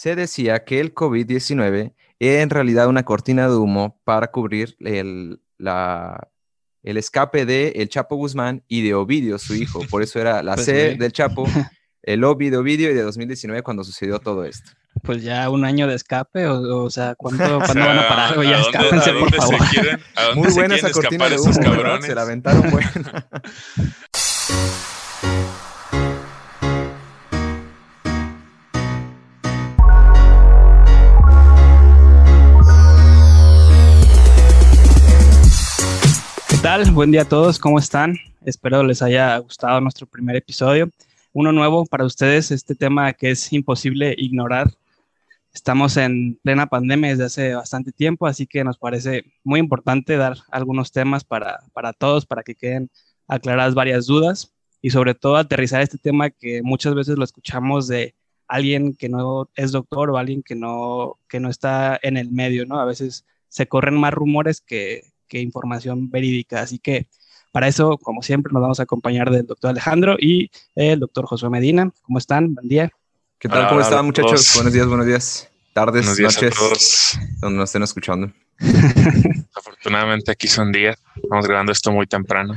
se 0.00 0.16
decía 0.16 0.64
que 0.64 0.80
el 0.80 0.94
COVID-19 0.94 1.92
era 2.18 2.40
en 2.40 2.48
realidad 2.48 2.86
una 2.88 3.02
cortina 3.02 3.50
de 3.50 3.56
humo 3.56 4.00
para 4.04 4.30
cubrir 4.30 4.74
el, 4.80 5.42
la, 5.58 6.26
el 6.82 6.96
escape 6.96 7.44
de 7.44 7.68
El 7.76 7.90
Chapo 7.90 8.16
Guzmán 8.16 8.64
y 8.66 8.80
de 8.80 8.94
Ovidio, 8.94 9.38
su 9.38 9.54
hijo. 9.54 9.80
Por 9.90 10.02
eso 10.02 10.18
era 10.18 10.42
la 10.42 10.54
Pues 10.54 10.64
C 10.64 10.92
sí. 10.92 10.96
del 10.98 11.12
Chapo, 11.12 11.44
el 12.02 12.24
Ovi 12.24 12.48
de 12.48 12.56
Ovidio 12.56 12.90
y 12.90 12.94
de 12.94 13.02
2019 13.02 13.62
cuando 13.62 13.84
sucedió 13.84 14.18
todo 14.20 14.46
esto. 14.46 14.70
Pues 15.02 15.22
ya 15.22 15.50
un 15.50 15.66
año 15.66 15.86
de 15.86 15.96
escape, 15.96 16.46
o, 16.46 16.84
o 16.84 16.88
sea, 16.88 17.14
¿cuándo, 17.14 17.44
O 17.44 17.58
¿cuándo 17.58 17.74
sea, 17.74 17.86
van 17.86 17.98
a 17.98 18.08
parar? 18.08 18.42
Ya 18.42 18.58
escápense, 18.58 19.12
por 19.12 19.34
favor. 19.34 19.58
quieren- 19.70 20.00
a 20.16 20.22
dónde 20.22 20.40
Muy 20.40 20.52
buena 20.54 20.76
esa 20.76 20.90
cortina 20.92 21.28
de 21.28 21.38
humo. 21.38 21.52
Se 22.00 22.14
la 22.14 22.22
aventaron 22.22 22.70
buena. 22.70 23.28
Tal? 36.62 36.90
Buen 36.90 37.10
día 37.10 37.22
a 37.22 37.28
todos, 37.28 37.58
¿cómo 37.58 37.78
están? 37.78 38.16
Espero 38.44 38.82
les 38.82 39.00
haya 39.00 39.38
gustado 39.38 39.80
nuestro 39.80 40.06
primer 40.06 40.36
episodio. 40.36 40.90
Uno 41.32 41.52
nuevo 41.52 41.86
para 41.86 42.04
ustedes, 42.04 42.50
este 42.50 42.74
tema 42.74 43.14
que 43.14 43.30
es 43.30 43.50
imposible 43.54 44.14
ignorar. 44.18 44.70
Estamos 45.54 45.96
en 45.96 46.38
plena 46.42 46.66
pandemia 46.66 47.10
desde 47.10 47.24
hace 47.24 47.54
bastante 47.54 47.92
tiempo, 47.92 48.26
así 48.26 48.46
que 48.46 48.62
nos 48.62 48.76
parece 48.76 49.24
muy 49.42 49.58
importante 49.58 50.18
dar 50.18 50.36
algunos 50.50 50.92
temas 50.92 51.24
para, 51.24 51.60
para 51.72 51.94
todos, 51.94 52.26
para 52.26 52.42
que 52.42 52.54
queden 52.54 52.90
aclaradas 53.26 53.74
varias 53.74 54.04
dudas 54.04 54.52
y 54.82 54.90
sobre 54.90 55.14
todo 55.14 55.36
aterrizar 55.36 55.80
este 55.80 55.96
tema 55.96 56.28
que 56.28 56.60
muchas 56.62 56.94
veces 56.94 57.16
lo 57.16 57.24
escuchamos 57.24 57.88
de 57.88 58.14
alguien 58.48 58.92
que 58.94 59.08
no 59.08 59.48
es 59.54 59.72
doctor 59.72 60.10
o 60.10 60.18
alguien 60.18 60.42
que 60.42 60.56
no, 60.56 61.16
que 61.26 61.40
no 61.40 61.48
está 61.48 61.98
en 62.02 62.18
el 62.18 62.30
medio, 62.30 62.66
¿no? 62.66 62.80
A 62.80 62.84
veces 62.84 63.24
se 63.48 63.66
corren 63.66 63.96
más 63.96 64.12
rumores 64.12 64.60
que, 64.60 65.09
que 65.30 65.40
información 65.40 66.10
verídica. 66.10 66.60
Así 66.60 66.78
que 66.78 67.06
para 67.52 67.68
eso, 67.68 67.96
como 67.98 68.20
siempre, 68.22 68.52
nos 68.52 68.60
vamos 68.60 68.80
a 68.80 68.82
acompañar 68.82 69.30
del 69.30 69.46
doctor 69.46 69.70
Alejandro 69.70 70.16
y 70.18 70.50
el 70.74 71.00
doctor 71.00 71.24
Josué 71.26 71.48
Medina. 71.48 71.90
¿Cómo 72.02 72.18
están? 72.18 72.52
Buen 72.54 72.68
día. 72.68 72.90
¿Qué 73.38 73.48
tal? 73.48 73.60
Hola, 73.60 73.68
¿Cómo 73.68 73.78
hola 73.78 73.88
están, 73.88 74.04
muchachos? 74.06 74.30
todos. 74.32 74.54
Buenos 74.56 74.72
días, 74.74 74.86
buenos 74.86 75.06
días. 75.06 75.48
Tardes, 75.72 76.02
Buenos 76.02 76.16
días 76.16 76.34
noches, 76.34 76.52
a 76.52 76.58
todos. 76.58 77.18
donde 77.40 77.58
nos 77.58 77.68
estén 77.70 77.82
escuchando. 77.84 78.32
Afortunadamente 79.54 80.32
aquí 80.32 80.48
son 80.48 80.72
días. 80.72 80.96
Estamos 81.16 81.46
grabando 81.46 81.72
esto 81.72 81.92
muy 81.92 82.06
temprano. 82.06 82.54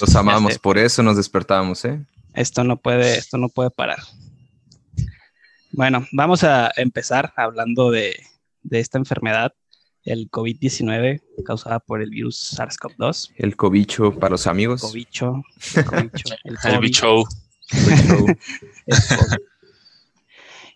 Los 0.00 0.14
amamos, 0.14 0.54
sé. 0.54 0.58
por 0.60 0.78
eso 0.78 1.02
nos 1.02 1.16
despertamos, 1.16 1.84
¿eh? 1.84 2.00
Esto 2.34 2.62
no 2.62 2.76
puede, 2.76 3.18
esto 3.18 3.36
no 3.38 3.48
puede 3.48 3.70
parar. 3.70 3.98
Bueno, 5.72 6.06
vamos 6.12 6.44
a 6.44 6.70
empezar 6.76 7.32
hablando 7.36 7.90
de, 7.90 8.16
de 8.62 8.80
esta 8.80 8.98
enfermedad, 8.98 9.52
el 10.08 10.30
COVID-19, 10.30 11.22
causada 11.44 11.78
por 11.78 12.00
el 12.02 12.10
virus 12.10 12.58
SARS-CoV-2. 12.58 13.32
El 13.36 13.56
cobicho 13.56 14.12
para 14.18 14.32
los 14.32 14.46
amigos. 14.46 14.82
El 14.82 14.88
covicho, 14.90 15.44
el 16.44 16.56
El 16.64 16.78
bicho. 16.80 17.24
Cobicho. 17.24 17.24
COVID. 17.70 18.36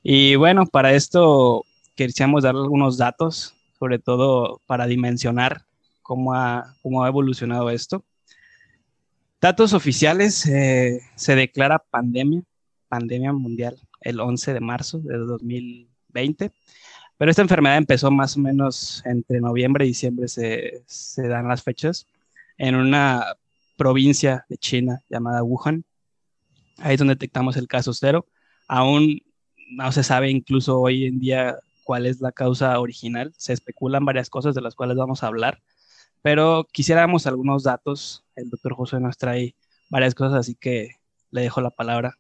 Y 0.02 0.34
bueno, 0.34 0.66
para 0.66 0.92
esto 0.92 1.64
queríamos 1.94 2.42
dar 2.42 2.54
algunos 2.54 2.98
datos, 2.98 3.54
sobre 3.78 3.98
todo 3.98 4.60
para 4.66 4.86
dimensionar 4.86 5.64
cómo 6.02 6.34
ha, 6.34 6.74
cómo 6.82 7.04
ha 7.04 7.08
evolucionado 7.08 7.70
esto. 7.70 8.04
Datos 9.40 9.72
oficiales, 9.72 10.44
eh, 10.46 11.00
se 11.16 11.34
declara 11.34 11.78
pandemia, 11.78 12.42
pandemia 12.88 13.32
mundial, 13.32 13.76
el 14.00 14.20
11 14.20 14.54
de 14.54 14.60
marzo 14.60 14.98
de 14.98 15.16
2020, 15.16 16.52
pero 17.22 17.30
esta 17.30 17.42
enfermedad 17.42 17.76
empezó 17.76 18.10
más 18.10 18.36
o 18.36 18.40
menos 18.40 19.00
entre 19.04 19.40
noviembre 19.40 19.84
y 19.84 19.90
diciembre, 19.90 20.26
se, 20.26 20.82
dan 21.28 21.46
las 21.46 21.62
fechas, 21.62 22.08
en 22.58 22.74
una 22.74 23.36
provincia 23.76 24.44
de 24.48 24.56
China 24.58 25.00
llamada 25.08 25.44
Wuhan. 25.44 25.84
Ahí 26.78 26.94
es 26.94 26.98
donde 26.98 27.14
detectamos 27.14 27.56
el 27.56 27.68
caso 27.68 27.94
cero. 27.94 28.26
Aún 28.66 29.22
no 29.70 29.92
se 29.92 30.02
sabe 30.02 30.30
incluso 30.30 30.80
hoy 30.80 31.06
en 31.06 31.20
día 31.20 31.60
cuál 31.84 32.06
es 32.06 32.20
la 32.20 32.32
causa 32.32 32.80
original. 32.80 33.32
Se 33.36 33.52
especulan 33.52 34.04
varias 34.04 34.28
cosas 34.28 34.56
de 34.56 34.60
las 34.60 34.74
cuales 34.74 34.96
vamos 34.96 35.22
a 35.22 35.28
hablar, 35.28 35.62
pero 36.22 36.66
quisiéramos 36.72 37.28
algunos 37.28 37.62
datos. 37.62 38.24
El 38.34 38.50
doctor 38.50 38.74
José 38.74 38.98
nos 38.98 39.16
trae 39.16 39.54
varias 39.90 40.16
cosas, 40.16 40.40
así 40.40 40.56
que 40.56 40.96
le 41.30 41.42
dejo 41.42 41.60
la 41.60 41.70
palabra. 41.70 42.18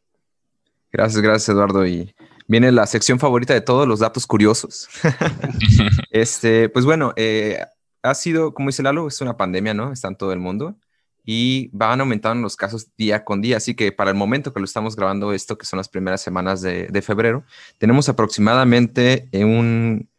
Gracias, 0.92 1.20
gracias, 1.20 1.48
Eduardo. 1.48 1.84
Y 1.84 2.14
viene 2.52 2.70
la 2.70 2.86
sección 2.86 3.18
favorita 3.18 3.54
de 3.54 3.62
todos, 3.62 3.88
los 3.88 4.00
datos 4.00 4.26
curiosos. 4.26 4.88
este, 6.10 6.68
pues 6.68 6.84
bueno, 6.84 7.14
eh, 7.16 7.58
ha 8.02 8.14
sido, 8.14 8.52
como 8.52 8.68
dice 8.68 8.82
Lalo, 8.82 9.08
es 9.08 9.20
una 9.22 9.38
pandemia, 9.38 9.72
¿no? 9.72 9.90
Está 9.90 10.08
en 10.08 10.16
todo 10.16 10.32
el 10.34 10.38
mundo 10.38 10.76
y 11.24 11.70
van 11.72 12.00
aumentando 12.00 12.42
los 12.42 12.54
casos 12.56 12.88
día 12.96 13.24
con 13.24 13.40
día. 13.40 13.56
Así 13.56 13.74
que 13.74 13.90
para 13.90 14.10
el 14.10 14.16
momento 14.16 14.52
que 14.52 14.60
lo 14.60 14.66
estamos 14.66 14.96
grabando 14.96 15.32
esto, 15.32 15.56
que 15.56 15.64
son 15.64 15.78
las 15.78 15.88
primeras 15.88 16.20
semanas 16.20 16.60
de, 16.60 16.88
de 16.88 17.02
febrero, 17.02 17.42
tenemos 17.78 18.10
aproximadamente 18.10 19.30
un 19.32 20.10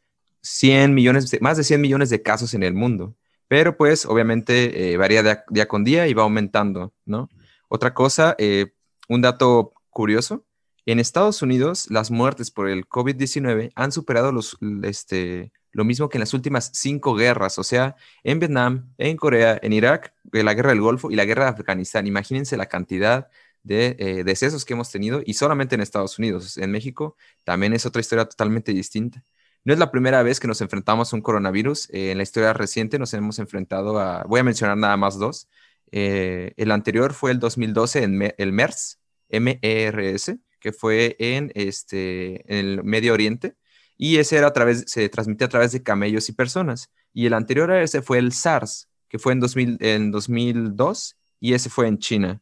100 0.41 0.94
millones, 0.95 1.29
de- 1.29 1.39
más 1.39 1.57
de 1.57 1.63
100 1.63 1.81
millones 1.81 2.09
de 2.09 2.23
casos 2.23 2.55
en 2.55 2.63
el 2.63 2.73
mundo. 2.73 3.15
Pero 3.47 3.77
pues 3.77 4.07
obviamente 4.07 4.94
eh, 4.94 4.97
varía 4.97 5.21
día, 5.21 5.44
día 5.50 5.67
con 5.67 5.83
día 5.83 6.07
y 6.07 6.15
va 6.15 6.23
aumentando, 6.23 6.94
¿no? 7.05 7.29
Otra 7.67 7.94
cosa, 7.94 8.35
eh, 8.39 8.73
un 9.07 9.21
dato 9.21 9.73
curioso, 9.91 10.45
en 10.85 10.99
Estados 10.99 11.41
Unidos 11.41 11.88
las 11.89 12.11
muertes 12.11 12.51
por 12.51 12.69
el 12.69 12.88
COVID-19 12.88 13.71
han 13.75 13.91
superado 13.91 14.31
los, 14.31 14.57
este, 14.83 15.51
lo 15.71 15.85
mismo 15.85 16.09
que 16.09 16.17
en 16.17 16.21
las 16.21 16.33
últimas 16.33 16.71
cinco 16.73 17.16
guerras, 17.16 17.57
o 17.59 17.63
sea, 17.63 17.95
en 18.23 18.39
Vietnam, 18.39 18.94
en 18.97 19.17
Corea, 19.17 19.59
en 19.61 19.73
Irak, 19.73 20.13
en 20.31 20.45
la 20.45 20.53
guerra 20.53 20.69
del 20.71 20.81
Golfo 20.81 21.09
y 21.11 21.16
la 21.16 21.25
guerra 21.25 21.45
de 21.45 21.49
Afganistán. 21.51 22.07
Imagínense 22.07 22.57
la 22.57 22.66
cantidad 22.67 23.27
de 23.63 23.95
eh, 23.97 24.23
decesos 24.25 24.66
que 24.66 24.73
hemos 24.73 24.91
tenido 24.91 25.21
y 25.25 25.35
solamente 25.35 25.75
en 25.75 25.81
Estados 25.81 26.19
Unidos. 26.19 26.57
En 26.57 26.69
México 26.71 27.15
también 27.45 27.73
es 27.73 27.85
otra 27.85 28.01
historia 28.01 28.25
totalmente 28.25 28.73
distinta. 28.73 29.23
No 29.65 29.71
es 29.71 29.79
la 29.79 29.89
primera 29.91 30.21
vez 30.23 30.41
que 30.41 30.47
nos 30.50 30.59
enfrentamos 30.59 31.13
a 31.13 31.15
un 31.15 31.21
coronavirus. 31.21 31.89
Eh, 31.91 32.11
en 32.11 32.17
la 32.17 32.23
historia 32.23 32.51
reciente 32.51 33.00
nos 33.00 33.13
hemos 33.13 33.39
enfrentado 33.39 33.97
a, 34.00 34.23
voy 34.23 34.41
a 34.41 34.44
mencionar 34.44 34.75
nada 34.77 34.97
más 34.97 35.17
dos. 35.17 35.47
Eh, 35.94 36.53
el 36.57 36.71
anterior 36.71 37.13
fue 37.13 37.31
el 37.31 37.39
2012 37.39 38.03
en 38.03 38.17
Me- 38.17 38.35
el 38.38 38.51
MERS, 38.51 39.00
M-E-R-S, 39.29 40.38
que 40.63 40.72
fue 40.72 41.18
en, 41.19 41.51
este, 41.56 42.35
en 42.51 42.66
el 42.66 42.84
Medio 42.85 43.12
Oriente. 43.13 43.57
Y 43.97 44.16
ese 44.18 44.38
era 44.38 44.47
a 44.47 44.53
través, 44.53 44.85
se 44.88 45.09
transmitía 45.09 45.47
a 45.47 45.50
través 45.50 45.74
de 45.74 45.84
camellos 45.84 46.29
y 46.29 46.31
personas. 46.31 46.90
Y 47.13 47.25
el 47.25 47.34
anterior 47.34 47.69
a 47.69 47.84
ese 47.84 48.01
fue 48.01 48.18
el 48.18 48.31
SARS, 48.31 48.88
que 49.09 49.19
fue 49.19 49.34
en, 49.34 49.41
2000, 49.41 49.78
en 49.81 50.12
2002, 50.12 51.18
y 51.41 51.53
ese 51.53 51.69
fue 51.69 51.90
en 51.90 51.97
China. 52.00 52.41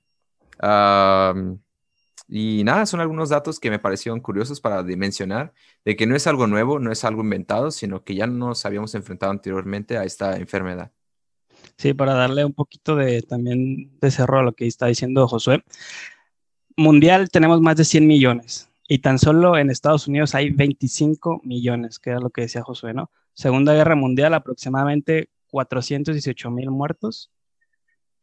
Y 2.27 2.63
nada, 2.63 2.85
son 2.85 2.99
algunos 2.99 3.29
datos 3.29 3.59
que 3.59 3.71
me 3.71 3.79
parecieron 3.79 4.19
curiosos 4.21 4.61
para 4.61 4.83
dimensionar 4.83 5.51
de 5.83 5.95
que 5.95 6.05
no 6.05 6.15
es 6.15 6.27
algo 6.27 6.45
nuevo, 6.45 6.77
no 6.77 6.91
es 6.91 7.03
algo 7.03 7.23
inventado, 7.23 7.71
sino 7.71 8.03
que 8.03 8.13
ya 8.13 8.27
nos 8.27 8.65
habíamos 8.67 8.93
enfrentado 8.93 9.31
anteriormente 9.31 9.97
a 9.97 10.03
esta 10.03 10.37
enfermedad. 10.37 10.91
Sí, 11.77 11.95
para 11.95 12.13
darle 12.13 12.45
un 12.45 12.53
poquito 12.53 12.95
de 12.95 13.23
también 13.23 13.99
de 13.99 14.11
cerro 14.11 14.39
a 14.39 14.43
lo 14.43 14.53
que 14.53 14.67
está 14.67 14.85
diciendo 14.85 15.27
Josué. 15.27 15.63
Mundial 16.77 17.29
tenemos 17.29 17.61
más 17.61 17.77
de 17.77 17.85
100 17.85 18.07
millones 18.07 18.69
y 18.87 18.99
tan 18.99 19.19
solo 19.19 19.57
en 19.57 19.69
Estados 19.69 20.07
Unidos 20.07 20.35
hay 20.35 20.49
25 20.49 21.41
millones, 21.43 21.99
que 21.99 22.09
era 22.09 22.19
lo 22.19 22.29
que 22.29 22.41
decía 22.41 22.61
Josué, 22.61 22.93
¿no? 22.93 23.09
Segunda 23.33 23.73
Guerra 23.73 23.95
Mundial, 23.95 24.33
aproximadamente 24.33 25.29
418 25.49 26.51
mil 26.51 26.71
muertos. 26.71 27.31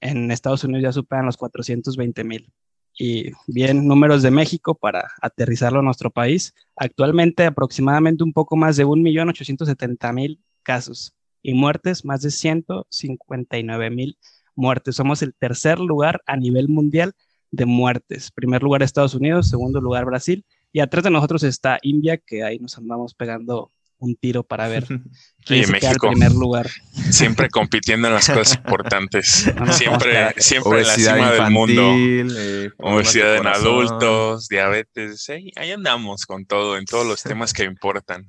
En 0.00 0.30
Estados 0.30 0.64
Unidos 0.64 0.82
ya 0.82 0.92
superan 0.92 1.26
los 1.26 1.36
420 1.36 2.24
mil. 2.24 2.52
Y 2.98 3.30
bien, 3.46 3.86
números 3.86 4.22
de 4.22 4.30
México 4.30 4.74
para 4.74 5.10
aterrizarlo 5.22 5.78
a 5.78 5.82
nuestro 5.82 6.10
país. 6.10 6.54
Actualmente 6.76 7.46
aproximadamente 7.46 8.24
un 8.24 8.32
poco 8.32 8.56
más 8.56 8.76
de 8.76 8.84
1.870.000 8.84 10.38
casos 10.62 11.14
y 11.42 11.54
muertes, 11.54 12.04
más 12.04 12.22
de 12.22 12.30
159 12.30 13.90
mil 13.90 14.18
muertes. 14.54 14.96
Somos 14.96 15.22
el 15.22 15.34
tercer 15.34 15.78
lugar 15.78 16.20
a 16.26 16.36
nivel 16.36 16.68
mundial 16.68 17.14
de 17.50 17.66
muertes. 17.66 18.30
Primer 18.30 18.62
lugar 18.62 18.82
Estados 18.82 19.14
Unidos, 19.14 19.48
segundo 19.48 19.80
lugar 19.80 20.04
Brasil 20.04 20.44
y 20.72 20.80
atrás 20.80 21.04
de 21.04 21.10
nosotros 21.10 21.42
está 21.42 21.78
India, 21.82 22.18
que 22.18 22.42
ahí 22.44 22.58
nos 22.58 22.76
andamos 22.78 23.14
pegando 23.14 23.70
un 24.00 24.14
tiro 24.14 24.44
para 24.44 24.68
ver 24.68 24.84
quién 25.44 25.64
Oye, 25.64 25.66
se 25.66 25.72
queda 25.72 25.90
en 25.90 25.94
México. 25.94 26.08
primer 26.10 26.32
lugar. 26.32 26.68
Siempre 27.10 27.48
compitiendo 27.50 28.06
en 28.08 28.14
las 28.14 28.28
cosas 28.28 28.54
importantes. 28.56 29.26
Siempre, 29.72 30.34
siempre 30.36 30.80
en 30.82 30.86
la 30.86 30.94
cima 30.94 31.32
del 31.32 31.50
mundo. 31.50 31.82
eh, 31.96 32.70
Obesidad 32.78 33.36
en 33.36 33.46
adultos, 33.48 34.46
diabetes. 34.48 35.28
ahí- 35.30 35.50
ahí 35.56 35.72
andamos 35.72 36.26
con 36.26 36.44
todo, 36.46 36.76
en 36.78 36.84
todos 36.84 37.06
los 37.06 37.22
temas 37.24 37.52
que 37.52 37.64
importan. 37.64 38.24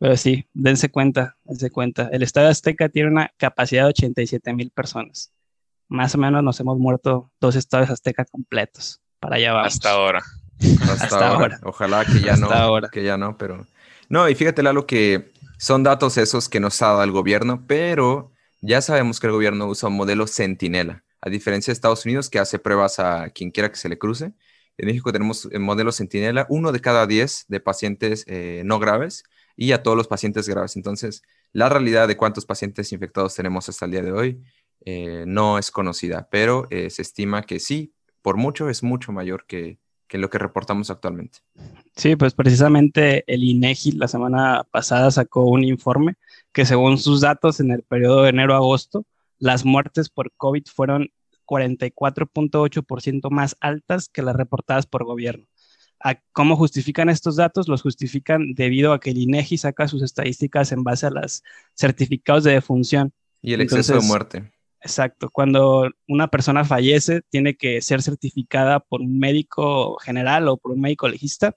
Pero 0.00 0.16
sí, 0.16 0.44
dense 0.54 0.88
cuenta, 0.90 1.36
dense 1.44 1.70
cuenta. 1.70 2.08
El 2.12 2.22
Estadio 2.22 2.48
Azteca 2.48 2.88
tiene 2.88 3.10
una 3.10 3.32
capacidad 3.36 3.82
de 3.84 3.88
87 3.90 4.52
mil 4.54 4.70
personas. 4.70 5.32
Más 5.88 6.14
o 6.14 6.18
menos 6.18 6.42
nos 6.42 6.60
hemos 6.60 6.78
muerto 6.78 7.30
dos 7.40 7.56
estadios 7.56 7.90
Azteca 7.90 8.24
completos. 8.24 9.00
Para 9.20 9.36
allá 9.36 9.52
vamos. 9.52 9.74
Hasta 9.74 9.90
ahora. 9.90 10.22
Hasta, 11.00 11.28
ahora. 11.28 11.58
Ojalá 11.62 12.04
que 12.04 12.20
ya 12.20 12.36
no, 12.36 12.48
que 12.90 13.04
ya 13.04 13.16
no, 13.16 13.36
pero 13.38 13.66
no, 14.08 14.28
y 14.28 14.34
fíjate 14.34 14.62
Lalo 14.62 14.86
que 14.86 15.32
son 15.58 15.82
datos 15.82 16.16
esos 16.16 16.48
que 16.48 16.60
nos 16.60 16.80
ha 16.82 16.88
dado 16.88 17.04
el 17.04 17.12
gobierno, 17.12 17.64
pero 17.66 18.32
ya 18.60 18.80
sabemos 18.80 19.20
que 19.20 19.26
el 19.26 19.32
gobierno 19.32 19.66
usa 19.66 19.88
un 19.88 19.96
modelo 19.96 20.26
centinela, 20.26 21.04
a 21.20 21.30
diferencia 21.30 21.70
de 21.70 21.74
Estados 21.74 22.04
Unidos 22.04 22.30
que 22.30 22.38
hace 22.38 22.58
pruebas 22.58 22.98
a 22.98 23.30
quien 23.30 23.50
quiera 23.50 23.70
que 23.70 23.76
se 23.76 23.88
le 23.88 23.98
cruce. 23.98 24.32
En 24.78 24.86
México 24.86 25.12
tenemos 25.12 25.48
el 25.50 25.60
modelo 25.60 25.92
centinela, 25.92 26.46
uno 26.48 26.72
de 26.72 26.80
cada 26.80 27.06
diez 27.06 27.44
de 27.48 27.60
pacientes 27.60 28.24
eh, 28.28 28.62
no 28.64 28.78
graves 28.78 29.24
y 29.56 29.72
a 29.72 29.82
todos 29.82 29.96
los 29.96 30.06
pacientes 30.06 30.48
graves. 30.48 30.76
Entonces, 30.76 31.22
la 31.52 31.68
realidad 31.68 32.06
de 32.08 32.16
cuántos 32.16 32.46
pacientes 32.46 32.92
infectados 32.92 33.34
tenemos 33.34 33.68
hasta 33.68 33.84
el 33.86 33.90
día 33.90 34.02
de 34.02 34.12
hoy 34.12 34.42
eh, 34.90 35.24
no 35.26 35.58
es 35.58 35.70
conocida, 35.70 36.28
pero 36.30 36.66
eh, 36.70 36.88
se 36.88 37.02
estima 37.02 37.42
que 37.42 37.60
sí, 37.60 37.92
por 38.22 38.38
mucho 38.38 38.70
es 38.70 38.82
mucho 38.82 39.12
mayor 39.12 39.44
que, 39.44 39.78
que 40.06 40.16
lo 40.16 40.30
que 40.30 40.38
reportamos 40.38 40.88
actualmente. 40.88 41.40
Sí, 41.94 42.16
pues 42.16 42.32
precisamente 42.32 43.22
el 43.26 43.44
INEGI 43.44 43.92
la 43.92 44.08
semana 44.08 44.66
pasada 44.70 45.10
sacó 45.10 45.44
un 45.44 45.62
informe 45.62 46.14
que 46.52 46.64
según 46.64 46.96
sus 46.96 47.20
datos 47.20 47.60
en 47.60 47.70
el 47.70 47.82
periodo 47.82 48.22
de 48.22 48.30
enero-agosto, 48.30 49.04
las 49.38 49.66
muertes 49.66 50.08
por 50.08 50.32
COVID 50.38 50.64
fueron 50.74 51.10
44.8% 51.44 53.30
más 53.30 53.58
altas 53.60 54.08
que 54.08 54.22
las 54.22 54.36
reportadas 54.36 54.86
por 54.86 55.04
gobierno. 55.04 55.44
¿Cómo 56.32 56.56
justifican 56.56 57.10
estos 57.10 57.36
datos? 57.36 57.68
Los 57.68 57.82
justifican 57.82 58.54
debido 58.54 58.94
a 58.94 59.00
que 59.00 59.10
el 59.10 59.18
INEGI 59.18 59.58
saca 59.58 59.86
sus 59.86 60.00
estadísticas 60.02 60.72
en 60.72 60.82
base 60.82 61.04
a 61.08 61.10
los 61.10 61.44
certificados 61.74 62.44
de 62.44 62.52
defunción. 62.52 63.12
Y 63.42 63.52
el 63.52 63.60
exceso 63.60 63.92
de 63.92 64.00
muerte. 64.00 64.50
Exacto. 64.80 65.28
Cuando 65.30 65.90
una 66.06 66.28
persona 66.28 66.64
fallece, 66.64 67.22
tiene 67.30 67.56
que 67.56 67.82
ser 67.82 68.02
certificada 68.02 68.80
por 68.80 69.00
un 69.00 69.18
médico 69.18 69.96
general 69.98 70.48
o 70.48 70.56
por 70.56 70.72
un 70.72 70.80
médico 70.80 71.08
legista, 71.08 71.56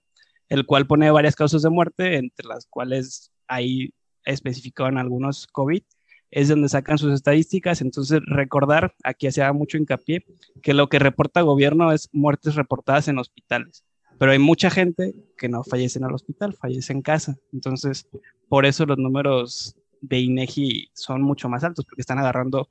el 0.50 0.66
cual 0.66 0.88
pone 0.88 1.12
varias 1.12 1.36
causas 1.36 1.62
de 1.62 1.70
muerte, 1.70 2.18
entre 2.18 2.48
las 2.48 2.66
cuales 2.66 3.32
hay 3.48 3.94
especificado 4.26 4.90
en 4.90 4.98
algunos 4.98 5.48
COVID. 5.48 5.84
Es 6.32 6.48
donde 6.48 6.70
sacan 6.70 6.98
sus 6.98 7.14
estadísticas. 7.14 7.82
Entonces, 7.82 8.22
recordar, 8.26 8.96
aquí 9.04 9.28
hacía 9.28 9.52
mucho 9.54 9.78
hincapié, 9.78 10.26
que 10.62 10.74
lo 10.74 10.88
que 10.88 11.00
reporta 11.00 11.42
el 11.42 11.46
gobierno 11.46 11.92
es 11.92 12.10
muertes 12.12 12.56
reportadas 12.56 13.08
en 13.08 13.20
hospitales. 13.20 13.84
Pero 14.18 14.32
hay 14.32 14.40
mucha 14.40 14.70
gente 14.70 15.14
que 15.38 15.50
no 15.50 15.64
fallece 15.64 16.00
en 16.00 16.06
el 16.06 16.14
hospital, 16.14 16.54
fallece 16.54 16.94
en 16.94 17.02
casa. 17.02 17.38
Entonces, 17.54 18.08
por 18.50 18.66
eso 18.66 18.86
los 18.86 18.98
números 18.98 19.76
de 20.02 20.20
INEGI 20.20 20.90
son 20.94 21.22
mucho 21.22 21.50
más 21.50 21.64
altos, 21.64 21.86
porque 21.86 22.02
están 22.02 22.20
agarrando 22.20 22.68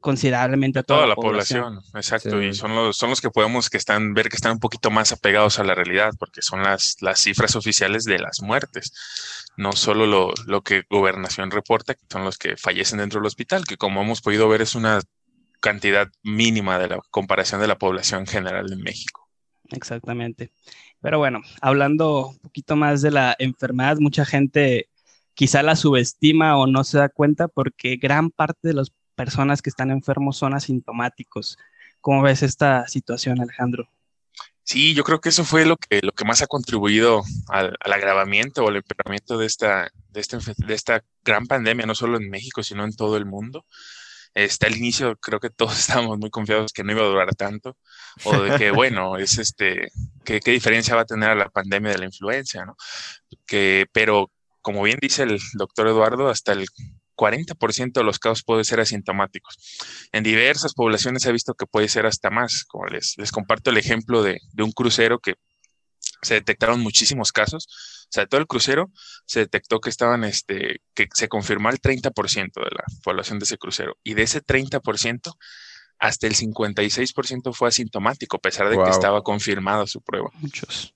considerablemente 0.00 0.78
a 0.80 0.82
toda, 0.82 1.06
la, 1.06 1.14
población. 1.14 1.80
Exacto, 1.94 2.42
y 2.42 2.54
son 2.54 2.74
los, 2.74 2.96
son 2.96 3.10
los 3.10 3.20
que 3.20 3.30
podemos 3.30 3.70
que 3.70 3.76
están, 3.76 4.14
ver 4.14 4.28
que 4.28 4.36
están 4.36 4.52
un 4.52 4.60
poquito 4.60 4.90
más 4.90 5.12
apegados 5.12 5.58
a 5.58 5.64
la 5.64 5.74
realidad, 5.74 6.12
porque 6.18 6.42
son 6.42 6.62
las, 6.62 6.96
las 7.00 7.20
cifras 7.20 7.56
oficiales 7.56 8.04
de 8.04 8.18
las 8.18 8.40
muertes, 8.42 8.92
no 9.56 9.72
solo 9.72 10.06
lo, 10.06 10.32
lo 10.46 10.62
que 10.62 10.84
gobernación 10.88 11.50
reporta, 11.50 11.94
que 11.94 12.04
son 12.10 12.24
los 12.24 12.38
que 12.38 12.56
fallecen 12.56 12.98
dentro 12.98 13.20
del 13.20 13.26
hospital, 13.26 13.64
que 13.64 13.76
como 13.76 14.02
hemos 14.02 14.20
podido 14.20 14.48
ver 14.48 14.62
es 14.62 14.74
una 14.74 15.00
cantidad 15.60 16.08
mínima 16.22 16.78
de 16.78 16.88
la 16.88 17.00
comparación 17.10 17.60
de 17.60 17.68
la 17.68 17.78
población 17.78 18.26
general 18.26 18.66
de 18.66 18.76
México. 18.76 19.28
Exactamente. 19.70 20.50
Pero 21.00 21.18
bueno, 21.18 21.40
hablando 21.60 22.28
un 22.28 22.38
poquito 22.38 22.76
más 22.76 23.02
de 23.02 23.10
la 23.10 23.36
enfermedad, 23.38 23.98
mucha 23.98 24.24
gente 24.24 24.88
quizá 25.34 25.62
la 25.62 25.76
subestima 25.76 26.58
o 26.58 26.66
no 26.66 26.84
se 26.84 26.98
da 26.98 27.08
cuenta 27.08 27.48
porque 27.48 27.96
gran 27.96 28.30
parte 28.30 28.68
de 28.68 28.74
los 28.74 28.90
personas 29.14 29.62
que 29.62 29.70
están 29.70 29.90
enfermos 29.90 30.36
son 30.36 30.54
asintomáticos. 30.54 31.58
¿Cómo 32.00 32.22
ves 32.22 32.42
esta 32.42 32.86
situación, 32.88 33.40
Alejandro? 33.40 33.90
Sí, 34.62 34.94
yo 34.94 35.02
creo 35.02 35.20
que 35.20 35.30
eso 35.30 35.44
fue 35.44 35.64
lo 35.64 35.76
que, 35.76 36.00
lo 36.02 36.12
que 36.12 36.24
más 36.24 36.42
ha 36.42 36.46
contribuido 36.46 37.22
al, 37.48 37.76
agravamiento 37.80 38.64
o 38.64 38.68
al 38.68 38.76
empeoramiento 38.76 39.36
de 39.36 39.46
esta, 39.46 39.90
de, 40.10 40.20
esta, 40.20 40.38
de 40.38 40.74
esta 40.74 41.04
gran 41.24 41.46
pandemia, 41.46 41.86
no 41.86 41.94
solo 41.94 42.18
en 42.18 42.30
México, 42.30 42.62
sino 42.62 42.84
en 42.84 42.94
todo 42.94 43.16
el 43.16 43.26
mundo. 43.26 43.66
Este, 44.32 44.66
al 44.66 44.76
inicio 44.76 45.16
creo 45.16 45.40
que 45.40 45.50
todos 45.50 45.78
estábamos 45.80 46.18
muy 46.18 46.30
confiados 46.30 46.72
que 46.72 46.84
no 46.84 46.92
iba 46.92 47.02
a 47.02 47.08
durar 47.08 47.34
tanto, 47.34 47.76
o 48.24 48.40
de 48.40 48.58
que, 48.58 48.70
bueno, 48.70 49.16
es 49.16 49.38
este, 49.38 49.88
¿qué, 50.24 50.40
qué 50.40 50.52
diferencia 50.52 50.94
va 50.94 51.02
a 51.02 51.06
tener 51.06 51.30
a 51.30 51.34
la 51.34 51.48
pandemia 51.48 51.90
de 51.90 51.98
la 51.98 52.04
influencia, 52.04 52.64
¿no? 52.64 52.76
Que, 53.46 53.86
pero 53.92 54.30
como 54.62 54.82
bien 54.82 54.98
dice 55.00 55.24
el 55.24 55.40
doctor 55.54 55.88
Eduardo, 55.88 56.28
hasta 56.28 56.52
el 56.52 56.66
40% 57.20 57.92
de 57.92 58.04
los 58.04 58.18
casos 58.18 58.42
pueden 58.42 58.64
ser 58.64 58.80
asintomáticos. 58.80 59.58
En 60.12 60.22
diversas 60.22 60.72
poblaciones 60.72 61.22
se 61.22 61.28
ha 61.28 61.32
visto 61.32 61.54
que 61.54 61.66
puede 61.66 61.88
ser 61.88 62.06
hasta 62.06 62.30
más. 62.30 62.64
Como 62.64 62.86
les, 62.86 63.14
les 63.18 63.30
comparto 63.30 63.70
el 63.70 63.76
ejemplo 63.76 64.22
de, 64.22 64.40
un 64.58 64.72
crucero 64.72 65.18
que 65.18 65.34
se 66.22 66.34
detectaron 66.34 66.80
muchísimos 66.80 67.30
casos. 67.32 67.66
O 68.08 68.12
sea, 68.12 68.24
de 68.24 68.28
todo 68.28 68.40
el 68.40 68.46
crucero 68.46 68.90
se 69.26 69.40
detectó 69.40 69.80
que 69.80 69.90
estaban, 69.90 70.24
este, 70.24 70.80
que 70.94 71.08
se 71.14 71.28
confirmó 71.28 71.68
el 71.68 71.80
30% 71.80 72.52
de 72.54 72.70
la 72.70 72.84
población 73.04 73.38
de 73.38 73.44
ese 73.44 73.58
crucero. 73.58 73.96
Y 74.02 74.14
de 74.14 74.22
ese 74.22 74.42
30%, 74.42 75.34
hasta 75.98 76.26
el 76.26 76.34
56% 76.34 77.52
fue 77.52 77.68
asintomático, 77.68 78.38
a 78.38 78.40
pesar 78.40 78.70
de 78.70 78.82
que 78.82 78.90
estaba 78.90 79.22
confirmada 79.22 79.86
su 79.86 80.00
prueba. 80.00 80.30
Muchos. 80.34 80.94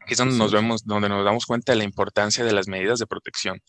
Aquí 0.00 0.14
es 0.14 0.18
donde 0.18 0.36
nos 0.36 0.50
vemos, 0.50 0.84
donde 0.84 1.08
nos 1.08 1.24
damos 1.24 1.46
cuenta 1.46 1.72
de 1.72 1.78
la 1.78 1.84
importancia 1.84 2.44
de 2.44 2.52
las 2.52 2.66
medidas 2.66 2.98
de 2.98 3.06
protección 3.06 3.62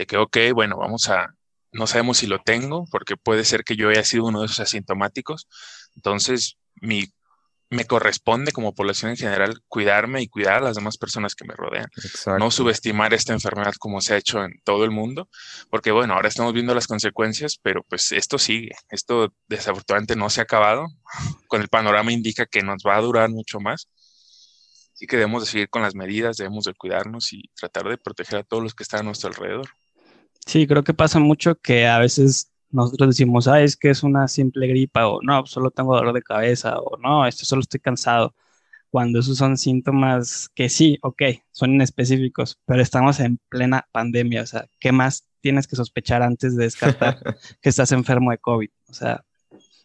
de 0.00 0.06
que, 0.06 0.16
ok, 0.16 0.36
bueno, 0.54 0.78
vamos 0.78 1.10
a, 1.10 1.34
no 1.72 1.86
sabemos 1.86 2.16
si 2.16 2.26
lo 2.26 2.38
tengo, 2.40 2.86
porque 2.90 3.18
puede 3.18 3.44
ser 3.44 3.64
que 3.64 3.76
yo 3.76 3.90
haya 3.90 4.02
sido 4.02 4.24
uno 4.24 4.40
de 4.40 4.46
esos 4.46 4.60
asintomáticos. 4.60 5.46
Entonces, 5.94 6.56
mi, 6.76 7.12
me 7.68 7.84
corresponde 7.84 8.52
como 8.52 8.74
población 8.74 9.10
en 9.10 9.18
general 9.18 9.60
cuidarme 9.68 10.22
y 10.22 10.28
cuidar 10.28 10.54
a 10.54 10.60
las 10.62 10.76
demás 10.76 10.96
personas 10.96 11.34
que 11.34 11.44
me 11.44 11.54
rodean. 11.54 11.90
No 12.38 12.50
subestimar 12.50 13.12
esta 13.12 13.34
enfermedad 13.34 13.74
como 13.78 14.00
se 14.00 14.14
ha 14.14 14.16
hecho 14.16 14.42
en 14.42 14.58
todo 14.64 14.84
el 14.84 14.90
mundo, 14.90 15.28
porque 15.68 15.90
bueno, 15.90 16.14
ahora 16.14 16.28
estamos 16.28 16.54
viendo 16.54 16.74
las 16.74 16.86
consecuencias, 16.86 17.58
pero 17.62 17.82
pues 17.86 18.10
esto 18.10 18.38
sigue. 18.38 18.74
Esto 18.88 19.34
desafortunadamente 19.48 20.16
no 20.16 20.30
se 20.30 20.40
ha 20.40 20.44
acabado. 20.44 20.86
Con 21.46 21.60
el 21.60 21.68
panorama 21.68 22.10
indica 22.10 22.46
que 22.46 22.62
nos 22.62 22.82
va 22.86 22.96
a 22.96 23.02
durar 23.02 23.28
mucho 23.28 23.60
más. 23.60 23.86
Así 24.94 25.06
que 25.06 25.16
debemos 25.16 25.42
de 25.42 25.50
seguir 25.50 25.70
con 25.70 25.80
las 25.80 25.94
medidas, 25.94 26.36
debemos 26.36 26.64
de 26.64 26.74
cuidarnos 26.74 27.32
y 27.32 27.48
tratar 27.54 27.88
de 27.88 27.96
proteger 27.96 28.40
a 28.40 28.42
todos 28.42 28.62
los 28.62 28.74
que 28.74 28.82
están 28.82 29.00
a 29.00 29.02
nuestro 29.04 29.28
alrededor. 29.28 29.66
Sí, 30.50 30.66
creo 30.66 30.82
que 30.82 30.94
pasa 30.94 31.20
mucho 31.20 31.54
que 31.54 31.86
a 31.86 32.00
veces 32.00 32.50
nosotros 32.70 33.10
decimos, 33.10 33.46
ah, 33.46 33.62
es 33.62 33.76
que 33.76 33.90
es 33.90 34.02
una 34.02 34.26
simple 34.26 34.66
gripa, 34.66 35.06
o 35.06 35.22
no, 35.22 35.46
solo 35.46 35.70
tengo 35.70 35.94
dolor 35.94 36.12
de 36.12 36.22
cabeza, 36.22 36.80
o 36.80 36.96
no, 36.96 37.24
esto 37.24 37.44
solo 37.44 37.60
estoy 37.62 37.78
cansado. 37.78 38.34
Cuando 38.90 39.20
esos 39.20 39.38
son 39.38 39.56
síntomas 39.56 40.48
que 40.56 40.68
sí, 40.68 40.98
ok, 41.02 41.22
son 41.52 41.80
específicos, 41.80 42.58
pero 42.66 42.82
estamos 42.82 43.20
en 43.20 43.38
plena 43.48 43.86
pandemia, 43.92 44.42
o 44.42 44.46
sea, 44.46 44.66
¿qué 44.80 44.90
más 44.90 45.28
tienes 45.40 45.68
que 45.68 45.76
sospechar 45.76 46.22
antes 46.22 46.56
de 46.56 46.64
descartar 46.64 47.20
que 47.62 47.68
estás 47.68 47.92
enfermo 47.92 48.32
de 48.32 48.38
COVID? 48.38 48.70
O 48.88 48.92
sea, 48.94 49.24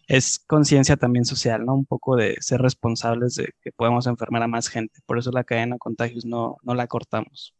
es 0.07 0.39
conciencia 0.39 0.97
también 0.97 1.25
social, 1.25 1.63
¿no? 1.65 1.75
Un 1.75 1.85
poco 1.85 2.15
de 2.15 2.37
ser 2.39 2.61
responsables 2.61 3.35
de 3.35 3.53
que 3.61 3.71
podemos 3.71 4.07
enfermar 4.07 4.41
a 4.43 4.47
más 4.47 4.69
gente. 4.69 4.99
Por 5.05 5.19
eso 5.19 5.31
la 5.31 5.43
cadena 5.43 5.75
de 5.75 5.79
contagios 5.79 6.25
no, 6.25 6.57
no 6.63 6.73
la 6.73 6.87
cortamos. 6.87 7.53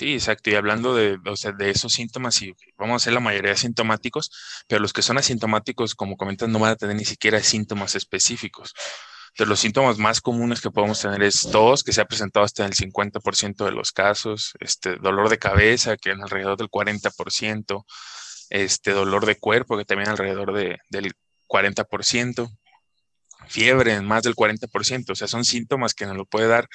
Sí, 0.00 0.14
exacto. 0.14 0.48
Y 0.48 0.54
hablando 0.54 0.94
de, 0.94 1.18
o 1.26 1.36
sea, 1.36 1.52
de 1.52 1.68
esos 1.68 1.92
síntomas, 1.92 2.40
y 2.40 2.54
vamos 2.78 2.94
a 2.94 2.96
hacer 2.96 3.12
la 3.12 3.20
mayoría 3.20 3.50
de 3.50 3.58
sintomáticos, 3.58 4.30
pero 4.66 4.80
los 4.80 4.94
que 4.94 5.02
son 5.02 5.18
asintomáticos, 5.18 5.94
como 5.94 6.16
comentan, 6.16 6.50
no 6.50 6.58
van 6.58 6.70
a 6.70 6.76
tener 6.76 6.96
ni 6.96 7.04
siquiera 7.04 7.38
síntomas 7.42 7.94
específicos. 7.94 8.72
Entonces, 9.32 9.48
los 9.50 9.60
síntomas 9.60 9.98
más 9.98 10.22
comunes 10.22 10.62
que 10.62 10.70
podemos 10.70 11.02
tener 11.02 11.22
es 11.22 11.46
tos, 11.52 11.84
que 11.84 11.92
se 11.92 12.00
ha 12.00 12.06
presentado 12.06 12.46
hasta 12.46 12.64
en 12.64 12.70
el 12.70 12.74
50% 12.74 13.62
de 13.66 13.72
los 13.72 13.92
casos, 13.92 14.52
este, 14.60 14.96
dolor 14.96 15.28
de 15.28 15.38
cabeza, 15.38 15.98
que 15.98 16.12
en 16.12 16.22
alrededor 16.22 16.56
del 16.56 16.70
40%, 16.70 17.84
este, 18.48 18.92
dolor 18.92 19.26
de 19.26 19.36
cuerpo, 19.36 19.76
que 19.76 19.84
también 19.84 20.08
alrededor 20.08 20.54
de, 20.54 20.78
del 20.88 21.12
40%, 21.46 22.48
fiebre 23.48 23.92
en 23.96 24.06
más 24.06 24.22
del 24.22 24.34
40%, 24.34 25.10
o 25.10 25.14
sea, 25.14 25.28
son 25.28 25.44
síntomas 25.44 25.92
que 25.92 26.06
nos 26.06 26.16
lo 26.16 26.24
puede 26.24 26.48
dar 26.48 26.70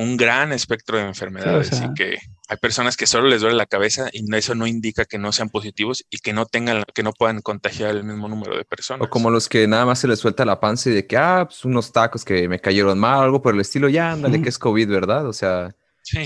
un 0.00 0.16
gran 0.16 0.50
espectro 0.52 0.96
de 0.96 1.04
enfermedades 1.04 1.78
y 1.82 1.92
que 1.92 2.16
hay 2.48 2.56
personas 2.56 2.96
que 2.96 3.06
solo 3.06 3.28
les 3.28 3.42
duele 3.42 3.56
la 3.56 3.66
cabeza 3.66 4.08
y 4.12 4.34
eso 4.34 4.54
no 4.54 4.66
indica 4.66 5.04
que 5.04 5.18
no 5.18 5.30
sean 5.30 5.50
positivos 5.50 6.06
y 6.08 6.18
que 6.18 6.32
no 6.32 6.46
tengan, 6.46 6.84
que 6.94 7.02
no 7.02 7.12
puedan 7.12 7.42
contagiar 7.42 7.90
el 7.90 8.04
mismo 8.04 8.26
número 8.26 8.56
de 8.56 8.64
personas. 8.64 9.06
O 9.06 9.10
como 9.10 9.30
los 9.30 9.46
que 9.46 9.68
nada 9.68 9.84
más 9.84 9.98
se 9.98 10.08
les 10.08 10.18
suelta 10.18 10.46
la 10.46 10.58
panza 10.58 10.88
y 10.88 10.94
de 10.94 11.06
que, 11.06 11.18
ah, 11.18 11.44
pues 11.46 11.66
unos 11.66 11.92
tacos 11.92 12.24
que 12.24 12.48
me 12.48 12.58
cayeron 12.58 12.98
mal, 12.98 13.24
algo 13.24 13.42
por 13.42 13.54
el 13.54 13.60
estilo, 13.60 13.90
ya, 13.90 14.12
ándale, 14.12 14.40
que 14.40 14.48
es 14.48 14.58
COVID, 14.58 14.88
¿verdad? 14.88 15.26
O 15.26 15.34
sea, 15.34 15.76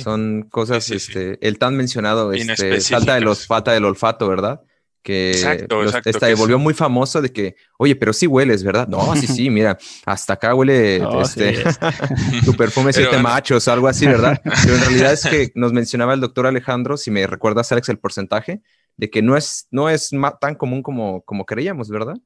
son 0.02 0.48
cosas, 0.50 0.88
este, 0.90 1.44
el 1.46 1.58
tan 1.58 1.76
mencionado, 1.76 2.32
este, 2.32 2.80
falta, 2.80 3.16
de 3.16 3.22
los, 3.22 3.44
falta 3.44 3.72
del 3.72 3.86
olfato, 3.86 4.28
¿verdad? 4.28 4.62
Que 5.04 5.32
exacto, 5.32 5.84
exacto, 5.84 6.36
volvió 6.36 6.58
muy 6.58 6.72
famoso 6.72 7.20
de 7.20 7.30
que, 7.30 7.56
oye, 7.78 7.94
pero 7.94 8.14
sí 8.14 8.26
hueles, 8.26 8.64
¿verdad? 8.64 8.88
No, 8.88 9.14
sí, 9.14 9.26
sí, 9.26 9.50
mira, 9.50 9.78
hasta 10.06 10.32
acá 10.32 10.54
huele 10.54 10.96
este, 11.22 11.62
tu 12.44 12.54
perfume 12.54 12.92
siete 12.92 13.18
machos, 13.18 13.68
algo 13.68 13.86
así, 13.86 14.06
¿verdad? 14.06 14.40
Pero 14.64 14.74
en 14.74 14.80
realidad 14.80 15.12
es 15.12 15.26
que 15.26 15.52
nos 15.54 15.72
mencionaba 15.72 16.14
el 16.14 16.20
doctor 16.20 16.46
Alejandro, 16.46 16.96
si 16.96 17.10
me 17.10 17.26
recuerdas, 17.26 17.70
Alex, 17.70 17.90
el 17.90 17.98
porcentaje, 17.98 18.62
de 18.96 19.10
que 19.10 19.20
no 19.20 19.36
es, 19.36 19.68
no 19.70 19.90
es 19.90 20.10
tan 20.40 20.54
común 20.54 20.82
como, 20.82 21.22
como 21.22 21.44
creíamos, 21.44 21.90
¿verdad? 21.90 22.16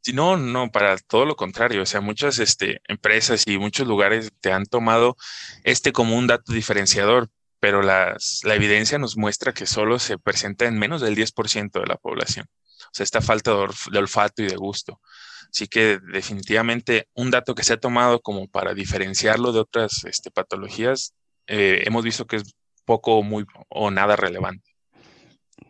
Sí, 0.00 0.14
no, 0.14 0.38
no, 0.38 0.70
para 0.72 0.96
todo 0.96 1.26
lo 1.26 1.36
contrario. 1.36 1.82
O 1.82 1.86
sea, 1.86 2.00
muchas 2.00 2.38
este, 2.38 2.80
empresas 2.88 3.44
y 3.46 3.58
muchos 3.58 3.86
lugares 3.86 4.32
te 4.40 4.50
han 4.52 4.64
tomado 4.64 5.16
este 5.64 5.92
como 5.92 6.16
un 6.16 6.26
dato 6.26 6.52
diferenciador, 6.52 7.28
pero 7.62 7.80
las, 7.80 8.40
la 8.42 8.56
evidencia 8.56 8.98
nos 8.98 9.16
muestra 9.16 9.52
que 9.54 9.66
solo 9.66 10.00
se 10.00 10.18
presenta 10.18 10.64
en 10.64 10.80
menos 10.80 11.00
del 11.00 11.14
10% 11.14 11.70
de 11.70 11.86
la 11.86 11.94
población. 11.94 12.46
O 12.86 12.90
sea, 12.90 13.04
esta 13.04 13.20
falta 13.20 13.52
de, 13.52 13.98
olfato 13.98 14.42
y 14.42 14.48
de 14.48 14.56
gusto. 14.56 15.00
Así 15.48 15.68
que 15.68 16.00
definitivamente 16.12 17.06
un 17.14 17.30
dato 17.30 17.54
que 17.54 17.62
se 17.62 17.74
ha 17.74 17.76
tomado 17.76 18.20
como 18.20 18.48
para 18.48 18.74
diferenciarlo 18.74 19.52
de 19.52 19.60
otras 19.60 20.04
este, 20.06 20.32
patologías, 20.32 21.14
eh, 21.46 21.84
hemos 21.86 22.02
visto 22.02 22.26
que 22.26 22.36
es 22.36 22.52
poco, 22.84 23.22
muy 23.22 23.46
o 23.68 23.92
nada 23.92 24.16
relevante. 24.16 24.68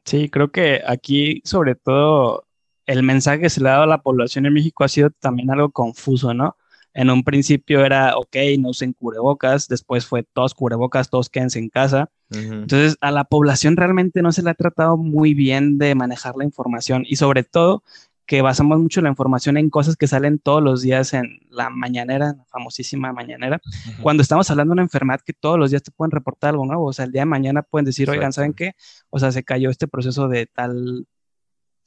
Sí, 0.06 0.30
creo 0.30 0.50
que 0.50 0.80
aquí 0.86 1.42
sobre 1.44 1.74
todo 1.74 2.46
el 2.86 3.02
mensaje 3.02 3.40
que 3.40 3.50
se 3.50 3.60
le 3.60 3.68
ha 3.68 3.72
dado 3.72 3.84
a 3.84 3.86
la 3.86 4.00
población 4.00 4.46
en 4.46 4.54
México 4.54 4.84
ha 4.84 4.88
sido 4.88 5.10
también 5.10 5.50
algo 5.50 5.70
confuso, 5.70 6.32
¿no? 6.32 6.56
En 6.94 7.10
un 7.10 7.24
principio 7.24 7.84
era, 7.84 8.16
ok, 8.16 8.36
no 8.58 8.70
usen 8.70 8.92
cubrebocas, 8.92 9.68
después 9.68 10.06
fue 10.06 10.22
todos 10.22 10.54
cubrebocas, 10.54 11.08
todos 11.08 11.30
quédense 11.30 11.58
en 11.58 11.68
casa. 11.68 12.10
Entonces, 12.30 12.96
a 13.00 13.10
la 13.10 13.24
población 13.24 13.76
realmente 13.76 14.22
no 14.22 14.32
se 14.32 14.42
le 14.42 14.50
ha 14.50 14.54
tratado 14.54 14.96
muy 14.96 15.34
bien 15.34 15.76
de 15.78 15.94
manejar 15.94 16.34
la 16.36 16.44
información 16.44 17.04
y 17.06 17.16
sobre 17.16 17.44
todo 17.44 17.82
que 18.26 18.40
basamos 18.40 18.78
mucho 18.78 19.00
la 19.00 19.10
información 19.10 19.56
en 19.58 19.68
cosas 19.68 19.96
que 19.96 20.06
salen 20.06 20.38
todos 20.38 20.62
los 20.62 20.80
días 20.80 21.12
en 21.12 21.40
la 21.50 21.68
mañanera, 21.68 22.34
la 22.38 22.44
famosísima 22.46 23.12
mañanera, 23.12 23.60
cuando 24.00 24.22
estamos 24.22 24.50
hablando 24.50 24.70
de 24.70 24.74
una 24.74 24.82
enfermedad 24.82 25.20
que 25.24 25.32
todos 25.32 25.58
los 25.58 25.70
días 25.70 25.82
te 25.82 25.90
pueden 25.90 26.12
reportar 26.12 26.50
algo 26.50 26.64
nuevo, 26.64 26.86
o 26.86 26.92
sea, 26.92 27.04
el 27.04 27.12
día 27.12 27.22
de 27.22 27.26
mañana 27.26 27.62
pueden 27.62 27.84
decir, 27.84 28.08
oigan, 28.08 28.32
¿saben 28.32 28.54
qué? 28.54 28.72
O 29.10 29.18
sea, 29.18 29.32
se 29.32 29.42
cayó 29.42 29.68
este 29.68 29.88
proceso 29.88 30.28
de 30.28 30.46
tal 30.46 31.06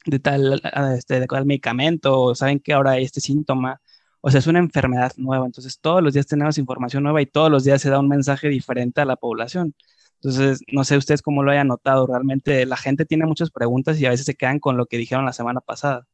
de 0.05 0.19
tal, 0.19 0.62
este, 0.95 1.19
de 1.19 1.27
tal 1.27 1.45
medicamento, 1.45 2.21
o 2.21 2.35
saben 2.35 2.59
que 2.59 2.74
ahora 2.74 2.91
hay 2.91 3.03
este 3.03 3.21
síntoma, 3.21 3.81
o 4.27 4.32
sea, 4.32 4.39
es 4.39 4.48
una 4.48 4.58
enfermedad 4.58 5.12
nueva, 5.17 5.46
entonces 5.46 5.79
todos 5.79 6.01
los 6.01 6.15
días 6.15 6.25
tenemos 6.25 6.58
información 6.58 7.03
nueva 7.03 7.22
y 7.22 7.27
todos 7.27 7.51
los 7.51 7.63
días 7.63 7.79
se 7.79 7.91
da 7.91 8.00
un 8.00 8.08
mensaje 8.08 8.50
diferente 8.50 9.00
a 9.00 9.05
la 9.05 9.17
población. 9.17 9.75
Entonces, 10.15 10.62
no 10.74 10.84
sé 10.84 10.98
ustedes 10.98 11.22
cómo 11.22 11.44
lo 11.44 11.51
hayan 11.51 11.67
notado, 11.67 12.08
realmente 12.08 12.65
la 12.65 12.75
gente 12.75 13.05
tiene 13.05 13.27
muchas 13.27 13.51
preguntas 13.51 14.00
y 14.00 14.08
a 14.08 14.10
veces 14.10 14.25
se 14.25 14.34
quedan 14.34 14.60
con 14.60 14.77
lo 14.77 14.88
que 14.88 14.98
dijeron 14.98 15.25
la 15.25 15.34
semana 15.34 15.62
pasada. 15.62 16.08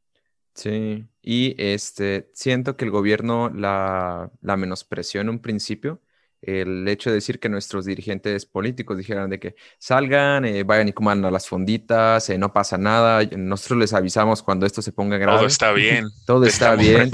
Sí, 0.53 1.05
y 1.21 1.55
este, 1.57 2.29
siento 2.33 2.75
que 2.75 2.83
el 2.83 2.91
gobierno 2.91 3.49
la, 3.49 4.29
la 4.41 4.57
menospreció 4.57 5.21
en 5.21 5.29
un 5.29 5.39
principio 5.39 6.01
el 6.41 6.87
hecho 6.87 7.09
de 7.09 7.15
decir 7.15 7.39
que 7.39 7.49
nuestros 7.49 7.85
dirigentes 7.85 8.45
políticos 8.45 8.97
dijeran 8.97 9.29
de 9.29 9.39
que 9.39 9.55
salgan, 9.77 10.43
eh, 10.45 10.63
vayan 10.63 10.87
y 10.87 10.93
coman 10.93 11.23
a 11.23 11.31
las 11.31 11.47
fonditas, 11.47 12.29
eh, 12.29 12.37
no 12.37 12.51
pasa 12.51 12.77
nada, 12.77 13.23
nosotros 13.37 13.79
les 13.79 13.93
avisamos 13.93 14.41
cuando 14.41 14.65
esto 14.65 14.81
se 14.81 14.91
ponga 14.91 15.17
grave. 15.17 15.37
Todo 15.39 15.47
está 15.47 15.71
bien. 15.71 16.07
Todo 16.25 16.45
está 16.45 16.75
bien. 16.75 17.11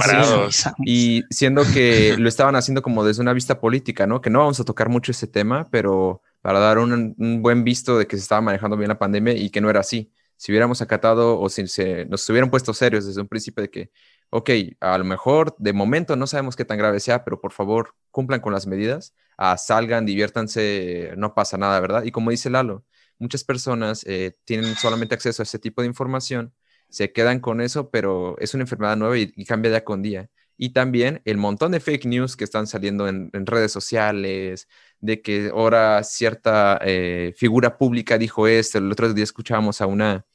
Y 0.85 1.23
siendo 1.29 1.63
que 1.73 2.15
lo 2.17 2.29
estaban 2.29 2.55
haciendo 2.55 2.81
como 2.81 3.03
desde 3.03 3.21
una 3.21 3.33
vista 3.33 3.59
política, 3.59 4.07
¿no? 4.07 4.21
Que 4.21 4.29
no 4.29 4.39
vamos 4.39 4.59
a 4.59 4.63
tocar 4.63 4.89
mucho 4.89 5.11
ese 5.11 5.27
tema, 5.27 5.67
pero 5.69 6.21
para 6.41 6.59
dar 6.59 6.77
un, 6.77 7.15
buen 7.41 7.63
visto 7.63 7.97
de 7.97 8.07
que 8.07 8.15
se 8.15 8.21
estaba 8.21 8.41
manejando 8.41 8.77
bien 8.77 8.89
la 8.89 8.99
pandemia 8.99 9.33
y 9.33 9.49
que 9.49 9.59
no 9.59 9.69
era 9.69 9.81
así. 9.81 10.13
Si 10.37 10.51
hubiéramos 10.51 10.81
acatado 10.81 11.39
o 11.39 11.49
si 11.49 11.67
se, 11.67 12.05
nos 12.05 12.29
hubieran 12.29 12.49
puesto 12.49 12.73
serios 12.73 13.05
desde 13.05 13.21
un 13.21 13.27
principio 13.27 13.63
de 13.63 13.69
que 13.69 13.91
ok, 14.29 14.49
a 14.79 14.97
lo 14.97 15.05
mejor 15.05 15.55
de 15.57 15.73
momento 15.73 16.15
no 16.15 16.27
sabemos 16.27 16.55
qué 16.55 16.65
tan 16.65 16.77
grave 16.77 16.99
sea, 16.99 17.23
pero 17.23 17.39
por 17.41 17.51
favor 17.53 17.95
cumplan 18.11 18.41
con 18.41 18.53
las 18.53 18.67
medidas, 18.67 19.15
ah, 19.37 19.57
salgan, 19.57 20.05
diviértanse, 20.05 21.13
no 21.17 21.33
pasa 21.33 21.57
nada, 21.57 21.79
¿verdad? 21.79 22.03
Y 22.03 22.11
como 22.11 22.31
dice 22.31 22.49
Lalo, 22.49 22.85
muchas 23.19 23.43
personas 23.43 24.03
eh, 24.05 24.35
tienen 24.45 24.75
solamente 24.75 25.15
acceso 25.15 25.41
a 25.41 25.45
ese 25.45 25.59
tipo 25.59 25.81
de 25.81 25.87
información, 25.87 26.53
se 26.89 27.11
quedan 27.11 27.39
con 27.39 27.61
eso, 27.61 27.89
pero 27.89 28.37
es 28.39 28.53
una 28.53 28.63
enfermedad 28.63 28.97
nueva 28.97 29.17
y, 29.17 29.45
cambia 29.45 29.71
día 29.71 29.83
con 29.83 30.01
día. 30.01 30.29
Y 30.57 30.69
también 30.71 31.21
el 31.25 31.37
montón 31.37 31.71
de 31.71 31.79
fake 31.79 32.05
news 32.05 32.35
que 32.35 32.43
están 32.43 32.65
saliendo 32.67 33.07
en, 33.07 33.31
redes 33.45 33.71
sociales, 33.71 34.67
de 34.99 35.21
que 35.21 35.49
ahora 35.53 36.03
cierta 36.03 36.79
eh, 36.83 37.33
figura 37.37 37.77
pública 37.77 38.17
dijo 38.17 38.47
esto, 38.47 38.77
el 38.79 38.91
otro 38.91 39.13
día 39.13 39.23
escuchábamos 39.23 39.81
a 39.81 39.85
una 39.87 40.25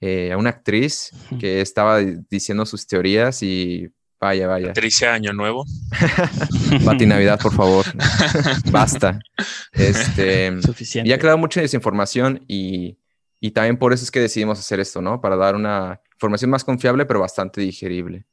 eh, 0.00 0.32
a 0.32 0.38
una 0.38 0.50
actriz 0.50 1.10
que 1.38 1.60
estaba 1.60 2.00
diciendo 2.00 2.64
sus 2.64 2.86
teorías 2.86 3.42
y 3.42 3.88
vaya, 4.18 4.46
vaya. 4.46 4.68
Patricia 4.68 5.12
Año 5.12 5.32
Nuevo. 5.32 5.66
Pati 6.84 7.04
Navidad, 7.04 7.38
por 7.40 7.54
favor. 7.54 7.84
Basta. 8.70 9.20
Este, 9.72 10.60
Suficiente. 10.62 11.08
Y 11.08 11.12
ha 11.12 11.18
creado 11.18 11.36
mucha 11.36 11.60
desinformación 11.60 12.42
y, 12.48 12.98
y 13.40 13.50
también 13.50 13.76
por 13.76 13.92
eso 13.92 14.04
es 14.04 14.10
que 14.10 14.20
decidimos 14.20 14.58
hacer 14.58 14.80
esto, 14.80 15.02
¿no? 15.02 15.20
Para 15.20 15.36
dar 15.36 15.54
una 15.54 16.00
información 16.14 16.50
más 16.50 16.64
confiable, 16.64 17.04
pero 17.04 17.20
bastante 17.20 17.60
digerible. 17.60 18.24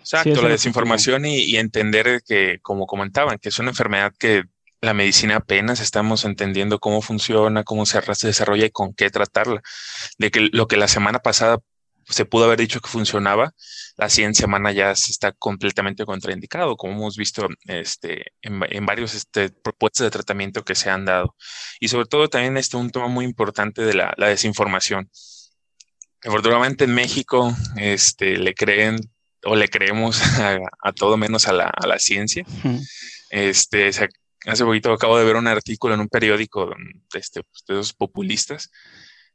Exacto, 0.00 0.40
la 0.40 0.50
desinformación 0.50 1.26
y, 1.26 1.38
y, 1.38 1.56
entender 1.56 2.22
que, 2.24 2.60
como 2.62 2.86
comentaban, 2.86 3.38
que 3.38 3.48
es 3.48 3.58
una 3.58 3.70
enfermedad 3.70 4.14
que 4.16 4.44
la 4.80 4.94
medicina 4.94 5.36
apenas 5.36 5.80
estamos 5.80 6.24
entendiendo 6.24 6.78
cómo 6.78 7.02
funciona, 7.02 7.64
cómo 7.64 7.86
se 7.86 8.00
desarrolla 8.22 8.66
y 8.66 8.70
con 8.70 8.94
qué 8.94 9.10
tratarla. 9.10 9.62
De 10.18 10.30
que 10.30 10.48
lo 10.52 10.68
que 10.68 10.76
la 10.76 10.88
semana 10.88 11.18
pasada 11.20 11.58
se 12.08 12.24
pudo 12.24 12.44
haber 12.44 12.60
dicho 12.60 12.80
que 12.80 12.88
funcionaba, 12.88 13.52
la 13.96 14.08
siguiente 14.08 14.40
semana 14.40 14.70
ya 14.72 14.94
se 14.94 15.10
está 15.10 15.32
completamente 15.32 16.04
contraindicado, 16.04 16.76
como 16.76 16.94
hemos 16.94 17.16
visto 17.16 17.48
este, 17.64 18.32
en, 18.42 18.86
varios 18.86 19.14
este, 19.14 19.50
propuestas 19.50 20.04
de 20.04 20.10
tratamiento 20.10 20.64
que 20.64 20.74
se 20.74 20.88
han 20.88 21.04
dado. 21.04 21.34
Y 21.80 21.88
sobre 21.88 22.06
todo 22.06 22.28
también 22.28 22.56
este 22.56 22.76
un 22.76 22.90
tema 22.90 23.08
muy 23.08 23.24
importante 23.24 23.82
de 23.82 23.94
la, 23.94 24.14
desinformación. 24.18 25.10
Afortunadamente 26.22 26.84
en 26.84 26.94
México 26.94 27.54
este, 27.76 28.36
le 28.36 28.54
creen 28.54 28.98
o 29.44 29.56
le 29.56 29.68
creemos 29.68 30.20
a, 30.82 30.92
todo 30.92 31.16
menos 31.16 31.48
a 31.48 31.52
la, 31.52 31.66
a 31.66 31.86
la 31.86 31.98
ciencia. 31.98 32.44
Este, 33.30 33.90
hace 34.46 34.64
poquito 34.64 34.92
acabo 34.92 35.18
de 35.18 35.24
ver 35.24 35.36
un 35.36 35.46
artículo 35.46 35.94
en 35.94 36.00
un 36.00 36.08
periódico 36.08 36.74
este, 37.14 37.42
pues, 37.42 37.64
de 37.66 37.74
esos 37.74 37.92
populistas 37.92 38.70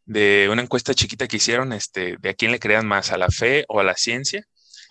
de 0.05 0.49
una 0.51 0.61
encuesta 0.61 0.93
chiquita 0.93 1.27
que 1.27 1.37
hicieron 1.37 1.73
este, 1.73 2.17
de 2.19 2.29
a 2.29 2.33
quién 2.33 2.51
le 2.51 2.59
crean 2.59 2.87
más, 2.87 3.11
a 3.11 3.17
la 3.17 3.29
fe 3.29 3.65
o 3.67 3.79
a 3.79 3.83
la 3.83 3.95
ciencia. 3.95 4.45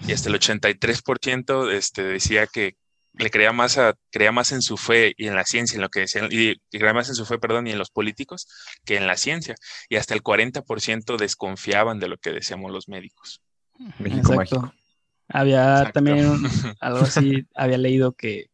Y 0.07 0.13
hasta 0.13 0.31
el 0.31 0.37
83% 0.37 1.73
este, 1.73 2.03
decía 2.05 2.47
que 2.47 2.77
le 3.13 3.31
creía 3.31 3.53
más, 3.53 3.77
a, 3.77 3.95
creía 4.11 4.33
más 4.33 4.53
en 4.53 4.63
su 4.63 4.77
fe 4.77 5.13
y 5.17 5.27
en 5.27 5.35
la 5.35 5.45
ciencia, 5.45 5.77
en 5.77 5.83
lo 5.83 5.91
que 5.91 6.01
decían, 6.01 6.29
y, 6.31 6.57
creía 6.71 6.95
más 6.95 7.09
en 7.09 7.17
su 7.17 7.27
fe, 7.27 7.39
perdón, 7.39 7.67
y 7.67 7.73
en 7.73 7.79
los 7.79 7.91
políticos 7.91 8.47
que 8.85 8.97
en 8.97 9.07
la 9.07 9.17
ciencia. 9.17 9.57
Y 9.89 9.97
hasta 9.97 10.15
el 10.15 10.23
40% 10.23 11.19
desconfiaban 11.19 11.99
de 11.99 12.09
lo 12.09 12.17
que 12.17 12.31
decíamos 12.31 12.71
los 12.71 12.89
médicos. 12.89 13.43
México 13.99 14.33
mágico. 14.35 14.73
Había 15.29 15.91
también 15.93 16.19
algo 16.81 17.01
así, 17.01 17.47
había 17.55 17.79
leído 17.79 18.13
que 18.13 18.51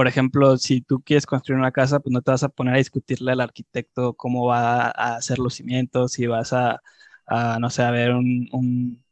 por 0.00 0.08
ejemplo, 0.08 0.56
si 0.56 0.80
tú 0.80 1.02
quieres 1.02 1.26
construir 1.26 1.58
una 1.60 1.72
casa, 1.72 2.00
pues 2.00 2.10
no 2.10 2.22
te 2.22 2.30
vas 2.30 2.42
a 2.42 2.48
poner 2.48 2.72
a 2.74 2.78
discutirle 2.78 3.32
al 3.32 3.40
arquitecto 3.42 4.14
cómo 4.14 4.46
va 4.46 4.86
a 4.86 5.16
hacer 5.16 5.38
los 5.38 5.52
cimientos, 5.56 6.12
si 6.12 6.26
vas 6.26 6.54
a, 6.54 6.80
no 7.60 7.68
sé, 7.68 7.82
a 7.82 7.90
ver 7.90 8.12
un, 8.14 9.04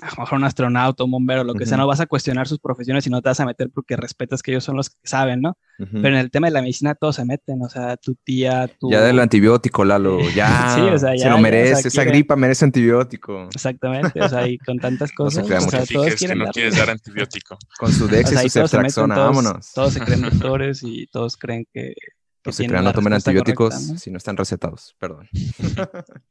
a 0.00 0.06
lo 0.06 0.22
mejor 0.22 0.38
un 0.38 0.44
astronauta, 0.44 1.04
un 1.04 1.10
bombero, 1.10 1.44
lo 1.44 1.54
que 1.54 1.66
sea, 1.66 1.76
no 1.76 1.86
vas 1.86 2.00
a 2.00 2.06
cuestionar 2.06 2.48
sus 2.48 2.58
profesiones 2.58 3.06
y 3.06 3.10
no 3.10 3.20
te 3.20 3.28
vas 3.28 3.40
a 3.40 3.46
meter 3.46 3.70
porque 3.70 3.96
respetas 3.96 4.42
que 4.42 4.52
ellos 4.52 4.64
son 4.64 4.76
los 4.76 4.90
que 4.90 4.96
saben, 5.04 5.40
¿no? 5.40 5.56
Pero 5.78 6.08
en 6.08 6.14
el 6.14 6.30
tema 6.30 6.46
de 6.46 6.52
la 6.52 6.62
medicina 6.62 6.94
todos 6.94 7.16
se 7.16 7.24
meten, 7.24 7.60
o 7.60 7.68
sea, 7.68 7.96
tu 7.96 8.14
tía, 8.14 8.68
tu... 8.78 8.90
Ya 8.90 9.00
del 9.00 9.18
antibiótico, 9.18 9.84
Lalo, 9.84 10.20
ya, 10.30 10.74
sí, 10.76 10.80
o 10.80 10.98
sea, 10.98 11.14
ya 11.16 11.24
se 11.24 11.30
lo 11.30 11.38
merece, 11.38 11.88
esa 11.88 12.04
gripa 12.04 12.36
merece 12.36 12.64
antibiótico. 12.64 13.48
Exactamente, 13.52 14.20
o 14.20 14.28
sea, 14.28 14.46
y 14.46 14.58
con 14.58 14.78
tantas 14.78 15.10
cosas, 15.16 15.48
no 15.48 15.56
o 15.56 15.60
sea, 15.60 15.84
todos 15.84 16.14
quieren 16.14 16.38
que 16.38 16.44
no 16.44 16.50
quieres 16.52 16.76
dar 16.76 16.90
antibiótico. 16.90 17.58
Con 17.78 17.92
su 17.92 18.06
Dex 18.06 18.32
y 18.32 18.48
su 18.48 18.60
ceftraxona, 18.60 19.16
vámonos. 19.16 19.72
Todos 19.72 19.94
se 19.94 20.00
creen 20.00 20.22
doctores 20.22 20.82
y 20.82 21.06
todos 21.08 21.36
creen 21.36 21.66
que... 21.72 21.94
que 22.42 22.52
se 22.52 22.66
crean 22.66 22.84
no 22.84 22.92
tomen 22.92 23.14
antibióticos 23.14 23.74
si 23.74 24.10
no 24.10 24.18
están 24.18 24.36
recetados, 24.36 24.94
perdón. 24.98 25.28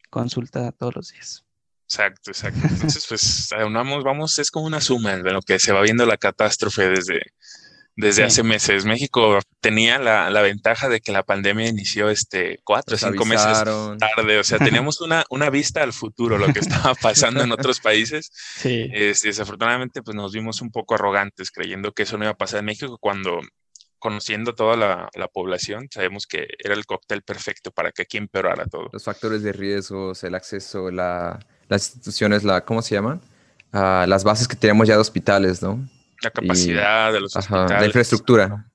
Consulta 0.09 0.71
todos 0.71 0.95
los 0.95 1.11
días. 1.11 1.45
Exacto, 1.91 2.31
exacto. 2.31 2.61
Entonces, 2.69 3.05
pues, 3.09 3.49
vamos, 3.73 4.05
vamos, 4.05 4.39
es 4.39 4.49
como 4.49 4.65
una 4.65 4.79
suma 4.79 5.17
de 5.17 5.31
lo 5.33 5.41
que 5.41 5.59
se 5.59 5.73
va 5.73 5.81
viendo 5.81 6.05
la 6.05 6.15
catástrofe 6.15 6.87
desde, 6.87 7.19
desde 7.97 8.23
hace 8.23 8.43
meses. 8.43 8.85
México 8.85 9.39
tenía 9.59 9.99
la, 9.99 10.29
la, 10.29 10.41
ventaja 10.41 10.87
de 10.87 11.01
que 11.01 11.11
la 11.11 11.23
pandemia 11.23 11.67
inició 11.67 12.09
este 12.09 12.61
cuatro 12.63 12.95
o 12.95 12.97
cinco 12.97 13.25
meses 13.25 13.61
tarde. 13.99 14.39
O 14.39 14.43
sea, 14.45 14.57
teníamos 14.59 15.01
una, 15.01 15.25
una 15.29 15.49
vista 15.49 15.83
al 15.83 15.91
futuro, 15.91 16.37
lo 16.37 16.53
que 16.53 16.59
estaba 16.59 16.95
pasando 16.95 17.43
en 17.43 17.51
otros 17.51 17.81
países. 17.81 18.31
Sí. 18.55 18.87
desafortunadamente, 18.87 20.01
pues 20.01 20.15
nos 20.15 20.31
vimos 20.31 20.61
un 20.61 20.71
poco 20.71 20.95
arrogantes 20.95 21.51
creyendo 21.51 21.91
que 21.91 22.03
eso 22.03 22.17
no 22.17 22.23
iba 22.23 22.31
a 22.31 22.37
pasar 22.37 22.59
en 22.59 22.67
México 22.67 22.97
cuando 23.01 23.41
conociendo 23.99 24.55
toda 24.55 24.77
la, 24.77 25.09
la, 25.13 25.27
población, 25.27 25.87
sabemos 25.91 26.25
que 26.25 26.47
era 26.57 26.73
el 26.73 26.87
cóctel 26.87 27.21
perfecto 27.21 27.69
para 27.69 27.91
que 27.91 28.01
aquí 28.01 28.17
empeorara 28.17 28.65
todo. 28.65 28.89
Los 28.91 29.03
factores 29.03 29.43
de 29.43 29.53
riesgos, 29.53 30.23
el 30.23 30.33
acceso, 30.33 30.89
la, 30.89 31.37
las 31.71 31.87
instituciones, 31.87 32.43
la, 32.43 32.65
¿cómo 32.65 32.81
se 32.81 32.95
llaman? 32.95 33.21
Ah, 33.71 34.05
las 34.05 34.25
bases 34.25 34.45
que 34.45 34.57
tenemos 34.57 34.85
ya 34.85 34.95
de 34.95 34.99
hospitales, 34.99 35.63
¿no? 35.63 35.79
La 36.21 36.29
capacidad 36.29 37.13
de 37.13 37.21
los 37.21 37.33
hospitales. 37.33 37.79
La 37.79 37.85
infraestructura. 37.85 38.69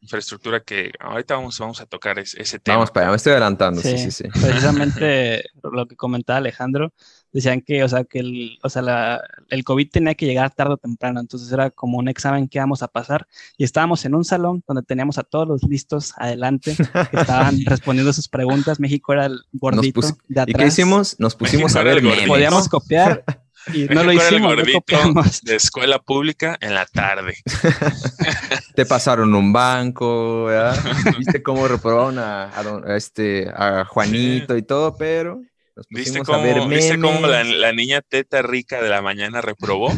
Infraestructura 0.00 0.58
que 0.58 0.90
ahorita 0.98 1.36
vamos, 1.36 1.56
vamos 1.60 1.80
a 1.80 1.86
tocar 1.86 2.18
ese, 2.18 2.58
tema. 2.58 2.78
Vamos 2.78 2.90
para 2.90 3.06
allá, 3.06 3.10
me 3.12 3.16
estoy 3.18 3.32
adelantando, 3.32 3.80
sí, 3.80 3.96
sí, 3.98 4.10
sí. 4.10 4.24
Precisamente 4.28 5.44
lo 5.62 5.86
que 5.86 5.94
comentaba 5.94 6.38
Alejandro, 6.38 6.92
decían 7.32 7.60
que, 7.60 7.84
o 7.84 7.88
sea, 7.88 8.04
que 8.04 8.20
el, 8.20 8.58
o 8.62 8.68
sea, 8.68 9.20
el 9.50 9.64
COVID 9.64 9.90
tenía 9.90 10.14
que 10.14 10.26
llegar 10.26 10.50
tarde 10.54 10.74
o 10.74 10.76
temprano, 10.76 11.20
entonces 11.20 11.50
era 11.52 11.70
como 11.70 11.98
un 11.98 12.08
examen 12.08 12.48
que 12.48 12.58
íbamos 12.58 12.82
a 12.82 12.88
pasar 12.88 13.26
y 13.56 13.64
estábamos 13.64 14.04
en 14.04 14.14
un 14.14 14.24
salón 14.24 14.62
donde 14.66 14.82
teníamos 14.82 15.18
a 15.18 15.22
todos 15.22 15.46
los 15.46 15.62
listos 15.62 16.12
adelante 16.16 16.76
que 16.76 17.16
estaban 17.16 17.60
respondiendo 17.66 18.12
sus 18.12 18.28
preguntas. 18.28 18.80
México 18.80 19.12
era 19.12 19.26
el 19.26 19.40
gordito 19.52 20.00
de 20.28 20.40
atrás. 20.40 20.48
¿Y 20.48 20.52
qué 20.54 20.66
hicimos? 20.66 21.16
Nos 21.18 21.34
pusimos 21.34 21.76
a 21.76 21.82
ver 21.82 22.02
Podíamos 22.26 22.68
copiar 22.68 23.24
y 23.72 23.84
no 23.84 24.04
lo 24.04 24.12
hicimos. 24.12 25.42
de 25.42 25.56
escuela 25.56 25.98
pública 25.98 26.56
en 26.60 26.74
la 26.74 26.86
tarde. 26.86 27.36
Te 28.74 28.86
pasaron 28.86 29.34
un 29.34 29.52
banco, 29.52 30.44
¿verdad? 30.44 30.78
Viste 31.18 31.42
cómo 31.42 31.68
reprobaron 31.68 32.18
a, 32.18 32.50
este, 32.96 33.50
a 33.54 33.84
Juanito 33.84 34.56
y 34.56 34.62
todo, 34.62 34.96
pero 34.96 35.42
¿Viste 35.88 36.20
cómo, 36.20 36.68
¿Viste 36.68 37.00
cómo 37.00 37.26
la, 37.26 37.72
niña 37.72 38.02
teta 38.02 38.42
rica 38.42 38.82
de 38.82 38.88
la 38.88 39.02
mañana 39.02 39.40
reprobó? 39.40 39.92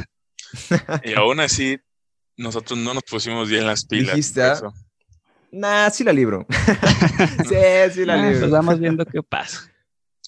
y 1.05 1.15
aún 1.15 1.41
así, 1.41 1.79
nosotros 2.37 2.79
no 2.79 2.95
nos 2.95 3.03
pusimos 3.03 3.49
bien 3.49 3.67
las 3.67 3.85
pilas. 3.85 4.15
¿Dijiste? 4.15 4.43
Ah? 4.43 4.61
Nah, 5.51 5.91
sí 5.91 6.05
la 6.05 6.13
libro. 6.13 6.47
sí, 7.49 7.57
sí 7.93 8.05
la 8.05 8.17
libro. 8.17 8.41
Pues 8.41 8.51
vamos 8.51 8.79
viendo 8.79 9.05
qué 9.05 9.23
pasa. 9.23 9.71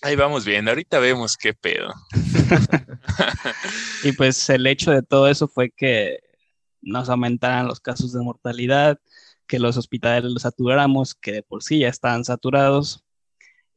Ahí 0.03 0.17
vamos 0.17 0.45
viendo, 0.45 0.71
ahorita 0.71 0.99
vemos 0.99 1.37
qué 1.37 1.55
pedo. 1.55 1.89
y 4.05 4.13
pues 4.13 4.51
el 4.51 4.67
hecho 4.67 4.91
de 4.91 5.03
todo 5.03 5.29
eso 5.29 5.49
fue 5.49 5.71
que 5.71 6.19
nos 6.83 7.09
aumentaran 7.09 7.67
los 7.67 7.81
casos 7.81 8.13
de 8.13 8.21
mortalidad, 8.21 8.99
que 9.47 9.59
los 9.59 9.79
hospitales 9.79 10.31
los 10.31 10.43
saturáramos, 10.43 11.15
que 11.15 11.33
de 11.33 11.43
por 11.43 11.63
sí 11.63 11.79
ya 11.79 11.89
estaban 11.89 12.25
saturados, 12.25 13.05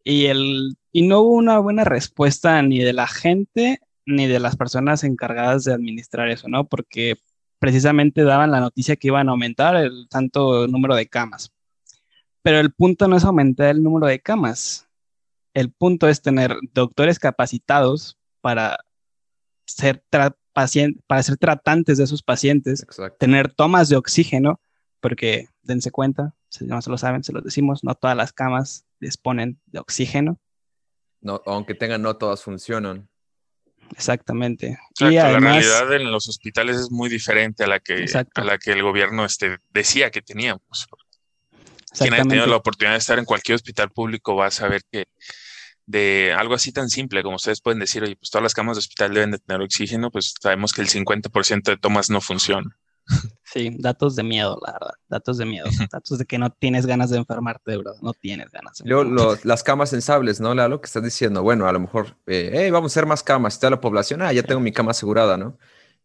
y, 0.04 0.28
el, 0.28 0.78
y 0.98 1.04
no 1.04 1.20
hubo 1.20 1.36
una 1.36 1.60
buena 1.60 1.84
respuesta 1.84 2.60
ni 2.64 2.80
de 2.80 2.92
la 2.92 3.06
gente 3.06 3.82
ni 4.08 4.26
de 4.26 4.40
las 4.40 4.56
personas 4.56 5.04
encargadas 5.04 5.64
de 5.64 5.72
administrar 5.72 6.28
eso, 6.28 6.48
¿no? 6.48 6.68
Porque 6.68 7.18
precisamente 7.60 8.24
daban 8.24 8.50
la 8.50 8.62
noticia 8.62 8.96
que 8.96 9.10
iban 9.10 9.30
a 9.30 9.34
aumentar 9.34 9.76
el 9.76 10.08
tanto 10.10 10.68
número 10.68 10.96
de 10.96 11.08
camas. 11.08 11.54
Pero 12.42 12.60
el 12.60 12.74
punto 12.74 13.08
no 13.08 13.16
es 13.16 13.26
aumentar 13.26 13.68
el 13.68 13.84
número 13.84 14.08
de 14.08 14.20
camas. 14.20 14.88
El 15.54 15.72
punto 15.72 16.08
es 16.08 16.24
tener 16.24 16.58
doctores 16.74 17.20
capacitados 17.20 18.18
para 18.42 18.80
ser, 19.66 20.04
para 20.10 21.22
ser 21.22 21.38
tratantes 21.38 22.00
de 22.00 22.06
esos 22.06 22.24
pacientes, 22.24 22.88
tener 23.20 23.54
tomas 23.54 23.90
de 23.90 23.98
oxígeno, 23.98 24.60
porque 25.00 25.50
dense 25.62 25.92
cuenta, 25.92 26.34
si 26.50 26.66
no 26.66 26.82
se 26.82 26.90
lo 26.90 26.98
saben, 26.98 27.24
se 27.24 27.34
los 27.34 27.44
decimos, 27.44 27.84
no 27.84 27.94
todas 27.94 28.18
las 28.18 28.34
camas 28.34 28.88
disponen 29.00 29.60
de 29.68 29.78
oxígeno. 29.78 30.40
No, 31.28 31.42
aunque 31.46 31.76
tengan, 31.76 32.02
no 32.02 32.16
todas 32.16 32.42
funcionan. 32.42 33.10
Exactamente. 33.92 34.78
y 34.98 35.16
la 35.16 35.38
realidad 35.38 35.94
en 35.94 36.10
los 36.10 36.30
hospitales 36.30 36.78
es 36.78 36.90
muy 36.90 37.10
diferente 37.10 37.66
a 37.66 37.68
la 37.68 37.82
que, 37.82 38.06
a 38.34 38.44
la 38.46 38.58
que 38.58 38.72
el 38.72 38.82
gobierno 38.82 39.26
este, 39.26 39.58
decía 39.70 40.10
que 40.10 40.22
teníamos. 40.22 40.88
Quien 41.98 42.14
haya 42.14 42.24
tenido 42.24 42.48
la 42.48 42.56
oportunidad 42.56 42.94
de 42.94 43.00
estar 43.00 43.20
en 43.20 43.26
cualquier 43.26 43.58
hospital 43.58 43.92
público 43.92 44.38
va 44.38 44.46
a 44.46 44.52
saber 44.52 44.84
que 44.90 45.08
de 45.86 46.34
algo 46.34 46.54
así 46.54 46.72
tan 46.72 46.88
simple 46.88 47.24
como 47.24 47.36
ustedes 47.36 47.60
pueden 47.60 47.80
decir, 47.80 48.04
oye, 48.04 48.16
pues 48.16 48.30
todas 48.30 48.44
las 48.44 48.54
camas 48.54 48.78
de 48.78 48.80
hospital 48.80 49.14
deben 49.14 49.32
de 49.32 49.40
tener 49.40 49.62
oxígeno, 49.62 50.10
pues 50.12 50.34
sabemos 50.42 50.72
que 50.72 50.82
el 50.82 50.88
50% 50.88 51.64
de 51.64 51.78
tomas 51.78 52.10
no 52.10 52.22
funcionan. 52.22 52.72
Sí, 53.52 53.78
datos 53.80 54.16
de 54.18 54.24
miedo, 54.24 54.60
la 54.66 54.74
verdad. 54.74 54.94
Datos 55.08 55.38
de 55.38 55.46
miedo. 55.46 55.68
datos 55.92 56.18
de 56.18 56.26
que 56.26 56.38
no 56.38 56.50
tienes 56.52 56.86
ganas 56.86 57.10
de 57.10 57.18
enfermarte, 57.18 57.78
verdad. 57.78 57.96
No 58.02 58.14
tienes 58.14 58.52
ganas. 58.52 58.82
Luego, 58.84 59.38
las 59.44 59.64
camas 59.64 59.90
sensables, 59.90 60.42
¿no, 60.42 60.54
Lalo? 60.54 60.82
Que 60.82 60.88
estás 60.88 61.04
diciendo, 61.04 61.44
bueno, 61.44 61.66
a 61.66 61.72
lo 61.72 61.80
mejor, 61.80 62.18
eh, 62.26 62.70
vamos 62.72 62.92
a 62.92 62.94
hacer 62.94 63.06
más 63.06 63.24
camas. 63.24 63.54
Está 63.54 63.70
la 63.70 63.80
población, 63.80 64.22
ah, 64.22 64.34
ya 64.34 64.44
tengo 64.44 64.60
mi 64.60 64.74
cama 64.74 64.92
asegurada, 64.92 65.38
¿no? 65.38 65.58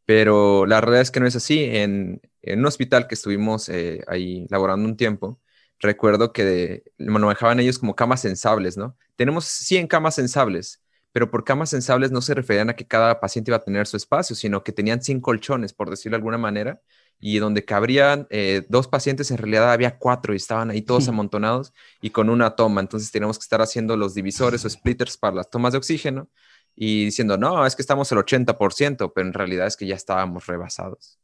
Pero 0.05 0.67
la 0.67 0.81
realidad 0.81 1.03
es 1.03 1.11
que 1.11 1.21
no 1.21 1.27
es 1.27 1.35
así. 1.35 1.65
En, 1.65 2.21
un 2.45 2.67
hospital 2.67 3.09
que 3.09 3.15
estuvimos 3.15 3.69
eh, 3.69 4.05
ahí 4.07 4.47
laborando 4.49 4.89
un 4.89 4.97
tiempo, 4.97 5.41
recuerdo 5.81 6.33
que 6.33 6.85
manejaban 6.99 7.59
ellos 7.61 7.79
como 7.79 7.97
camas 7.97 8.21
sensables, 8.21 8.77
¿no? 8.77 8.97
Tenemos 9.17 9.45
100 9.47 9.89
camas 9.89 10.15
sensables, 10.15 10.83
pero 11.13 11.31
por 11.31 11.45
camas 11.45 11.71
sensables 11.71 12.13
no 12.13 12.23
se 12.23 12.35
referían 12.35 12.71
a 12.71 12.77
que 12.77 12.87
cada 12.87 13.21
paciente 13.21 13.51
iba 13.51 13.57
a 13.59 13.65
tener 13.65 13.87
su 13.87 13.97
espacio, 13.97 14.37
sino 14.37 14.63
que 14.65 14.73
tenían 14.73 15.03
100 15.03 15.21
colchones, 15.21 15.73
por 15.73 15.91
decirlo 15.91 16.15
de 16.17 16.19
alguna 16.19 16.39
manera, 16.39 16.81
y 17.25 17.39
donde 17.39 17.65
cabrían 17.65 18.27
eh, 18.31 18.67
dos 18.69 18.89
pacientes, 18.89 19.31
en 19.31 19.39
realidad 19.39 19.73
había 19.73 19.97
cuatro 19.97 20.35
y 20.35 20.37
estaban 20.37 20.71
ahí 20.71 20.83
todos 20.83 21.07
amontonados 21.09 21.73
y 22.01 22.11
con 22.11 22.29
una 22.29 22.57
toma. 22.57 22.81
Entonces 22.81 23.13
teníamos 23.13 23.39
que 23.39 23.45
estar 23.45 23.63
haciendo 23.63 23.97
los 23.97 24.13
divisores 24.13 24.65
o 24.65 24.69
splitters 24.69 25.17
para 25.17 25.37
las 25.37 25.49
tomas 25.49 25.71
de 25.71 25.79
oxígeno 25.79 26.29
y 26.75 27.05
diciendo, 27.05 27.39
no, 27.39 27.65
es 27.65 27.77
que 27.77 27.83
estamos 27.83 28.11
el 28.11 28.19
80%, 28.19 29.13
pero 29.15 29.27
en 29.27 29.33
realidad 29.33 29.69
es 29.69 29.77
que 29.77 29.87
ya 29.87 29.95
estábamos 29.95 30.49
rebasados. 30.49 31.21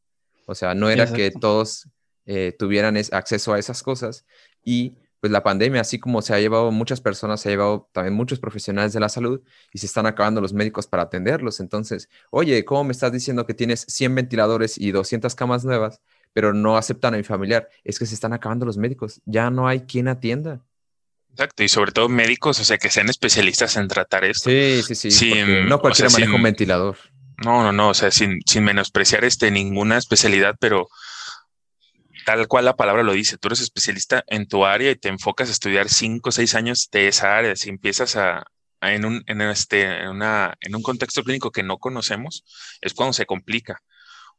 O 0.46 0.54
sea, 0.54 0.72
no 0.72 0.88
era 0.88 1.12
que 1.12 1.32
todos 1.32 1.88
eh, 2.26 2.54
tuvieran 2.56 2.96
acceso 3.10 3.52
a 3.52 3.58
esas 3.58 3.82
cosas 3.82 4.24
y 4.64 4.94
pues 5.20 5.32
la 5.32 5.42
pandemia, 5.42 5.80
así 5.80 5.98
como 5.98 6.22
se 6.22 6.34
ha 6.34 6.40
llevado 6.40 6.70
muchas 6.70 7.00
personas, 7.00 7.40
se 7.40 7.48
ha 7.48 7.52
llevado 7.52 7.88
también 7.92 8.14
muchos 8.14 8.38
profesionales 8.38 8.92
de 8.92 9.00
la 9.00 9.08
salud 9.08 9.40
y 9.72 9.78
se 9.78 9.86
están 9.86 10.06
acabando 10.06 10.40
los 10.40 10.52
médicos 10.52 10.86
para 10.86 11.04
atenderlos. 11.04 11.60
Entonces, 11.60 12.08
oye, 12.30 12.64
¿cómo 12.64 12.84
me 12.84 12.92
estás 12.92 13.12
diciendo 13.12 13.44
que 13.44 13.54
tienes 13.54 13.84
100 13.88 14.14
ventiladores 14.14 14.78
y 14.78 14.92
200 14.92 15.34
camas 15.34 15.64
nuevas, 15.64 16.00
pero 16.32 16.52
no 16.52 16.76
aceptan 16.76 17.14
a 17.14 17.16
mi 17.16 17.24
familiar? 17.24 17.68
Es 17.82 17.98
que 17.98 18.06
se 18.06 18.14
están 18.14 18.32
acabando 18.32 18.64
los 18.64 18.76
médicos, 18.76 19.20
ya 19.24 19.50
no 19.50 19.66
hay 19.66 19.80
quien 19.80 20.08
atienda. 20.08 20.64
Exacto, 21.30 21.62
y 21.62 21.68
sobre 21.68 21.92
todo 21.92 22.08
médicos, 22.08 22.58
o 22.60 22.64
sea, 22.64 22.78
que 22.78 22.90
sean 22.90 23.08
especialistas 23.08 23.76
en 23.76 23.86
tratar 23.88 24.24
esto. 24.24 24.50
Sí, 24.50 24.82
sí, 24.82 25.10
sí. 25.10 25.34
no 25.68 25.80
cualquiera 25.80 26.10
maneja 26.10 26.34
un 26.34 26.42
ventilador. 26.42 26.96
No, 27.44 27.62
no, 27.62 27.72
no, 27.72 27.90
o 27.90 27.94
sea, 27.94 28.10
sin, 28.10 28.40
sin 28.44 28.64
menospreciar 28.64 29.24
este, 29.24 29.50
ninguna 29.52 29.98
especialidad, 29.98 30.56
pero 30.58 30.88
tal 32.28 32.46
cual 32.46 32.66
la 32.66 32.76
palabra 32.76 33.02
lo 33.02 33.14
dice, 33.14 33.38
tú 33.38 33.48
eres 33.48 33.60
especialista 33.60 34.22
en 34.26 34.46
tu 34.46 34.66
área 34.66 34.90
y 34.90 34.96
te 34.96 35.08
enfocas 35.08 35.48
a 35.48 35.52
estudiar 35.52 35.88
cinco 35.88 36.28
o 36.28 36.32
seis 36.32 36.54
años 36.54 36.90
de 36.92 37.08
esa 37.08 37.34
área. 37.38 37.56
Si 37.56 37.70
empiezas 37.70 38.16
a, 38.16 38.44
en, 38.82 39.06
un, 39.06 39.24
en, 39.26 39.40
este, 39.40 40.02
en, 40.02 40.08
una, 40.08 40.54
en 40.60 40.76
un 40.76 40.82
contexto 40.82 41.22
clínico 41.24 41.50
que 41.50 41.62
no 41.62 41.78
conocemos, 41.78 42.44
es 42.82 42.92
cuando 42.92 43.14
se 43.14 43.24
complica 43.24 43.80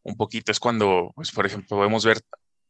un 0.03 0.15
poquito. 0.15 0.51
Es 0.51 0.59
cuando, 0.59 1.13
pues, 1.15 1.31
por 1.31 1.47
ejemplo, 1.47 1.77
podemos 1.77 2.05
ver 2.05 2.21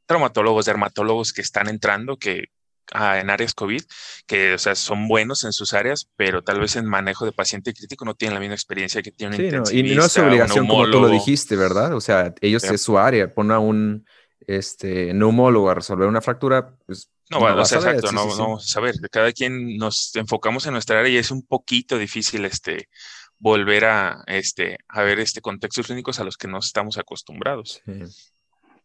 traumatólogos, 0.06 0.68
dermatólogos 0.68 1.34
que 1.34 1.42
están 1.42 1.68
entrando, 1.68 2.16
que 2.16 2.46
ah, 2.94 3.20
en 3.20 3.30
áreas 3.30 3.54
COVID, 3.54 3.84
que 4.26 4.54
o 4.54 4.58
sea, 4.58 4.74
son 4.76 5.10
buenos 5.10 5.44
en 5.44 5.52
sus 5.52 5.74
áreas, 5.74 6.08
pero 6.16 6.44
tal 6.44 6.62
vez 6.62 6.78
en 6.78 6.86
manejo 6.86 7.26
de 7.26 7.34
paciente 7.34 7.74
crítico 7.74 8.06
no 8.06 8.14
tienen 8.14 8.36
la 8.36 8.40
misma 8.40 8.56
experiencia 8.56 9.02
que 9.02 9.12
tiene 9.12 9.60
un 9.60 9.66
sí, 9.66 9.80
Y 9.80 9.96
no 9.96 10.06
es 10.06 10.14
su 10.14 10.22
obligación, 10.22 10.66
como 10.66 10.90
tú 10.90 11.02
lo 11.02 11.10
dijiste, 11.10 11.58
¿verdad? 11.58 11.94
O 11.94 12.00
sea, 12.00 12.34
ellos 12.40 12.64
es 12.64 12.82
su 12.82 12.98
área, 12.98 13.34
pon 13.34 13.52
a 13.52 13.60
un 13.60 14.06
este, 14.48 15.14
neumólogo 15.14 15.70
a 15.70 15.76
resolver 15.76 16.08
una 16.08 16.22
fractura, 16.22 16.76
pues... 16.86 17.10
No, 17.32 17.40
bueno, 17.42 17.60
exacto, 17.60 18.12
no, 18.12 18.26
vamos 18.26 18.76
a 18.76 18.80
ver, 18.80 18.96
cada 19.12 19.32
quien 19.32 19.78
nos 19.78 20.16
enfocamos 20.16 20.66
en 20.66 20.74
nuestra 20.74 21.00
área 21.00 21.12
y 21.12 21.18
es 21.18 21.30
un 21.30 21.44
poquito 21.44 22.00
difícil 22.00 22.44
este, 22.44 22.90
volver 23.38 23.86
a, 23.86 24.24
este, 24.28 24.78
a 24.88 25.04
ver 25.04 25.20
este 25.20 25.40
contextos 25.40 25.86
clínicos 25.86 26.20
a 26.20 26.24
los 26.24 26.38
que 26.38 26.48
no 26.48 26.58
estamos 26.58 26.98
acostumbrados. 26.98 27.82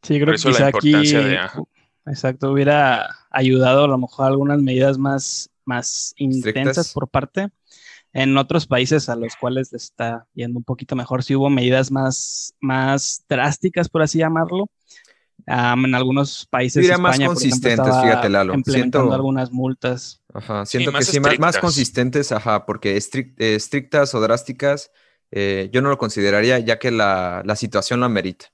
Sí, 0.03 0.21
creo 0.21 0.35
que 0.35 0.43
quizá 0.43 0.67
aquí, 0.67 0.95
exacto, 2.07 2.53
hubiera 2.53 3.09
ayudado 3.31 3.85
a 3.85 3.88
lo 3.88 3.97
mejor 3.99 4.27
algunas 4.27 4.61
medidas 4.61 4.99
más, 4.99 5.51
más 5.64 6.14
intensas 6.17 6.93
por 6.93 7.09
parte. 7.09 7.49
En 8.12 8.37
otros 8.37 8.67
países 8.69 9.09
a 9.09 9.17
los 9.17 9.35
cuales 9.35 9.73
está 9.73 10.27
yendo 10.35 10.59
un 10.59 10.64
poquito 10.64 10.95
mejor, 10.95 11.25
si 11.25 11.35
hubo 11.35 11.51
medidas 11.51 11.90
más, 11.90 12.55
más 12.61 13.25
drásticas, 13.29 13.88
por 13.88 14.03
así 14.03 14.19
llamarlo, 14.19 14.71
en 15.47 15.94
algunos 15.94 16.47
países. 16.47 16.85
España, 16.85 17.03
más 17.03 17.20
consistentes, 17.20 17.94
fíjate, 18.03 18.29
Lalo. 18.29 18.55
Implementando 18.55 19.12
algunas 19.12 19.51
multas. 19.53 20.23
Ajá, 20.33 20.66
siento 20.66 20.92
que 20.92 21.05
sí, 21.05 21.20
más, 21.20 21.59
consistentes, 21.59 22.33
ajá, 22.33 22.66
porque 22.66 22.97
estrictas 22.97 24.14
o 24.14 24.20
drásticas, 24.20 24.90
eh, 25.31 25.68
yo 25.73 25.83
no 25.83 25.90
lo 25.90 25.99
consideraría, 25.99 26.59
ya 26.59 26.79
que 26.79 26.90
la, 26.90 27.42
la 27.44 27.57
situación 27.57 28.01
lo 28.01 28.07
amerita. 28.07 28.47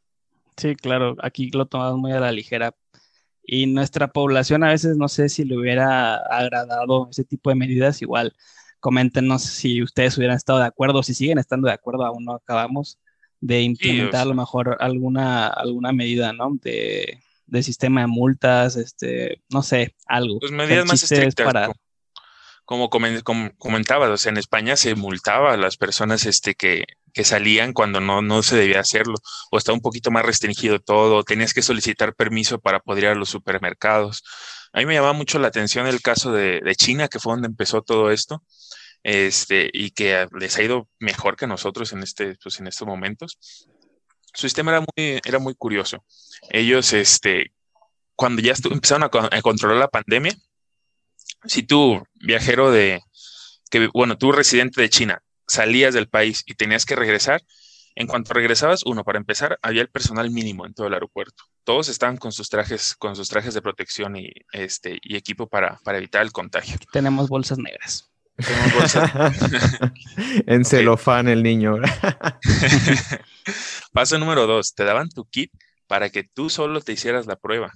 Sí, 0.57 0.77
claro, 0.77 1.17
aquí 1.23 1.51
lo 1.51 1.67
tomamos 1.67 1.99
muy 1.99 2.13
a 2.13 2.21
la 2.21 2.33
ligera. 2.33 2.75
Y 3.43 3.67
nuestra 3.67 4.09
población 4.09 4.63
a 4.63 4.69
veces 4.69 4.97
no 4.97 5.09
sé 5.09 5.29
si 5.29 5.45
le 5.45 5.57
hubiera 5.57 6.17
agradado 6.17 7.09
ese 7.11 7.25
tipo 7.25 7.51
de 7.51 7.57
medidas. 7.57 8.03
Igual, 8.03 8.35
coméntenos 8.79 9.43
si 9.43 9.83
ustedes 9.83 10.17
hubieran 10.19 10.37
estado 10.37 10.59
de 10.59 10.67
acuerdo, 10.67 11.03
si 11.03 11.15
siguen 11.15 11.39
estando 11.39 11.67
de 11.67 11.75
acuerdo, 11.75 12.05
aún 12.05 12.25
no 12.25 12.35
acabamos 12.35 12.99
de 13.41 13.63
implementar 13.63 14.23
a 14.23 14.27
lo 14.27 14.35
mejor 14.35 14.77
alguna, 14.81 15.49
alguna 15.49 15.93
medida, 15.93 16.33
¿no? 16.33 16.53
De, 16.61 17.19
de, 17.47 17.63
sistema 17.63 18.03
de 18.03 18.07
multas, 18.07 18.77
este, 18.77 19.43
no 19.49 19.63
sé, 19.63 19.95
algo. 20.07 20.39
Pues 20.41 20.53
medidas 20.53 20.87
más 20.87 21.03
estrictas. 21.03 21.47
Para... 21.47 21.73
Como, 22.65 22.89
como, 22.89 23.51
comentabas, 23.59 24.11
o 24.11 24.17
sea, 24.17 24.31
en 24.31 24.37
España 24.37 24.77
se 24.77 24.95
multaba 24.95 25.55
a 25.55 25.57
las 25.57 25.77
personas 25.77 26.25
este, 26.27 26.55
que, 26.55 26.85
que 27.13 27.25
salían 27.25 27.73
cuando 27.73 28.01
no, 28.01 28.23
no 28.23 28.45
se 28.45 28.57
debía 28.57 28.79
hacerlo, 28.79 29.15
o 29.51 29.59
estaba 29.59 29.75
un 29.75 29.83
poquito 29.83 30.13
más 30.13 30.25
restringido 30.25 30.79
todo, 30.79 31.25
tenías 31.25 31.53
que 31.53 31.63
solicitar 31.63 32.15
permiso 32.15 32.61
para 32.61 32.79
poder 32.79 33.05
ir 33.05 33.11
a 33.11 33.15
los 33.17 33.29
supermercados. 33.29 34.23
A 34.73 34.79
mí 34.79 34.87
me 34.87 34.95
llamaba 34.95 35.15
mucho 35.15 35.41
la 35.41 35.49
atención 35.49 35.89
el 35.89 36.01
caso 36.01 36.31
de, 36.31 36.61
de 36.61 36.75
China, 36.77 37.09
que 37.09 37.19
fue 37.19 37.33
donde 37.33 37.49
empezó 37.49 37.83
todo 37.83 38.13
esto, 38.13 38.45
este, 39.03 39.71
y 39.73 39.91
que 39.91 40.27
les 40.39 40.57
ha 40.57 40.63
ido 40.63 40.89
mejor 40.99 41.37
que 41.37 41.47
nosotros 41.47 41.93
en, 41.93 42.03
este, 42.03 42.37
pues, 42.43 42.61
en 42.61 42.67
estos 42.67 42.87
momentos. 42.87 43.39
Su 44.33 44.47
sistema 44.47 44.73
era 44.73 44.81
muy, 44.81 45.21
era 45.25 45.39
muy 45.39 45.55
curioso. 45.55 46.05
Ellos, 46.51 46.93
este, 46.93 47.53
cuando 48.15 48.43
ya 48.43 48.55
empezaron 48.71 49.05
a, 49.05 49.43
controlar 49.43 49.79
la 49.79 49.89
pandemia, 49.89 50.35
si 51.45 51.63
tú, 51.63 52.03
viajero 52.15 52.71
de, 52.71 53.01
que, 53.71 53.89
bueno, 53.93 54.19
tú 54.19 54.33
residente 54.33 54.81
de 54.81 54.91
China, 54.91 55.23
salías 55.47 55.95
del 55.95 56.09
país 56.09 56.43
y 56.47 56.55
tenías 56.55 56.85
que 56.85 56.97
regresar, 56.97 57.43
en 57.97 58.07
cuanto 58.07 58.35
regresabas, 58.35 58.83
uno, 58.85 59.05
para 59.05 59.19
empezar, 59.19 59.59
había 59.63 59.83
el 59.83 59.89
personal 59.89 60.31
mínimo 60.31 60.65
en 60.65 60.75
todo 60.75 60.87
el 60.87 60.95
aeropuerto. 60.95 61.45
Todos 61.65 61.89
estaban 61.89 62.19
con 62.19 62.31
sus 62.31 62.49
trajes, 62.49 62.95
con 62.95 63.17
sus 63.17 63.29
trajes 63.29 63.53
de 63.55 63.63
protección 63.63 64.17
y, 64.17 64.31
este, 64.53 64.99
y 65.03 65.17
equipo 65.17 65.49
para, 65.49 65.79
para 65.83 65.99
evitar 65.99 66.23
el 66.23 66.31
contagio. 66.31 66.77
tenemos 66.93 67.29
bolsas 67.29 67.59
negras. 67.59 68.10
en 70.47 70.65
celofán 70.65 71.29
el 71.29 71.43
niño. 71.43 71.77
Paso 73.93 74.19
número 74.19 74.47
dos, 74.47 74.75
te 74.75 74.85
daban 74.85 75.09
tu 75.09 75.25
kit 75.27 75.53
para 75.87 76.11
que 76.11 76.25
tú 76.25 76.51
solo 76.51 76.81
te 76.81 76.93
hicieras 76.93 77.27
la 77.27 77.37
prueba. 77.37 77.73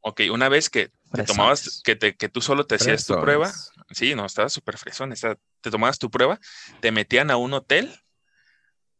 Ok, 0.00 0.22
una 0.32 0.48
vez 0.48 0.68
que 0.68 0.90
te 1.12 1.22
tomabas, 1.22 1.80
que, 1.84 1.94
te, 1.94 2.16
que 2.16 2.28
tú 2.28 2.40
solo 2.40 2.66
te 2.66 2.74
hacías 2.74 3.06
tu 3.06 3.20
prueba, 3.20 3.52
sí, 3.90 4.16
no, 4.16 4.26
estaba 4.26 4.48
súper 4.48 4.76
fresón, 4.76 5.14
te 5.60 5.70
tomabas 5.70 5.98
tu 5.98 6.10
prueba, 6.10 6.40
te 6.80 6.90
metían 6.90 7.30
a 7.30 7.36
un 7.36 7.52
hotel 7.52 7.94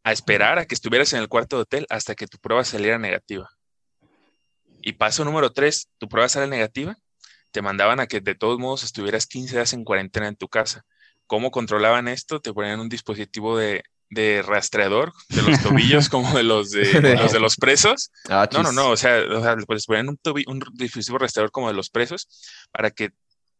a 0.04 0.12
esperar 0.12 0.58
a 0.58 0.66
que 0.66 0.74
estuvieras 0.74 1.12
en 1.12 1.20
el 1.20 1.28
cuarto 1.28 1.56
de 1.56 1.62
hotel 1.62 1.86
hasta 1.90 2.14
que 2.14 2.26
tu 2.26 2.38
prueba 2.38 2.64
saliera 2.64 2.98
negativa. 2.98 3.50
Y 4.82 4.94
paso 4.94 5.24
número 5.24 5.52
tres, 5.52 5.88
tu 5.98 6.08
prueba 6.08 6.28
sale 6.28 6.48
negativa, 6.48 6.96
te 7.52 7.62
mandaban 7.62 8.00
a 8.00 8.06
que 8.06 8.20
de 8.20 8.34
todos 8.34 8.58
modos 8.58 8.82
estuvieras 8.82 9.26
15 9.26 9.54
días 9.54 9.72
en 9.72 9.84
cuarentena 9.84 10.28
en 10.28 10.36
tu 10.36 10.48
casa. 10.48 10.84
¿Cómo 11.26 11.50
controlaban 11.50 12.08
esto? 12.08 12.40
Te 12.40 12.52
ponían 12.52 12.80
un 12.80 12.88
dispositivo 12.88 13.56
de, 13.56 13.84
rastreador 14.44 15.12
de 15.28 15.42
los 15.42 15.62
tobillos 15.62 16.08
como 16.08 16.36
de 16.36 16.42
los 16.42 16.70
de, 16.70 16.84
los, 17.16 17.32
de 17.32 17.40
los 17.40 17.56
presos. 17.56 18.10
Ah, 18.28 18.48
no, 18.52 18.62
no, 18.62 18.72
no, 18.72 18.90
o 18.90 18.96
sea, 18.96 19.22
pues 19.66 19.86
ponían 19.86 20.08
un, 20.08 20.18
un 20.46 20.62
dispositivo 20.74 21.18
rastreador 21.18 21.50
como 21.50 21.68
de 21.68 21.74
los 21.74 21.90
presos 21.90 22.28
para 22.72 22.90
que 22.90 23.10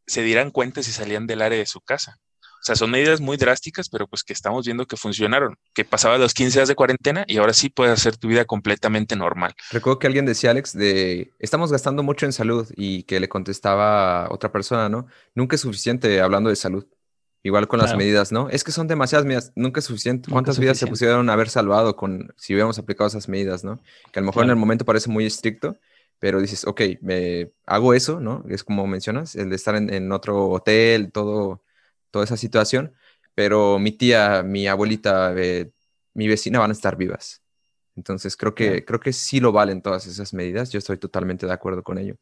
se 0.07 0.23
dieran 0.23 0.51
cuenta 0.51 0.83
si 0.83 0.93
salían 0.93 1.27
del 1.27 1.43
área 1.43 1.59
de 1.59 1.67
su 1.67 1.81
casa. 1.81 2.19
O 2.63 2.65
sea, 2.65 2.77
son 2.77 2.93
medidas 2.93 3.21
muy 3.21 3.37
drásticas, 3.37 3.89
pero 3.89 4.07
pues 4.07 4.23
que 4.23 4.33
estamos 4.33 4.65
viendo 4.65 4.87
que 4.87 4.97
funcionaron, 4.97 5.59
que 5.75 5.85
pasaba 5.85 6.17
los 6.17 6.33
15 6.33 6.61
días 6.61 6.69
de 6.69 6.77
cuarentena 6.77 7.25
y 7.27 7.39
ahora 7.39 7.55
sí 7.55 7.71
puedes 7.71 7.93
hacer 7.93 8.17
tu 8.17 8.29
vida 8.29 8.45
completamente 8.45 9.17
normal. 9.17 9.53
Recuerdo 9.73 9.99
que 9.99 10.07
alguien 10.07 10.27
decía, 10.27 10.53
Alex, 10.53 10.73
de 10.73 11.33
estamos 11.41 11.73
gastando 11.73 12.05
mucho 12.05 12.25
en 12.25 12.33
salud 12.33 12.69
y 12.77 13.03
que 13.03 13.19
le 13.19 13.29
contestaba 13.29 14.29
otra 14.31 14.53
persona, 14.53 14.89
¿no? 14.89 15.09
Nunca 15.35 15.57
es 15.57 15.63
suficiente 15.63 16.21
hablando 16.21 16.51
de 16.51 16.57
salud. 16.57 16.87
Igual 17.43 17.67
con 17.67 17.81
las 17.81 17.97
medidas, 17.97 18.31
¿no? 18.31 18.49
Es 18.49 18.63
que 18.63 18.71
son 18.71 18.87
demasiadas 18.87 19.27
medidas, 19.27 19.53
nunca 19.57 19.81
es 19.81 19.87
suficiente. 19.87 20.31
¿Cuántas 20.31 20.61
vidas 20.61 20.79
se 20.79 20.87
pusieron 20.87 21.29
a 21.29 21.33
haber 21.33 21.49
salvado 21.49 21.97
con 21.97 22.33
si 22.37 22.55
hubiéramos 22.55 22.79
aplicado 22.79 23.09
esas 23.09 23.29
medidas, 23.29 23.65
¿no? 23.65 23.81
Que 24.13 24.21
a 24.21 24.23
lo 24.23 24.27
mejor 24.27 24.45
en 24.45 24.51
el 24.51 24.57
momento 24.57 24.85
parece 24.85 25.11
muy 25.11 25.27
estricto, 25.27 25.77
pero 26.21 26.41
dices, 26.41 26.65
ok, 26.65 26.81
me 27.01 27.51
hago 27.67 27.95
eso, 27.95 28.21
¿no? 28.21 28.45
Es 28.49 28.63
como 28.63 28.87
mencionas, 28.87 29.35
el 29.35 29.51
de 29.51 29.57
estar 29.57 29.75
en, 29.75 29.93
en 29.93 30.13
otro 30.13 30.51
hotel, 30.51 31.11
todo 31.11 31.65
toda 32.13 32.25
esa 32.25 32.37
situación, 32.37 32.95
pero 33.35 33.81
mi 33.81 33.91
tía, 33.91 34.45
mi 34.45 34.69
abuelita, 34.69 35.35
eh, 35.37 35.73
mi 36.15 36.29
vecina 36.29 36.61
van 36.61 36.71
a 36.71 36.75
estar 36.75 36.97
vivas. 36.97 37.43
Entonces 37.97 38.37
creo 38.37 38.55
que, 38.55 38.85
creo 38.85 39.01
que 39.01 39.13
sí 39.13 39.41
lo 39.41 39.51
valen 39.51 39.83
todas 39.83 40.07
esas 40.07 40.33
medidas, 40.33 40.71
yo 40.71 40.79
estoy 40.79 40.99
totalmente 40.99 41.47
de 41.47 41.53
acuerdo 41.53 41.83
con 41.83 41.99
ello. 41.99 42.17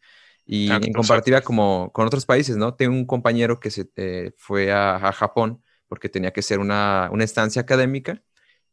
Y 0.47 0.71
en 0.71 0.93
comparativa 0.93 1.43
como 1.43 1.93
con 1.93 2.07
otros 2.07 2.27
países, 2.27 2.57
¿no? 2.57 2.75
Tengo 2.75 2.95
un 2.95 3.07
compañero 3.07 3.61
que 3.61 3.71
se 3.71 3.89
eh, 3.97 4.33
fue 4.37 4.73
a, 4.73 5.13
Japón 5.13 5.63
porque 5.87 6.09
tenía 6.09 6.33
que 6.33 6.43
ser 6.43 6.59
una, 6.59 7.09
una 7.13 7.25
estancia 7.25 7.63
académica 7.63 8.23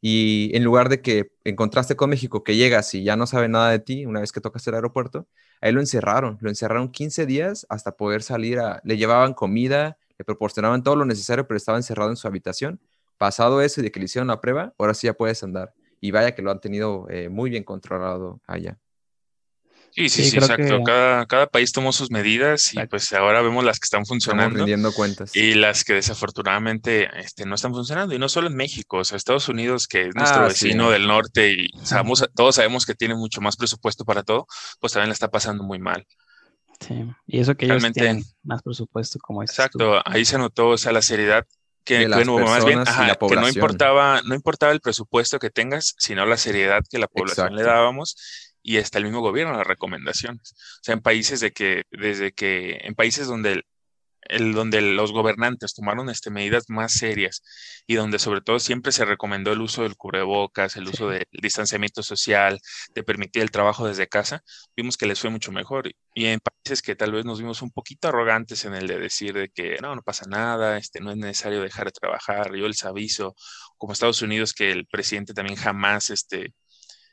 y 0.02 0.52
en 0.56 0.64
lugar 0.64 0.90
de 0.90 1.02
que 1.02 1.32
encontraste 1.44 1.96
con 1.96 2.10
México, 2.10 2.44
que 2.44 2.56
llegas 2.56 2.94
y 2.94 3.04
ya 3.04 3.16
no 3.16 3.26
sabe 3.26 3.50
nada 3.50 3.72
de 3.72 3.80
ti 3.80 4.06
una 4.06 4.20
vez 4.22 4.32
que 4.32 4.42
tocas 4.42 4.66
el 4.68 4.76
aeropuerto, 4.76 5.28
ahí 5.62 5.72
lo 5.72 5.80
encerraron, 5.80 6.38
lo 6.42 6.50
encerraron 6.50 6.92
15 6.92 7.26
días 7.26 7.66
hasta 7.70 7.98
poder 7.98 8.22
salir 8.22 8.60
a, 8.60 8.82
le 8.84 8.98
llevaban 8.98 9.34
comida, 9.34 9.98
le 10.18 10.26
proporcionaban 10.26 10.84
todo 10.84 10.96
lo 10.96 11.06
necesario, 11.06 11.48
pero 11.48 11.58
estaba 11.58 11.78
encerrado 11.78 12.10
en 12.10 12.18
su 12.18 12.28
habitación. 12.28 12.80
Pasado 13.18 13.62
eso 13.62 13.82
y 13.82 13.84
de 13.84 13.92
que 13.92 14.00
le 14.00 14.06
hicieron 14.06 14.28
la 14.28 14.42
prueba, 14.42 14.74
ahora 14.78 14.94
sí 14.94 15.08
ya 15.08 15.14
puedes 15.14 15.44
andar. 15.44 15.74
Y 16.00 16.12
vaya 16.12 16.36
que 16.36 16.42
lo 16.42 16.52
han 16.52 16.62
tenido 16.62 17.08
eh, 17.10 17.30
muy 17.30 17.50
bien 17.50 17.64
controlado 17.64 18.42
allá. 18.46 18.78
Sí, 19.98 20.10
sí, 20.10 20.30
sí, 20.30 20.38
exacto. 20.38 20.84
Cada, 20.84 21.26
cada, 21.26 21.48
país 21.48 21.72
tomó 21.72 21.92
sus 21.92 22.12
medidas 22.12 22.72
y 22.76 22.86
pues 22.86 23.12
ahora 23.14 23.42
vemos 23.42 23.64
las 23.64 23.80
que 23.80 23.86
están 23.86 24.06
funcionando. 24.06 24.58
rindiendo 24.58 24.94
cuentas. 24.94 25.36
Y 25.36 25.56
las 25.56 25.84
que 25.84 25.94
desafortunadamente 25.94 27.10
este, 27.20 27.48
no 27.48 27.56
están 27.56 27.74
funcionando. 27.74 28.14
Y 28.14 28.20
no 28.20 28.30
solo 28.30 28.48
en 28.48 28.56
México, 28.56 28.98
o 28.98 29.04
sea, 29.04 29.18
Estados 29.18 29.50
Unidos, 29.50 29.88
que 29.88 30.10
es 30.10 30.16
nuestro 30.16 30.44
ah, 30.44 30.48
vecino 30.50 30.92
del 30.92 31.08
norte 31.08 31.52
y 31.52 31.70
sabemos, 31.84 32.30
todos 32.36 32.56
sabemos 32.56 32.86
que 32.86 32.94
tiene 32.94 33.16
mucho 33.16 33.42
más 33.42 33.56
presupuesto 33.56 34.06
para 34.06 34.22
todo, 34.22 34.46
pues 34.80 34.94
también 34.94 35.10
le 35.10 35.14
está 35.14 35.32
pasando 35.32 35.64
muy 35.64 35.80
mal. 35.80 36.06
Sí, 36.80 37.06
y 37.26 37.40
eso 37.40 37.56
que 37.56 37.66
ellos 37.66 37.92
tienen 37.92 38.24
más 38.44 38.62
presupuesto 38.62 39.18
como 39.20 39.42
Exacto, 39.42 40.02
ahí 40.06 40.26
se 40.26 40.38
notó, 40.38 40.70
o 40.70 40.78
sea, 40.78 40.92
la 40.92 41.02
seriedad 41.02 41.46
que, 41.84 42.08
más 42.08 42.66
bien, 42.66 42.84
que 42.84 43.36
no 43.36 43.48
importaba, 43.48 44.22
no 44.26 44.36
importaba 44.36 44.74
el 44.74 44.82
presupuesto 44.82 45.40
que 45.40 45.50
tengas, 45.50 45.96
sino 45.98 46.26
la 46.26 46.38
seriedad 46.38 46.84
que 46.90 47.00
la 47.00 47.08
población 47.08 47.56
le 47.56 47.64
dábamos 47.64 48.16
y 48.62 48.78
hasta 48.78 48.98
el 48.98 49.06
mismo 49.06 49.22
gobierno 49.22 49.58
las 49.58 49.66
recomendaciones. 49.66 50.52
O 50.52 50.84
sea, 50.84 50.94
en 50.94 51.02
países 51.02 51.40
de 51.40 51.52
que, 51.52 51.84
desde 51.90 52.34
que, 52.34 52.80
en 52.82 52.96
países 52.96 53.28
donde 53.28 53.64
el, 54.30 54.54
donde 54.54 54.82
los 54.82 55.12
gobernantes 55.12 55.74
tomaron 55.74 56.10
este, 56.10 56.30
medidas 56.30 56.66
más 56.70 56.94
serias 56.94 57.44
y 57.86 57.96
donde 57.96 58.20
sobre 58.20 58.42
todo 58.42 58.60
siempre 58.60 58.92
se 58.92 59.06
recomendó 59.06 59.52
el 59.52 59.62
uso 59.62 59.84
del 59.84 59.96
cubrebocas, 59.96 60.76
el 60.76 60.88
uso 60.88 61.10
del 61.10 61.26
distanciamiento 61.32 62.04
social, 62.04 62.60
de 62.94 63.04
permitir 63.04 63.42
el 63.42 63.52
trabajo 63.52 63.88
desde 63.88 64.08
casa, 64.08 64.44
vimos 64.76 64.98
que 64.98 65.06
les 65.06 65.20
fue 65.20 65.30
mucho 65.30 65.52
mejor. 65.52 65.92
Y 66.14 66.26
en 66.26 66.40
países 66.40 66.82
que 66.82 66.96
tal 66.96 67.12
vez 67.12 67.26
nos 67.26 67.40
vimos 67.40 67.62
un 67.62 67.72
poquito 67.72 68.08
arrogantes 68.08 68.66
en 68.66 68.74
el 68.74 68.88
de 68.88 69.00
decir 69.00 69.34
de 69.34 69.50
que 69.50 69.78
no, 69.82 69.96
no 69.96 70.02
pasa 70.02 70.26
nada, 70.28 70.78
este, 70.78 71.00
no 71.00 71.12
es 71.12 71.18
necesario 71.18 71.62
dejar 71.62 71.86
de 71.86 71.92
trabajar, 71.92 72.54
yo 72.56 72.68
les 72.68 72.84
aviso, 72.86 73.36
como 73.78 73.94
Estados 73.94 74.22
Unidos, 74.22 74.54
que 74.54 74.72
el 74.72 74.86
presidente 74.88 75.34
también 75.34 75.58
jamás 75.58 76.10
este, 76.10 76.54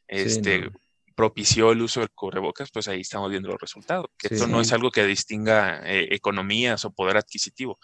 este, 0.08 0.70
propició 1.14 1.72
el 1.72 1.82
uso 1.82 2.00
del 2.00 2.10
cubrebocas, 2.10 2.70
pues 2.72 2.88
ahí 2.88 3.00
estamos 3.00 3.30
viendo 3.30 3.48
los 3.48 3.60
resultados. 3.60 4.06
Que 4.18 4.34
esto 4.34 4.46
no 4.46 4.60
es 4.60 4.72
algo 4.72 4.90
que 4.90 5.04
distinga 5.06 5.80
eh, 5.84 6.08
economías 6.10 6.84
o 6.84 6.92
poder 6.92 7.16
adquisitivo, 7.16 7.78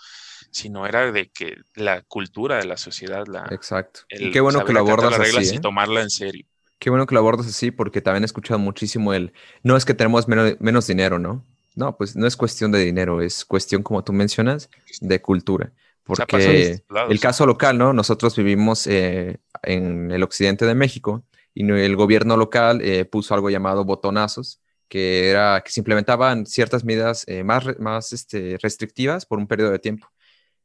sino 0.51 0.87
era 0.87 1.11
de 1.13 1.31
que 1.31 1.57
la 1.75 2.03
cultura 2.03 2.57
de 2.57 2.67
la 2.67 2.77
sociedad, 2.77 3.27
la, 3.27 3.47
Exacto. 3.51 4.01
y 4.11 4.31
qué 4.31 4.41
bueno 4.41 4.65
que 4.65 4.73
lo 4.73 4.81
abordas 4.81 5.19
así. 5.19 5.55
Y 5.55 5.57
¿eh? 5.57 5.61
tomarla 5.61 6.03
en 6.03 6.11
serio. 6.11 6.47
Qué 6.79 6.91
bueno 6.91 7.07
que 7.07 7.15
lo 7.15 7.21
abordas 7.21 7.47
así, 7.47 7.71
porque 7.71 8.01
también 8.01 8.25
he 8.25 8.27
escuchado 8.27 8.59
muchísimo 8.59 9.13
el, 9.13 9.33
no 9.63 9.77
es 9.77 9.85
que 9.85 9.95
tenemos 9.95 10.27
menos, 10.29 10.87
dinero, 10.87 11.19
¿no? 11.19 11.45
No, 11.77 11.97
pues 11.97 12.17
no 12.17 12.27
es 12.27 12.37
cuestión 12.37 12.73
de 12.73 12.81
dinero, 12.81 13.21
es 13.21 13.45
cuestión, 13.45 13.83
como 13.83 14.03
tú 14.03 14.13
mencionas, 14.13 14.71
de 15.01 15.21
cultura. 15.21 15.73
Porque 16.05 16.83
el 17.09 17.21
caso 17.21 17.47
local, 17.47 17.79
¿no? 17.79 17.93
Nosotros 17.93 18.35
vivimos 18.35 18.87
eh, 18.87 19.39
en 19.63 20.11
el 20.11 20.23
occidente 20.23 20.65
de 20.65 20.75
México 20.75 21.23
y 21.61 21.71
el 21.71 21.97
gobierno 21.97 22.37
local 22.37 22.81
eh, 22.83 23.05
puso 23.05 23.35
algo 23.35 23.51
llamado 23.51 23.85
botonazos, 23.85 24.61
que 24.89 25.29
era 25.29 25.63
que 25.65 25.71
se 25.71 25.81
implementaban 25.81 26.47
ciertas 26.47 26.85
medidas 26.85 27.25
eh, 27.29 27.45
más, 27.45 27.65
más 27.79 28.13
este, 28.13 28.57
restrictivas 28.63 29.27
por 29.27 29.39
un 29.39 29.47
periodo 29.47 29.71
de 29.71 29.79
tiempo. 29.79 30.11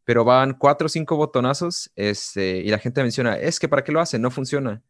Pero 0.05 0.23
van 0.23 0.53
cuatro 0.53 0.85
o 0.85 0.89
cinco 0.89 1.17
botonazos 1.17 1.91
este, 1.95 2.57
y 2.57 2.69
la 2.69 2.79
gente 2.79 3.01
menciona, 3.01 3.35
es 3.37 3.59
que 3.59 3.67
¿para 3.67 3.83
qué 3.83 3.91
lo 3.91 3.99
hacen? 3.99 4.21
No 4.21 4.31
funciona. 4.31 4.81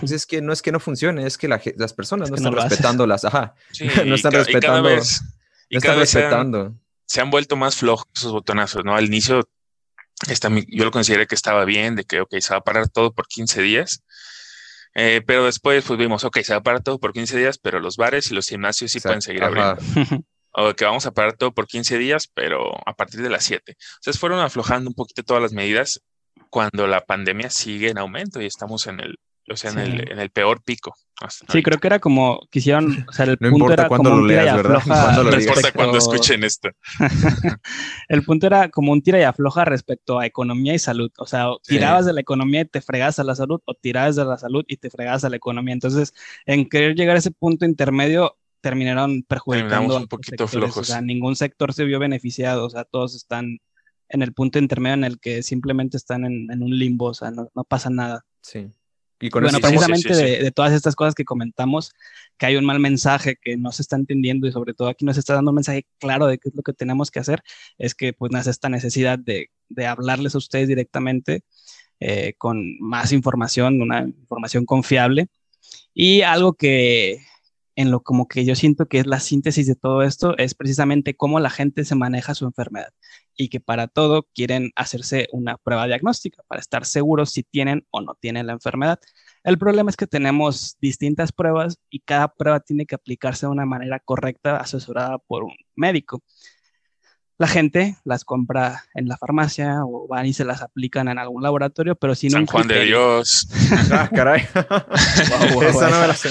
Pues 0.00 0.12
es 0.12 0.24
que 0.24 0.40
no 0.40 0.52
es 0.52 0.62
que 0.62 0.72
no 0.72 0.80
funcione, 0.80 1.26
es 1.26 1.36
que 1.36 1.46
las 1.46 1.92
personas 1.92 2.30
no 2.30 2.36
están 2.36 2.54
respetando 2.54 3.06
las, 3.06 3.26
ajá, 3.26 3.54
no 4.06 4.14
están 4.14 4.32
respetando, 4.32 4.88
no 4.88 4.98
están 5.68 5.98
respetando. 5.98 6.74
Se, 7.04 7.20
han 7.20 7.30
vuelto 7.30 7.54
más 7.56 7.76
flojos 7.76 8.06
esos 8.16 8.32
botonazos, 8.32 8.82
¿no? 8.82 8.96
Al 8.96 9.04
inicio, 9.04 9.46
yo 10.68 10.84
lo 10.84 10.90
consideré 10.90 11.26
que 11.26 11.34
estaba 11.34 11.66
bien, 11.66 11.96
de 11.96 12.04
que, 12.04 12.22
ok, 12.22 12.34
se 12.40 12.54
va 12.54 12.58
a 12.58 12.64
parar 12.64 12.88
todo 12.88 13.12
por 13.12 13.28
15 13.28 13.60
días, 13.60 14.02
eh, 14.94 15.22
pero 15.26 15.44
después 15.44 15.84
pues 15.84 15.98
vimos, 15.98 16.24
ok, 16.24 16.38
se 16.40 16.52
va 16.52 16.58
a 16.58 16.62
parar 16.62 16.82
todo 16.82 16.98
por 16.98 17.12
15 17.12 17.36
días, 17.36 17.58
pero 17.58 17.80
los 17.80 17.96
bares 17.96 18.30
y 18.30 18.34
los 18.34 18.48
gimnasios 18.48 18.92
sí 18.92 19.00
pueden 19.00 19.22
seguir 19.22 19.42
abriendo. 19.42 19.76
o 20.52 20.72
que 20.74 20.84
vamos 20.84 21.04
a 21.06 21.12
parar 21.12 21.32
todo 21.36 21.52
por 21.52 21.66
15 21.66 21.98
días, 21.98 22.28
pero 22.32 22.72
a 22.86 22.94
partir 22.94 23.22
de 23.22 23.30
las 23.30 23.44
7. 23.44 23.76
Entonces 23.96 24.20
fueron 24.20 24.38
aflojando 24.40 24.88
un 24.88 24.94
poquito 24.94 25.24
todas 25.24 25.42
las 25.42 25.52
medidas 25.52 26.00
cuando 26.48 26.86
la 26.86 27.04
pandemia 27.04 27.50
sigue 27.50 27.90
en 27.90 27.98
aumento 27.98 28.40
y 28.40 28.46
estamos 28.46 28.86
en 28.86 29.00
el 29.00 29.18
o 29.50 29.56
sea, 29.56 29.72
en, 29.72 29.78
el, 29.78 30.12
en 30.12 30.18
el 30.18 30.30
peor 30.30 30.62
pico. 30.62 30.94
Sí, 31.48 31.62
creo 31.62 31.78
que 31.78 31.86
era 31.86 32.00
como 32.00 32.40
quisieron, 32.50 33.06
o 33.08 33.12
sea, 33.12 33.26
el 33.26 33.38
punto 33.38 33.72
era 33.72 33.88
como 33.88 34.10
un 34.10 34.26
tira 34.26 34.44
y 34.44 34.48
afloja. 34.48 35.22
no 35.22 35.38
importa 35.38 35.72
cuando 35.72 35.98
escuchen 35.98 36.44
esto. 36.44 36.70
el 38.08 38.22
punto 38.24 38.46
era 38.46 38.68
como 38.68 38.92
un 38.92 39.02
tira 39.02 39.20
y 39.20 39.22
afloja 39.22 39.64
respecto 39.64 40.18
a 40.18 40.26
economía 40.26 40.74
y 40.74 40.78
salud. 40.78 41.10
O 41.18 41.26
sea, 41.26 41.48
tirabas 41.62 42.06
de 42.06 42.12
la 42.12 42.20
economía 42.20 42.62
y 42.62 42.64
te 42.64 42.80
fregas 42.80 43.18
a 43.18 43.24
la 43.24 43.34
salud, 43.34 43.60
o 43.64 43.74
tirabas 43.74 44.16
de 44.16 44.24
la 44.24 44.38
salud 44.38 44.64
y 44.66 44.76
te 44.76 44.90
fregas 44.90 45.24
a 45.24 45.30
la 45.30 45.36
economía. 45.36 45.74
Entonces, 45.74 46.14
en 46.46 46.68
querer 46.68 46.96
llegar 46.96 47.16
a 47.16 47.20
ese 47.20 47.30
punto 47.30 47.64
intermedio, 47.64 48.36
terminaron 48.60 49.22
perjudicando. 49.22 49.96
un 49.96 50.08
poquito 50.08 50.48
flojos. 50.48 50.78
O 50.78 50.84
sea, 50.84 51.00
ningún 51.00 51.36
sector 51.36 51.72
se 51.72 51.84
vio 51.84 51.98
beneficiado. 51.98 52.66
O 52.66 52.70
sea, 52.70 52.84
todos 52.84 53.14
están 53.14 53.58
en 54.08 54.22
el 54.22 54.32
punto 54.32 54.58
intermedio 54.58 54.94
en 54.94 55.04
el 55.04 55.20
que 55.20 55.42
simplemente 55.42 55.96
están 55.96 56.24
en, 56.24 56.62
un 56.62 56.78
limbo, 56.78 57.06
o 57.06 57.14
sea, 57.14 57.30
no, 57.30 57.64
pasa 57.64 57.90
nada. 57.90 58.24
Sí. 58.42 58.68
Y 59.20 59.30
con 59.30 59.42
bueno, 59.42 59.58
precisamente 59.60 60.14
de, 60.14 60.50
todas 60.50 60.72
estas 60.72 60.96
cosas 60.96 61.14
que 61.14 61.24
comentamos, 61.24 61.92
que 62.36 62.46
hay 62.46 62.56
un 62.56 62.64
mal 62.64 62.80
mensaje 62.80 63.36
que 63.40 63.56
no 63.56 63.72
se 63.72 63.82
está 63.82 63.96
entendiendo 63.96 64.46
y 64.46 64.52
sobre 64.52 64.74
todo 64.74 64.88
aquí 64.88 65.04
nos 65.04 65.16
está 65.16 65.34
dando 65.34 65.52
un 65.52 65.56
mensaje 65.56 65.86
claro 65.98 66.26
de 66.26 66.38
qué 66.38 66.48
es 66.48 66.54
lo 66.54 66.62
que 66.62 66.72
tenemos 66.72 67.10
que 67.10 67.20
hacer, 67.20 67.42
es 67.78 67.94
que 67.94 68.12
pues 68.12 68.32
nace 68.32 68.50
esta 68.50 68.68
necesidad 68.68 69.18
de, 69.18 69.50
de 69.68 69.86
hablarles 69.86 70.34
a 70.34 70.38
ustedes 70.38 70.68
directamente 70.68 71.42
eh, 72.00 72.34
con 72.36 72.76
más 72.80 73.12
información, 73.12 73.80
una 73.80 74.00
información 74.00 74.66
confiable. 74.66 75.28
Y 75.94 76.22
algo 76.22 76.54
que 76.54 77.24
en 77.76 77.90
lo 77.90 78.02
como 78.02 78.28
que 78.28 78.44
yo 78.44 78.54
siento 78.54 78.86
que 78.86 78.98
es 78.98 79.06
la 79.06 79.20
síntesis 79.20 79.66
de 79.66 79.74
todo 79.74 80.02
esto 80.02 80.36
es 80.38 80.54
precisamente 80.54 81.16
cómo 81.16 81.40
la 81.40 81.50
gente 81.50 81.84
se 81.84 81.94
maneja 81.94 82.34
su 82.34 82.44
enfermedad 82.44 82.92
y 83.36 83.48
que 83.48 83.60
para 83.60 83.88
todo 83.88 84.28
quieren 84.34 84.70
hacerse 84.76 85.28
una 85.32 85.56
prueba 85.56 85.86
diagnóstica 85.86 86.42
para 86.46 86.60
estar 86.60 86.84
seguros 86.84 87.30
si 87.30 87.42
tienen 87.42 87.86
o 87.90 88.00
no 88.00 88.14
tienen 88.14 88.46
la 88.46 88.52
enfermedad. 88.52 89.00
El 89.42 89.58
problema 89.58 89.90
es 89.90 89.96
que 89.96 90.06
tenemos 90.06 90.76
distintas 90.80 91.32
pruebas 91.32 91.78
y 91.90 92.00
cada 92.00 92.28
prueba 92.28 92.60
tiene 92.60 92.86
que 92.86 92.94
aplicarse 92.94 93.46
de 93.46 93.52
una 93.52 93.66
manera 93.66 93.98
correcta 94.00 94.56
asesorada 94.58 95.18
por 95.18 95.44
un 95.44 95.54
médico 95.74 96.22
la 97.36 97.48
gente 97.48 97.96
las 98.04 98.24
compra 98.24 98.84
en 98.94 99.08
la 99.08 99.16
farmacia 99.16 99.80
o 99.84 100.06
van 100.06 100.26
y 100.26 100.32
se 100.32 100.44
las 100.44 100.62
aplican 100.62 101.08
en 101.08 101.18
algún 101.18 101.42
laboratorio, 101.42 101.96
pero 101.96 102.14
si 102.14 102.28
no. 102.28 102.38
San 102.38 102.46
Juan 102.46 102.68
de 102.68 102.84
Dios. 102.84 103.48
ah, 103.90 104.08
caray. 104.14 104.42
Esa 105.68 105.90
no 105.90 106.00
me 106.00 106.06
la 106.08 106.14
sé. 106.14 106.28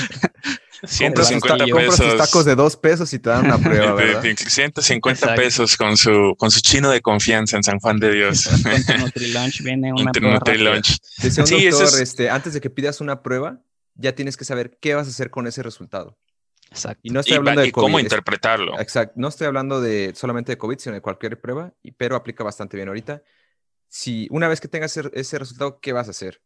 150 0.86 1.66
pesos. 1.66 1.96
sus 1.96 2.18
tacos 2.18 2.46
de 2.46 2.56
dos 2.56 2.76
pesos 2.76 3.14
y 3.14 3.20
te 3.20 3.30
dan 3.30 3.46
una 3.46 3.58
prueba, 3.58 3.94
¿verdad? 3.96 4.22
150 4.22 5.36
pesos 5.36 5.78
con 5.78 5.96
su, 5.98 6.36
con 6.38 6.52
su 6.52 6.62
chino 6.62 6.92
de 6.92 7.02
confianza 7.02 7.58
en 7.58 7.64
San 7.64 7.80
Juan 7.80 8.00
de 8.00 8.12
Dios. 8.12 8.48
con 8.48 8.84
tu 8.84 8.94
Nutrilunch 9.06 9.62
viene 9.62 9.94
una 9.94 10.12
prueba. 10.12 10.36
Nutrilunch. 10.36 11.00
sí, 11.18 11.70
doctor, 11.70 12.02
este, 12.02 12.30
antes 12.30 12.54
de 12.54 12.62
que 12.62 12.70
pidas 12.70 13.02
una 13.02 13.22
prueba, 13.22 13.62
ya 13.96 14.14
tienes 14.14 14.38
que 14.38 14.46
saber 14.46 14.78
qué 14.82 14.96
vas 14.96 15.08
a 15.08 15.12
hacer 15.12 15.30
con 15.30 15.48
ese 15.48 15.64
resultado. 15.64 16.18
Exacto. 16.70 17.02
Y 17.04 17.12
no 17.12 17.20
estoy 17.20 17.38
hablando 17.38 17.62
de 17.62 17.72
cómo 17.72 18.00
interpretarlo. 18.00 18.80
Exacto. 18.80 19.14
No 19.18 19.28
estoy 19.28 19.48
hablando 19.48 19.80
de 19.80 20.14
solamente 20.16 20.52
de 20.52 20.58
COVID, 20.58 20.80
sino 20.80 20.96
de 20.96 21.02
cualquier 21.02 21.40
prueba, 21.40 21.74
pero 21.98 22.16
aplica 22.16 22.44
bastante 22.44 22.78
bien 22.78 22.90
ahorita. 22.90 23.22
Si 23.88 24.28
una 24.32 24.48
vez 24.48 24.60
que 24.60 24.68
tengas 24.68 24.98
ese 24.98 25.40
resultado, 25.40 25.80
¿qué 25.80 25.94
vas 25.94 26.08
a 26.08 26.12
hacer? 26.12 26.42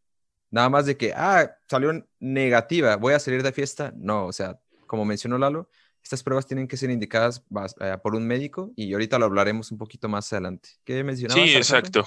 Nada 0.49 0.69
más 0.69 0.85
de 0.85 0.97
que, 0.97 1.13
ah, 1.15 1.51
salió 1.69 2.05
negativa, 2.19 2.95
voy 2.95 3.13
a 3.13 3.19
salir 3.19 3.43
de 3.43 3.51
fiesta. 3.51 3.93
No, 3.95 4.25
o 4.25 4.33
sea, 4.33 4.59
como 4.85 5.05
mencionó 5.05 5.37
Lalo, 5.37 5.69
estas 6.01 6.23
pruebas 6.23 6.45
tienen 6.45 6.67
que 6.67 6.77
ser 6.77 6.89
indicadas 6.89 7.43
eh, 7.81 7.97
por 8.01 8.15
un 8.15 8.25
médico 8.25 8.71
y 8.77 8.93
ahorita 8.93 9.19
lo 9.19 9.25
hablaremos 9.25 9.71
un 9.71 9.77
poquito 9.77 10.07
más 10.07 10.31
adelante. 10.31 10.69
¿Qué 10.85 11.03
mencionabas? 11.03 11.43
Sí, 11.43 11.55
exacto. 11.55 12.03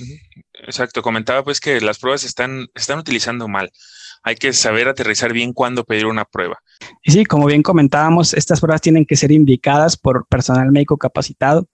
Exacto. 0.55 1.03
Comentaba 1.03 1.44
pues 1.44 1.61
que 1.61 1.81
las 1.81 1.98
pruebas 1.98 2.24
están, 2.24 2.68
están 2.74 2.98
utilizando 2.98 3.46
mal 3.46 3.70
hay 4.22 4.37
que 4.37 4.53
saber 4.53 4.88
aterrizar 4.88 5.33
bien 5.33 5.53
cuándo 5.53 5.85
pedir 5.85 6.07
una 6.07 6.24
prueba. 6.24 6.59
Y 7.03 7.12
sí, 7.12 7.24
como 7.24 7.46
bien 7.46 7.62
comentábamos, 7.62 8.35
estas 8.35 8.61
pruebas 8.61 8.81
tienen 8.81 9.07
que 9.07 9.16
ser 9.16 9.33
indicadas 9.33 9.96
por 9.96 10.26
personal 10.26 10.70
médico 10.70 10.96
capacitado. 10.96 11.68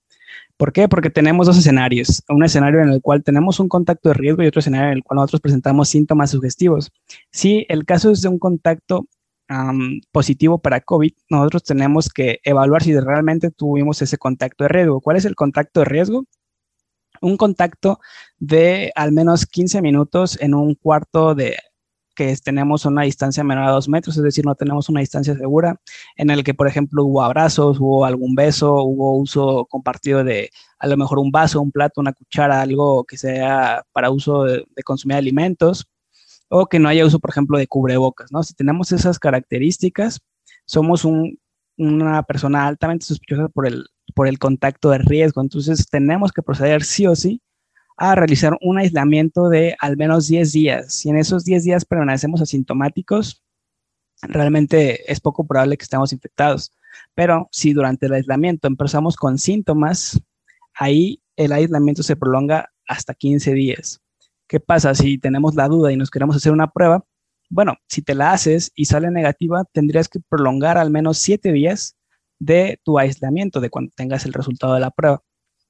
¿Por 0.56 0.72
qué? 0.72 0.88
Porque 0.88 1.10
tenemos 1.10 1.46
dos 1.46 1.58
escenarios. 1.58 2.22
Un 2.28 2.44
escenario 2.44 2.80
en 2.80 2.88
el 2.88 3.02
cual 3.02 3.22
tenemos 3.22 3.60
un 3.60 3.68
contacto 3.68 4.08
de 4.08 4.14
riesgo 4.14 4.42
y 4.42 4.46
otro 4.46 4.60
escenario 4.60 4.88
en 4.88 4.98
el 4.98 5.04
cual 5.04 5.16
nosotros 5.16 5.40
presentamos 5.40 5.88
síntomas 5.88 6.30
sugestivos. 6.30 6.90
Si 7.30 7.66
el 7.68 7.84
caso 7.84 8.10
es 8.10 8.22
de 8.22 8.28
un 8.28 8.38
contacto 8.38 9.06
positivo 10.10 10.58
para 10.58 10.80
COVID, 10.80 11.12
nosotros 11.30 11.62
tenemos 11.62 12.08
que 12.08 12.40
evaluar 12.42 12.82
si 12.82 12.98
realmente 12.98 13.50
tuvimos 13.50 14.02
ese 14.02 14.18
contacto 14.18 14.64
de 14.64 14.68
riesgo. 14.68 15.00
¿Cuál 15.00 15.18
es 15.18 15.24
el 15.24 15.36
contacto 15.36 15.80
de 15.80 15.86
riesgo? 15.86 16.24
Un 17.20 17.36
contacto 17.36 18.00
de 18.38 18.92
al 18.94 19.12
menos 19.12 19.46
15 19.46 19.80
minutos 19.82 20.36
en 20.40 20.52
un 20.54 20.74
cuarto 20.74 21.34
de 21.34 21.56
que 22.16 22.36
tenemos 22.38 22.84
una 22.86 23.02
distancia 23.02 23.44
menor 23.44 23.64
a 23.64 23.70
dos 23.70 23.88
metros, 23.88 24.16
es 24.16 24.22
decir, 24.24 24.44
no 24.44 24.56
tenemos 24.56 24.88
una 24.88 25.00
distancia 25.00 25.36
segura, 25.36 25.80
en 26.16 26.30
el 26.30 26.42
que, 26.42 26.54
por 26.54 26.66
ejemplo, 26.66 27.04
hubo 27.04 27.22
abrazos, 27.22 27.78
hubo 27.78 28.04
algún 28.04 28.34
beso, 28.34 28.82
hubo 28.82 29.16
uso 29.18 29.66
compartido 29.66 30.24
de 30.24 30.50
a 30.78 30.88
lo 30.88 30.96
mejor 30.96 31.20
un 31.20 31.30
vaso, 31.30 31.60
un 31.60 31.70
plato, 31.70 32.00
una 32.00 32.12
cuchara, 32.12 32.62
algo 32.62 33.04
que 33.04 33.18
sea 33.18 33.84
para 33.92 34.10
uso 34.10 34.44
de, 34.44 34.66
consumir 34.84 35.16
alimentos, 35.16 35.86
o 36.48 36.66
que 36.66 36.78
no 36.78 36.88
haya 36.88 37.06
uso, 37.06 37.20
por 37.20 37.30
ejemplo, 37.30 37.58
de 37.58 37.68
cubrebocas, 37.68 38.32
¿no? 38.32 38.42
Si 38.42 38.54
tenemos 38.54 38.92
esas 38.92 39.18
características, 39.18 40.20
somos 40.66 41.06
una 41.76 42.22
persona 42.24 42.66
altamente 42.66 43.06
sospechosa 43.06 43.48
por 43.48 43.66
el, 43.66 43.86
por 44.14 44.28
el 44.28 44.38
contacto 44.38 44.90
de 44.90 44.98
riesgo, 44.98 45.40
entonces 45.42 45.86
tenemos 45.88 46.32
que 46.32 46.42
proceder 46.42 46.82
sí 46.84 47.06
o 47.06 47.14
sí 47.14 47.40
a 47.96 48.14
realizar 48.14 48.56
un 48.60 48.78
aislamiento 48.78 49.48
de 49.48 49.76
al 49.80 49.96
menos 49.96 50.28
10 50.28 50.52
días. 50.52 50.94
Si 50.94 51.08
en 51.08 51.16
esos 51.16 51.44
10 51.44 51.64
días 51.64 51.84
permanecemos 51.84 52.40
asintomáticos, 52.40 53.42
realmente 54.22 55.10
es 55.10 55.20
poco 55.20 55.46
probable 55.46 55.76
que 55.76 55.84
estemos 55.84 56.12
infectados. 56.12 56.72
Pero 57.14 57.48
si 57.52 57.72
durante 57.72 58.06
el 58.06 58.14
aislamiento 58.14 58.68
empezamos 58.68 59.16
con 59.16 59.38
síntomas, 59.38 60.20
ahí 60.74 61.22
el 61.36 61.52
aislamiento 61.52 62.02
se 62.02 62.16
prolonga 62.16 62.70
hasta 62.86 63.14
15 63.14 63.52
días. 63.54 64.00
¿Qué 64.46 64.60
pasa 64.60 64.94
si 64.94 65.18
tenemos 65.18 65.54
la 65.54 65.68
duda 65.68 65.92
y 65.92 65.96
nos 65.96 66.10
queremos 66.10 66.36
hacer 66.36 66.52
una 66.52 66.70
prueba? 66.70 67.04
Bueno, 67.48 67.76
si 67.88 68.02
te 68.02 68.14
la 68.14 68.32
haces 68.32 68.72
y 68.74 68.86
sale 68.86 69.10
negativa, 69.10 69.64
tendrías 69.72 70.08
que 70.08 70.20
prolongar 70.20 70.78
al 70.78 70.90
menos 70.90 71.18
7 71.18 71.52
días 71.52 71.96
de 72.38 72.80
tu 72.84 72.98
aislamiento, 72.98 73.60
de 73.60 73.70
cuando 73.70 73.92
tengas 73.96 74.26
el 74.26 74.32
resultado 74.32 74.74
de 74.74 74.80
la 74.80 74.90
prueba. 74.90 75.22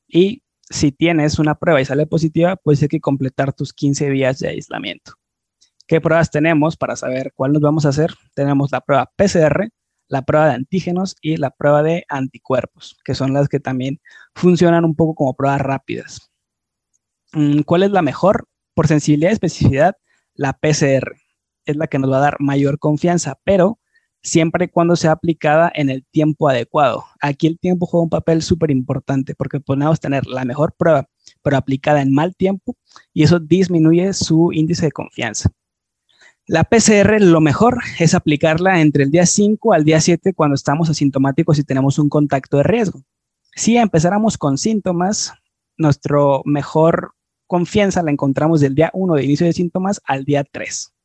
Y 0.08 0.42
si 0.68 0.92
tienes 0.92 1.38
una 1.38 1.55
prueba 1.55 1.81
y 1.81 1.85
sale 1.85 2.07
positiva, 2.07 2.57
pues 2.57 2.83
hay 2.83 2.88
que 2.88 3.00
completar 3.00 3.52
tus 3.52 3.72
15 3.72 4.11
días 4.11 4.38
de 4.38 4.48
aislamiento. 4.48 5.12
¿Qué 5.87 6.00
pruebas 6.00 6.31
tenemos 6.31 6.76
para 6.76 6.96
saber 6.96 7.33
cuál 7.35 7.52
nos 7.52 7.62
vamos 7.62 7.87
a 7.87 7.90
hacer? 7.90 8.12
Tenemos 8.35 8.72
la 8.72 8.81
prueba 8.81 9.11
PCR, 9.16 9.68
la 10.09 10.22
prueba 10.22 10.48
de 10.48 10.55
antígenos 10.55 11.16
y 11.20 11.37
la 11.37 11.50
prueba 11.50 11.83
de 11.83 12.05
anticuerpos, 12.09 12.98
que 13.05 13.14
son 13.14 13.33
las 13.33 13.48
que 13.48 13.61
también 13.61 14.00
funcionan 14.35 14.85
un 14.85 14.96
poco 14.96 15.14
como 15.14 15.35
pruebas 15.35 15.61
rápidas. 15.61 16.31
Mm, 17.33 17.61
¿Cuál 17.61 17.85
es 17.85 17.90
la 17.92 18.02
mejor? 18.02 18.48
Por 18.74 18.88
sensibilidad 18.88 19.31
y 19.31 19.35
especificidad, 19.35 19.96
la 20.35 20.55
PCR 20.55 21.16
es 21.64 21.76
la 21.76 21.87
que 21.87 21.98
nos 21.98 22.11
va 22.11 22.18
a 22.18 22.20
dar 22.20 22.37
mayor 22.40 22.79
confianza, 22.79 23.38
pero 23.44 23.79
siempre 24.26 24.64
y 24.64 24.68
cuando 24.68 24.96
sea 24.96 25.12
aplicada 25.12 25.70
en 25.74 25.88
el 25.88 26.04
tiempo 26.04 26.48
adecuado. 26.48 27.04
Aquí 27.20 27.46
el 27.46 27.58
tiempo 27.58 27.86
juega 27.86 28.02
un 28.02 28.10
papel 28.10 28.42
súper 28.42 28.72
importante 28.72 29.34
porque 29.36 29.60
podemos 29.60 30.00
tener 30.00 30.26
la 30.26 30.44
mejor 30.44 30.74
prueba, 30.76 31.08
pero 31.42 31.56
aplicada 31.56 32.02
en 32.02 32.12
mal 32.12 32.34
tiempo 32.34 32.76
y 33.14 33.22
eso 33.22 33.38
disminuye 33.38 34.12
su 34.12 34.50
índice 34.52 34.86
de 34.86 34.92
confianza. 34.92 35.50
La 36.48 36.64
PCR 36.64 37.20
lo 37.20 37.40
mejor 37.40 37.80
es 37.98 38.14
aplicarla 38.14 38.80
entre 38.80 39.04
el 39.04 39.10
día 39.10 39.26
5 39.26 39.72
al 39.72 39.84
día 39.84 40.00
7 40.00 40.34
cuando 40.34 40.54
estamos 40.54 40.90
asintomáticos 40.90 41.58
y 41.58 41.64
tenemos 41.64 41.98
un 41.98 42.08
contacto 42.08 42.56
de 42.56 42.64
riesgo. 42.64 43.02
Si 43.54 43.76
empezáramos 43.76 44.36
con 44.38 44.58
síntomas, 44.58 45.32
nuestro 45.76 46.42
mejor 46.44 47.12
confianza 47.46 48.02
la 48.02 48.10
encontramos 48.10 48.60
del 48.60 48.74
día 48.74 48.90
1 48.92 49.14
de 49.14 49.24
inicio 49.24 49.46
de 49.46 49.52
síntomas 49.52 50.00
al 50.04 50.24
día 50.24 50.44
3. 50.44 50.95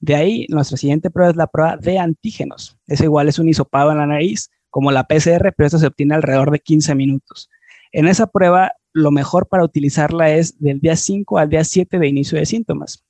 De 0.00 0.14
ahí, 0.14 0.46
nuestra 0.48 0.76
siguiente 0.76 1.10
prueba 1.10 1.30
es 1.30 1.36
la 1.36 1.46
prueba 1.46 1.76
de 1.76 1.98
antígenos. 1.98 2.78
Es 2.86 3.00
igual, 3.00 3.28
es 3.28 3.38
un 3.38 3.48
hisopado 3.48 3.90
en 3.90 3.98
la 3.98 4.06
nariz, 4.06 4.50
como 4.70 4.92
la 4.92 5.04
PCR, 5.04 5.52
pero 5.56 5.66
esto 5.66 5.78
se 5.78 5.86
obtiene 5.86 6.14
alrededor 6.14 6.50
de 6.50 6.60
15 6.60 6.94
minutos. 6.94 7.50
En 7.92 8.06
esa 8.06 8.28
prueba, 8.28 8.72
lo 8.92 9.10
mejor 9.10 9.48
para 9.48 9.64
utilizarla 9.64 10.30
es 10.30 10.58
del 10.60 10.80
día 10.80 10.96
5 10.96 11.38
al 11.38 11.48
día 11.48 11.64
7 11.64 11.98
de 11.98 12.08
inicio 12.08 12.38
de 12.38 12.46
síntomas. 12.46 13.04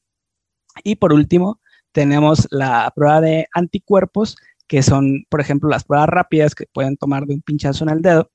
Y 0.84 0.96
por 0.96 1.12
último, 1.12 1.60
tenemos 1.92 2.48
la 2.50 2.90
prueba 2.94 3.20
de 3.20 3.46
anticuerpos, 3.52 4.36
que 4.66 4.82
son, 4.82 5.24
por 5.28 5.40
ejemplo, 5.40 5.68
las 5.68 5.84
pruebas 5.84 6.08
rápidas 6.08 6.54
que 6.54 6.66
pueden 6.72 6.96
tomar 6.96 7.26
de 7.26 7.34
un 7.34 7.42
pinchazo 7.42 7.84
en 7.84 7.90
el 7.90 8.02
dedo, 8.02 8.30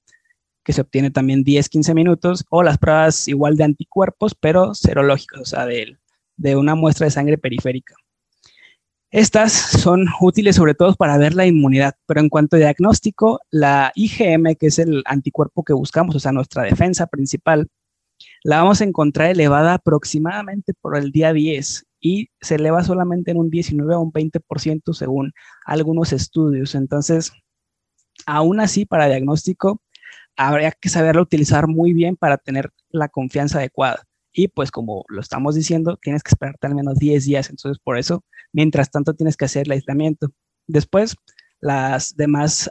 que 0.64 0.74
se 0.74 0.82
obtiene 0.82 1.12
también 1.12 1.44
10-15 1.44 1.94
minutos, 1.94 2.46
o 2.50 2.62
las 2.62 2.78
pruebas 2.78 3.28
igual 3.28 3.56
de 3.56 3.64
anticuerpos, 3.64 4.36
pero 4.36 4.74
serológicos, 4.76 5.40
o 5.40 5.46
sea, 5.46 5.66
de 5.66 6.56
una 6.56 6.76
muestra 6.76 7.06
de 7.06 7.12
sangre 7.12 7.38
periférica. 7.38 7.96
Estas 9.12 9.54
son 9.54 10.08
útiles 10.20 10.56
sobre 10.56 10.74
todo 10.74 10.94
para 10.96 11.18
ver 11.18 11.36
la 11.36 11.46
inmunidad, 11.46 11.96
pero 12.06 12.20
en 12.20 12.30
cuanto 12.30 12.56
a 12.56 12.60
diagnóstico, 12.60 13.39
la 13.52 13.91
IgM, 13.96 14.56
que 14.56 14.68
es 14.68 14.80
el 14.80 15.04
anticuerpo 15.06 15.63
que 15.63 15.74
buscamos, 15.74 16.15
o 16.15 16.20
sea, 16.20 16.32
nuestra 16.32 16.63
defensa 16.63 17.08
principal, 17.08 17.70
la 18.44 18.58
vamos 18.58 18.82
a 18.82 18.84
encontrar 18.84 19.30
elevada 19.32 19.76
aproximadamente 19.76 20.74
por 20.74 20.98
el 20.98 21.12
día 21.12 21.34
10 21.34 21.86
y 22.00 22.30
se 22.41 22.56
eleva 22.56 22.84
solamente 22.84 23.32
en 23.32 23.38
un 23.38 23.50
19 23.50 23.96
o 23.96 24.02
un 24.02 24.12
20% 24.12 24.94
según 24.94 25.34
algunos 25.65 26.13
estudios. 26.13 26.76
Entonces, 26.76 27.32
aún 28.26 28.60
así, 28.60 28.86
para 28.86 29.08
diagnóstico, 29.08 29.82
habría 30.36 30.72
que 30.72 30.89
saberlo 30.89 31.22
utilizar 31.22 31.68
muy 31.68 31.94
bien 31.94 32.15
para 32.15 32.38
tener 32.38 32.72
la 32.89 33.10
confianza 33.10 33.60
adecuada. 33.60 34.04
Y 34.38 34.50
pues 34.50 34.69
como 34.69 35.06
lo 35.08 35.21
estamos 35.21 35.56
diciendo, 35.56 35.98
tienes 36.02 36.21
que 36.21 36.30
esperarte 36.30 36.67
al 36.67 36.76
menos 36.76 37.00
10 37.00 37.24
días. 37.24 37.50
Entonces, 37.50 37.82
por 37.82 37.98
eso, 37.98 38.26
mientras 38.52 38.91
tanto, 38.91 39.13
tienes 39.13 39.38
que 39.38 39.45
hacer 39.45 39.65
el 39.65 39.71
aislamiento. 39.71 40.34
Después, 40.67 41.15
las 41.62 42.17
demás 42.17 42.69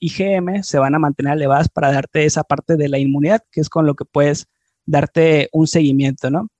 IgM 0.00 0.62
se 0.62 0.78
van 0.78 0.94
a 0.94 0.98
mantener 0.98 1.32
elevadas 1.32 1.70
para 1.70 1.90
darte 1.90 2.26
esa 2.26 2.44
parte 2.44 2.76
de 2.76 2.88
la 2.90 2.98
inmunidad, 2.98 3.42
que 3.50 3.62
es 3.62 3.70
con 3.70 3.86
lo 3.86 3.94
que 3.94 4.04
puedes 4.04 4.48
darte 4.84 5.48
un 5.52 5.66
seguimiento, 5.66 6.30
¿no? 6.30 6.50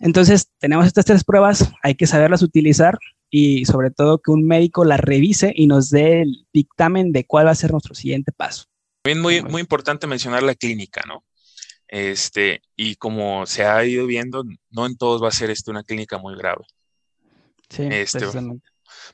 Entonces, 0.00 0.50
tenemos 0.58 0.86
estas 0.86 1.04
tres 1.04 1.22
pruebas, 1.22 1.70
hay 1.82 1.94
que 1.94 2.08
saberlas 2.08 2.42
utilizar 2.42 2.98
y 3.30 3.64
sobre 3.64 3.92
todo 3.92 4.18
que 4.18 4.32
un 4.32 4.44
médico 4.44 4.84
las 4.84 4.98
revise 4.98 5.52
y 5.54 5.68
nos 5.68 5.88
dé 5.90 6.22
el 6.22 6.46
dictamen 6.52 7.12
de 7.12 7.24
cuál 7.26 7.46
va 7.46 7.52
a 7.52 7.54
ser 7.54 7.70
nuestro 7.70 7.94
siguiente 7.94 8.32
paso. 8.32 8.64
También 9.02 9.22
muy, 9.22 9.42
muy 9.42 9.60
importante 9.60 10.08
mencionar 10.08 10.42
la 10.42 10.56
clínica, 10.56 11.02
¿no? 11.06 11.24
Este, 11.94 12.60
y 12.74 12.96
como 12.96 13.46
se 13.46 13.64
ha 13.64 13.84
ido 13.84 14.04
viendo, 14.06 14.42
no 14.70 14.84
en 14.84 14.96
todos 14.96 15.22
va 15.22 15.28
a 15.28 15.30
ser 15.30 15.50
esto 15.50 15.70
una 15.70 15.84
clínica 15.84 16.18
muy 16.18 16.36
grave. 16.36 16.64
Sí, 17.70 17.86
este, 17.88 18.26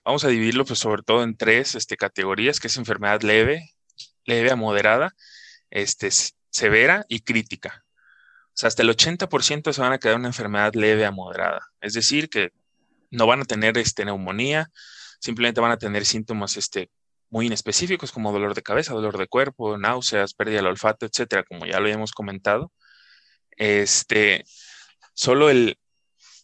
vamos 0.03 0.25
a 0.25 0.29
dividirlo 0.29 0.65
pues 0.65 0.79
sobre 0.79 1.03
todo 1.03 1.23
en 1.23 1.37
tres 1.37 1.75
este, 1.75 1.99
categorías, 1.99 2.59
que 2.59 2.69
es 2.69 2.79
enfermedad 2.79 3.21
leve, 3.21 3.75
leve 4.25 4.51
a 4.51 4.57
moderada, 4.57 5.15
este, 5.69 6.09
severa 6.49 7.05
y 7.07 7.21
crítica. 7.21 7.85
O 8.47 8.53
sea, 8.55 8.69
hasta 8.69 8.81
el 8.81 8.89
80% 8.89 9.75
se 9.75 9.81
van 9.83 9.93
a 9.93 9.99
quedar 9.99 10.17
una 10.17 10.29
enfermedad 10.29 10.73
leve 10.73 11.05
a 11.05 11.11
moderada. 11.11 11.61
Es 11.83 11.93
decir, 11.93 12.31
que 12.31 12.51
no 13.11 13.27
van 13.27 13.43
a 13.43 13.45
tener 13.45 13.77
este, 13.77 14.07
neumonía, 14.07 14.71
simplemente 15.19 15.61
van 15.61 15.73
a 15.73 15.77
tener 15.77 16.07
síntomas 16.07 16.57
este, 16.57 16.91
muy 17.31 17.47
inespecíficos 17.47 18.13
como 18.13 18.33
dolor 18.33 18.55
de 18.55 18.63
cabeza, 18.63 18.95
dolor 18.95 19.19
de 19.19 19.29
cuerpo, 19.29 19.79
náuseas, 19.79 20.35
pérdida 20.35 20.57
del 20.57 20.67
olfato, 20.67 21.07
etcétera, 21.07 21.45
como 21.45 21.67
ya 21.67 21.81
lo 21.81 21.89
hemos 21.89 22.13
comentado. 22.13 22.73
Este, 23.57 24.45
solo 25.15 25.51
el, 25.51 25.79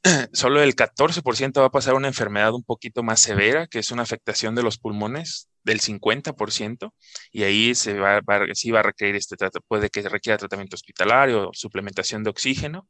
solo 0.33 0.63
el 0.63 0.77
14% 0.77 1.61
va 1.61 1.67
a 1.67 1.71
pasar 1.71 1.95
una 1.95 2.09
enfermedad 2.09 2.55
un 2.55 2.65
poquito 2.65 3.03
más 3.03 3.21
severa, 3.21 3.67
que 3.67 3.81
es 3.81 3.91
una 3.91 4.03
afectación 4.03 4.55
de 4.55 4.63
los 4.63 4.79
pulmones 4.79 5.49
del 5.65 5.81
50%, 5.81 6.93
y 7.33 7.43
ahí 7.43 7.75
se 7.75 7.95
va, 7.95 8.21
sí 8.55 8.71
va 8.71 8.81
a 8.81 8.85
requerir 8.85 9.17
este 9.17 9.37
puede 9.67 9.91
que 9.91 10.09
requiera 10.09 10.39
tratamiento 10.39 10.77
hospitalario, 10.77 11.51
suplementación 11.53 12.23
de 12.23 12.31
oxígeno, 12.31 12.89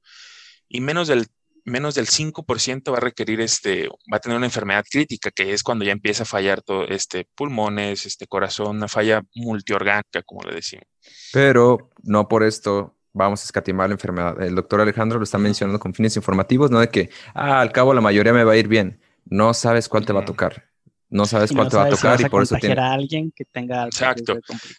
y 0.68 0.80
menos 0.80 1.08
del 1.08 1.26
menos 1.66 1.94
del 1.94 2.06
5% 2.06 2.92
va 2.92 2.96
a 2.96 3.00
requerir 3.00 3.40
este, 3.40 3.88
va 4.10 4.16
a 4.16 4.20
tener 4.20 4.36
una 4.38 4.46
enfermedad 4.46 4.84
crítica, 4.90 5.30
que 5.30 5.52
es 5.52 5.62
cuando 5.62 5.84
ya 5.84 5.92
empieza 5.92 6.22
a 6.22 6.26
fallar 6.26 6.62
todo, 6.62 6.86
este, 6.86 7.26
pulmones, 7.34 8.06
este 8.06 8.26
corazón, 8.26 8.76
una 8.76 8.88
falla 8.88 9.22
multiorgánica, 9.34 10.22
como 10.24 10.42
le 10.42 10.54
decimos. 10.54 10.86
Pero 11.32 11.90
no 12.02 12.28
por 12.28 12.44
esto 12.44 12.94
vamos 13.12 13.42
a 13.42 13.44
escatimar 13.44 13.88
la 13.88 13.94
enfermedad. 13.94 14.40
El 14.42 14.54
doctor 14.54 14.80
Alejandro 14.80 15.18
lo 15.18 15.24
está 15.24 15.38
mencionando 15.38 15.80
con 15.80 15.92
fines 15.92 16.16
informativos, 16.16 16.70
no 16.70 16.80
de 16.80 16.88
que, 16.88 17.10
ah, 17.34 17.60
al 17.60 17.72
cabo 17.72 17.94
la 17.94 18.00
mayoría 18.00 18.32
me 18.32 18.44
va 18.44 18.52
a 18.52 18.56
ir 18.56 18.68
bien. 18.68 19.00
No 19.24 19.52
sabes 19.54 19.88
cuál 19.88 20.06
te 20.06 20.12
va 20.12 20.20
a 20.20 20.24
tocar. 20.24 20.64
No 21.08 21.24
sabes 21.24 21.52
cuál 21.52 21.68
te 21.68 21.76
va 21.76 21.84
a 21.84 21.88
tocar 21.88 22.20
y 22.20 22.24
por 22.24 22.42
eso 22.42 22.56
tiene... 22.56 22.80
a 22.80 22.92
alguien 22.92 23.32
que 23.34 23.44
tenga 23.44 23.84
Exacto. 23.86 24.38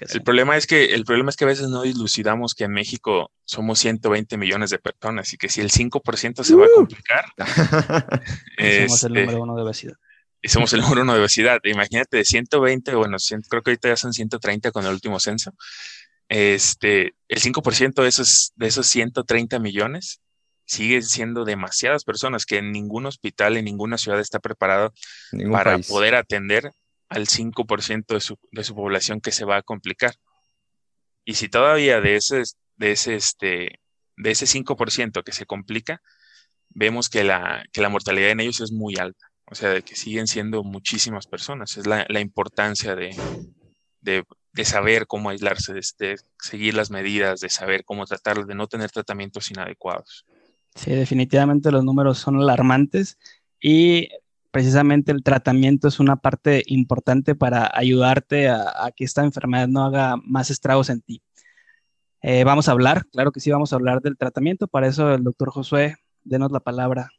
El 0.10 0.24
problema 0.24 0.58
es 0.58 0.68
que 0.68 0.94
el 0.94 1.06
problema 1.06 1.30
es 1.30 1.38
que 1.38 1.46
a 1.46 1.48
veces 1.48 1.70
no 1.70 1.84
dilucidamos 1.84 2.54
que 2.54 2.66
en 2.66 2.72
México 2.72 3.32
somos 3.46 3.80
120 3.80 4.38
millones 4.38 4.70
de 4.70 4.80
personas 4.80 5.32
y 5.34 5.38
que 5.38 5.48
si 5.48 5.62
el 5.62 5.72
5% 5.72 6.44
se 6.44 6.56
va 6.56 6.66
a 6.66 6.68
uh. 6.68 6.76
complicar, 6.76 7.26
somos 8.88 9.04
el 9.04 9.14
número 9.14 9.42
uno 9.42 9.56
de 9.56 9.62
obesidad. 9.64 9.96
Y 10.42 10.50
somos 10.50 10.72
el 10.74 10.82
número 10.82 11.02
uno 11.02 11.14
de 11.14 11.20
obesidad. 11.20 11.60
Imagínate 11.64 12.18
de 12.18 12.26
120, 12.26 12.96
bueno, 12.96 13.18
creo 13.50 13.62
que 13.62 13.72
ahorita 13.72 13.90
ya 13.90 13.96
son 13.96 14.14
130 14.14 14.72
con 14.72 14.86
el 14.86 14.92
último 14.92 15.20
censo 15.20 15.54
este, 16.30 17.16
el 17.28 17.42
5% 17.42 18.02
de 18.02 18.08
esos, 18.08 18.54
de 18.56 18.68
esos 18.68 18.88
130 18.88 19.60
millones 19.60 20.22
sigue 20.68 21.02
siendo 21.02 21.46
demasiadas 21.46 22.04
personas 22.04 22.46
que 22.46 22.58
en 22.58 22.72
ningún 22.72 23.06
hospital, 23.06 23.58
en 23.58 23.66
ninguna 23.66 23.98
ciudad 23.98 24.20
está 24.20 24.40
preparado 24.40 24.94
para 25.52 25.80
poder 25.80 26.16
atender 26.16 26.72
al 27.10 27.28
5% 27.28 28.06
de 28.14 28.20
su, 28.20 28.38
de 28.52 28.64
su 28.64 28.76
población 28.76 29.22
que 29.22 29.32
se 29.32 29.46
va 29.46 29.58
a 29.58 29.64
complicar. 29.64 30.14
Y 31.26 31.36
si 31.36 31.50
todavía 31.50 32.02
de 32.02 32.18
ese, 32.18 32.44
de 32.76 32.92
ese, 32.92 33.16
este, 33.16 33.80
de 34.18 34.32
ese 34.32 34.46
5% 34.46 35.24
que 35.24 35.32
se 35.32 35.46
complica, 35.46 36.02
vemos 36.70 37.10
que 37.10 37.24
la, 37.24 37.64
que 37.72 37.82
la 37.82 37.90
mortalidad 37.90 38.30
en 38.30 38.42
ellos 38.42 38.62
es 38.62 38.72
muy 38.72 38.98
alta. 38.98 39.26
O 39.50 39.56
sea, 39.56 39.70
de 39.70 39.82
que 39.82 39.96
siguen 39.96 40.28
siendo 40.28 40.64
muchísimas 40.64 41.26
personas. 41.28 41.78
Es 41.78 41.88
la, 41.88 42.06
la 42.10 42.20
importancia 42.20 42.96
de, 42.96 43.16
de, 44.02 44.26
de 44.52 44.66
saber 44.66 45.08
cómo 45.08 45.30
aislarse, 45.30 45.74
de, 45.74 46.18
seguir 46.40 46.74
las 46.74 46.90
medidas, 46.90 47.40
de 47.40 47.50
saber 47.50 47.86
cómo 47.86 48.06
tratar, 48.06 48.46
de 48.46 48.56
no 48.56 48.68
tener 48.68 48.92
tratamientos 48.92 49.50
inadecuados. 49.52 50.26
Sí, 50.78 50.92
definitivamente 50.92 51.72
los 51.72 51.84
números 51.84 52.20
son 52.20 52.38
alarmantes 52.38 53.18
y 53.60 54.10
precisamente 54.52 55.12
el 55.12 55.24
tratamiento 55.24 55.88
es 55.88 56.00
una 56.00 56.16
parte 56.16 56.64
importante 56.68 57.36
para 57.36 57.70
ayudarte 57.74 58.48
a, 58.48 58.92
que 58.96 59.04
esta 59.04 59.24
enfermedad 59.24 59.68
no 59.68 59.86
haga 59.86 60.16
más 60.24 60.50
estragos 60.50 60.90
en 60.90 61.02
ti. 61.02 61.22
Eh, 62.22 62.44
vamos 62.44 62.70
a 62.70 62.72
hablar, 62.72 63.06
claro 63.12 63.32
que 63.32 63.40
sí, 63.40 63.52
vamos 63.52 63.74
a 63.74 63.76
hablar 63.76 64.02
del 64.02 64.18
tratamiento. 64.18 64.68
Para 64.68 64.88
eso 64.88 65.14
el 65.14 65.24
doctor 65.24 65.50
Josué, 65.50 65.96
denos 66.24 66.52
la 66.52 66.60
palabra. 66.60 67.10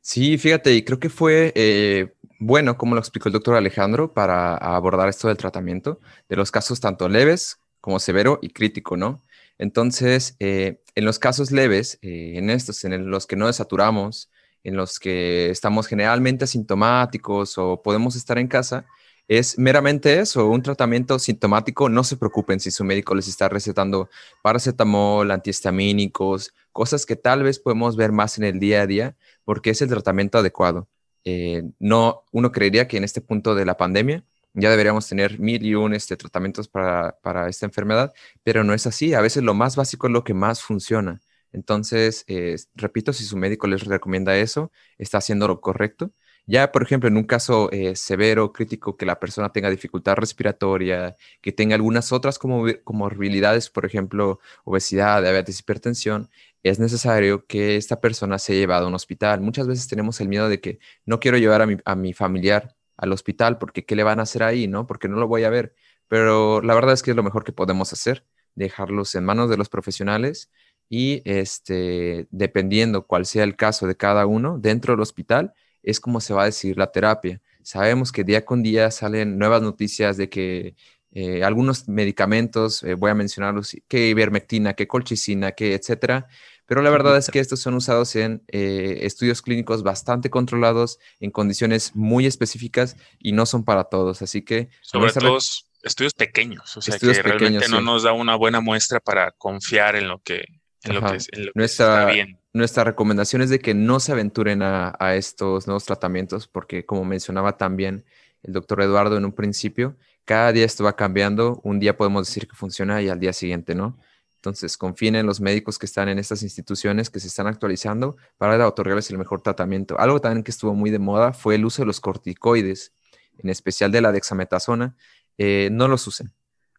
Sí, 0.00 0.36
fíjate, 0.36 0.74
y 0.74 0.84
creo 0.84 0.98
que 0.98 1.08
fue 1.08 1.52
eh, 1.54 2.12
bueno, 2.38 2.78
como 2.78 2.94
lo 2.94 3.00
explicó 3.00 3.28
el 3.28 3.32
doctor 3.32 3.56
Alejandro, 3.56 4.12
para 4.14 4.56
abordar 4.56 5.08
esto 5.08 5.28
del 5.28 5.36
tratamiento 5.36 6.00
de 6.28 6.36
los 6.36 6.50
casos 6.50 6.80
tanto 6.80 7.08
leves 7.08 7.58
como 7.80 7.98
severo 7.98 8.38
y 8.42 8.50
crítico, 8.50 8.96
¿no? 8.96 9.22
Entonces, 9.58 10.36
eh, 10.38 10.80
en 10.98 11.04
los 11.04 11.20
casos 11.20 11.52
leves, 11.52 11.96
eh, 12.02 12.32
en 12.34 12.50
estos, 12.50 12.84
en 12.84 13.08
los 13.08 13.28
que 13.28 13.36
no 13.36 13.46
desaturamos, 13.46 14.32
en 14.64 14.76
los 14.76 14.98
que 14.98 15.48
estamos 15.48 15.86
generalmente 15.86 16.42
asintomáticos 16.42 17.56
o 17.56 17.80
podemos 17.84 18.16
estar 18.16 18.36
en 18.36 18.48
casa, 18.48 18.84
es 19.28 19.56
meramente 19.60 20.18
eso, 20.18 20.48
un 20.48 20.60
tratamiento 20.60 21.20
sintomático. 21.20 21.88
No 21.88 22.02
se 22.02 22.16
preocupen 22.16 22.58
si 22.58 22.72
su 22.72 22.82
médico 22.82 23.14
les 23.14 23.28
está 23.28 23.48
recetando 23.48 24.10
paracetamol, 24.42 25.30
antihistamínicos, 25.30 26.52
cosas 26.72 27.06
que 27.06 27.14
tal 27.14 27.44
vez 27.44 27.60
podemos 27.60 27.94
ver 27.94 28.10
más 28.10 28.36
en 28.38 28.42
el 28.42 28.58
día 28.58 28.82
a 28.82 28.88
día, 28.88 29.16
porque 29.44 29.70
es 29.70 29.80
el 29.80 29.88
tratamiento 29.88 30.38
adecuado. 30.38 30.88
Eh, 31.22 31.62
no, 31.78 32.24
uno 32.32 32.50
creería 32.50 32.88
que 32.88 32.96
en 32.96 33.04
este 33.04 33.20
punto 33.20 33.54
de 33.54 33.64
la 33.64 33.76
pandemia 33.76 34.24
ya 34.60 34.70
deberíamos 34.70 35.08
tener 35.08 35.38
mil 35.38 35.64
y 35.64 35.74
un 35.74 35.94
este, 35.94 36.16
tratamientos 36.16 36.68
para, 36.68 37.48
esta 37.48 37.66
enfermedad, 37.66 38.12
pero 38.42 38.64
no 38.64 38.74
es 38.74 38.86
así. 38.86 39.14
A 39.14 39.20
veces 39.20 39.42
lo 39.42 39.54
más 39.54 39.76
básico 39.76 40.06
es 40.06 40.12
lo 40.12 40.24
que 40.24 40.34
más 40.34 40.62
funciona. 40.62 41.20
Entonces, 41.52 42.24
eh, 42.28 42.56
repito, 42.74 43.12
si 43.12 43.24
su 43.24 43.36
médico 43.36 43.66
les 43.66 43.84
recomienda 43.84 44.36
eso, 44.36 44.70
está 44.98 45.18
haciendo 45.18 45.48
lo 45.48 45.60
correcto. 45.60 46.12
Ya, 46.46 46.72
por 46.72 46.82
ejemplo, 46.82 47.08
en 47.08 47.16
un 47.18 47.24
caso 47.24 47.70
eh, 47.72 47.94
severo, 47.94 48.52
crítico, 48.54 48.96
que 48.96 49.04
la 49.04 49.20
persona 49.20 49.52
tenga 49.52 49.68
dificultad 49.68 50.16
respiratoria, 50.16 51.14
que 51.42 51.52
tenga 51.52 51.74
algunas 51.74 52.10
otras 52.10 52.38
comorbilidades, 52.38 53.68
por 53.68 53.84
ejemplo, 53.84 54.40
obesidad, 54.64 55.20
diabetes, 55.20 55.60
hipertensión, 55.60 56.30
es 56.62 56.78
necesario 56.78 57.46
que 57.46 57.76
esta 57.76 58.00
persona 58.00 58.38
sea 58.38 58.56
llevada 58.56 58.84
a 58.84 58.88
un 58.88 58.94
hospital. 58.94 59.40
Muchas 59.40 59.66
veces 59.66 59.88
tenemos 59.88 60.20
el 60.20 60.28
miedo 60.28 60.48
de 60.48 60.60
que 60.60 60.78
no 61.04 61.20
quiero 61.20 61.38
llevar 61.38 61.62
a 61.84 61.96
mi, 61.96 62.12
familiar 62.14 62.74
al 62.98 63.12
hospital 63.12 63.58
porque 63.58 63.86
¿qué 63.86 63.96
le 63.96 64.02
van 64.02 64.20
a 64.20 64.24
hacer 64.24 64.42
ahí? 64.42 64.68
¿No? 64.68 64.86
Porque 64.86 65.08
no 65.08 65.16
lo 65.16 65.28
voy 65.28 65.44
a 65.44 65.50
ver. 65.50 65.74
Pero 66.08 66.60
la 66.60 66.74
verdad 66.74 66.92
es 66.94 67.02
que 67.02 67.12
es 67.12 67.16
lo 67.16 67.22
mejor 67.22 67.44
que 67.44 67.52
podemos 67.52 67.92
hacer, 67.92 68.24
dejarlos 68.54 69.14
en 69.14 69.24
manos 69.24 69.48
de 69.48 69.56
los 69.56 69.68
profesionales 69.70 70.50
y 70.88 71.22
este, 71.24 72.26
dependiendo 72.30 73.06
cuál 73.06 73.26
sea 73.26 73.44
el 73.44 73.56
caso 73.56 73.86
de 73.86 73.96
cada 73.96 74.26
uno 74.26 74.58
dentro 74.58 74.92
del 74.94 75.00
hospital, 75.00 75.54
es 75.82 76.00
como 76.00 76.20
se 76.20 76.34
va 76.34 76.42
a 76.42 76.46
decir 76.46 76.76
la 76.76 76.90
terapia. 76.92 77.40
Sabemos 77.62 78.12
que 78.12 78.24
día 78.24 78.44
con 78.44 78.62
día 78.62 78.90
salen 78.90 79.38
nuevas 79.38 79.62
noticias 79.62 80.16
de 80.16 80.28
que 80.30 80.74
eh, 81.12 81.42
algunos 81.44 81.88
medicamentos, 81.88 82.82
eh, 82.82 82.94
voy 82.94 83.10
a 83.10 83.14
mencionarlos, 83.14 83.76
que 83.88 84.08
ivermectina, 84.08 84.74
que 84.74 84.86
colchicina, 84.88 85.52
que 85.52 85.74
etcétera, 85.74 86.28
pero 86.68 86.82
la 86.82 86.90
verdad 86.90 87.16
es 87.16 87.30
que 87.30 87.40
estos 87.40 87.60
son 87.60 87.74
usados 87.74 88.14
en 88.14 88.44
eh, 88.48 88.98
estudios 89.00 89.40
clínicos 89.40 89.82
bastante 89.82 90.28
controlados, 90.28 90.98
en 91.18 91.30
condiciones 91.30 91.96
muy 91.96 92.26
específicas 92.26 92.94
y 93.18 93.32
no 93.32 93.46
son 93.46 93.64
para 93.64 93.84
todos, 93.84 94.20
así 94.20 94.42
que... 94.42 94.68
Sobre 94.82 95.10
todo 95.12 95.38
estudios 95.82 96.12
pequeños, 96.12 96.76
o 96.76 96.82
sea 96.82 96.98
que 96.98 97.22
realmente 97.22 97.68
no 97.68 97.80
nos 97.80 98.02
da 98.02 98.12
una 98.12 98.36
buena 98.36 98.60
muestra 98.60 99.00
para 99.00 99.30
confiar 99.30 99.96
en 99.96 100.08
lo 100.08 100.18
que, 100.18 100.44
en 100.82 100.94
lo 100.94 101.00
que, 101.00 101.18
nuestra, 101.54 102.02
está 102.02 102.12
bien. 102.12 102.38
Nuestra 102.52 102.84
recomendación 102.84 103.40
es 103.40 103.48
de 103.48 103.60
que 103.60 103.72
no 103.72 103.98
se 103.98 104.12
aventuren 104.12 104.60
a, 104.60 104.94
a 105.00 105.14
estos 105.14 105.66
nuevos 105.66 105.86
tratamientos 105.86 106.48
porque 106.48 106.84
como 106.84 107.06
mencionaba 107.06 107.56
también 107.56 108.04
el 108.42 108.52
doctor 108.52 108.82
Eduardo 108.82 109.16
en 109.16 109.24
un 109.24 109.32
principio, 109.32 109.96
cada 110.28 110.52
día 110.52 110.66
esto 110.66 110.84
va 110.84 110.94
cambiando. 110.94 111.58
Un 111.64 111.80
día 111.80 111.96
podemos 111.96 112.26
decir 112.26 112.46
que 112.46 112.54
funciona 112.54 113.00
y 113.00 113.08
al 113.08 113.18
día 113.18 113.32
siguiente 113.32 113.74
no. 113.74 113.98
Entonces, 114.38 114.76
confíen 114.76 115.16
en 115.16 115.26
los 115.26 115.40
médicos 115.40 115.78
que 115.78 115.86
están 115.86 116.08
en 116.08 116.18
estas 116.18 116.44
instituciones 116.44 117.10
que 117.10 117.18
se 117.18 117.26
están 117.26 117.48
actualizando 117.48 118.16
para 118.36 118.66
otorgarles 118.68 119.10
el 119.10 119.18
mejor 119.18 119.42
tratamiento. 119.42 119.98
Algo 119.98 120.20
también 120.20 120.44
que 120.44 120.52
estuvo 120.52 120.74
muy 120.74 120.90
de 120.90 121.00
moda 121.00 121.32
fue 121.32 121.56
el 121.56 121.64
uso 121.64 121.82
de 121.82 121.86
los 121.86 122.00
corticoides, 122.00 122.92
en 123.38 123.50
especial 123.50 123.90
de 123.90 124.00
la 124.00 124.12
dexametasona. 124.12 124.96
Eh, 125.38 125.70
no 125.72 125.88
los 125.88 126.06
usen, 126.06 126.32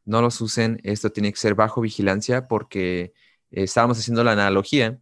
no 0.06 0.22
los 0.22 0.40
usen. 0.40 0.80
Esto 0.84 1.12
tiene 1.12 1.34
que 1.34 1.40
ser 1.40 1.54
bajo 1.54 1.82
vigilancia 1.82 2.48
porque 2.48 3.14
eh, 3.52 3.64
estábamos 3.64 4.00
haciendo 4.00 4.24
la 4.24 4.32
analogía 4.32 5.00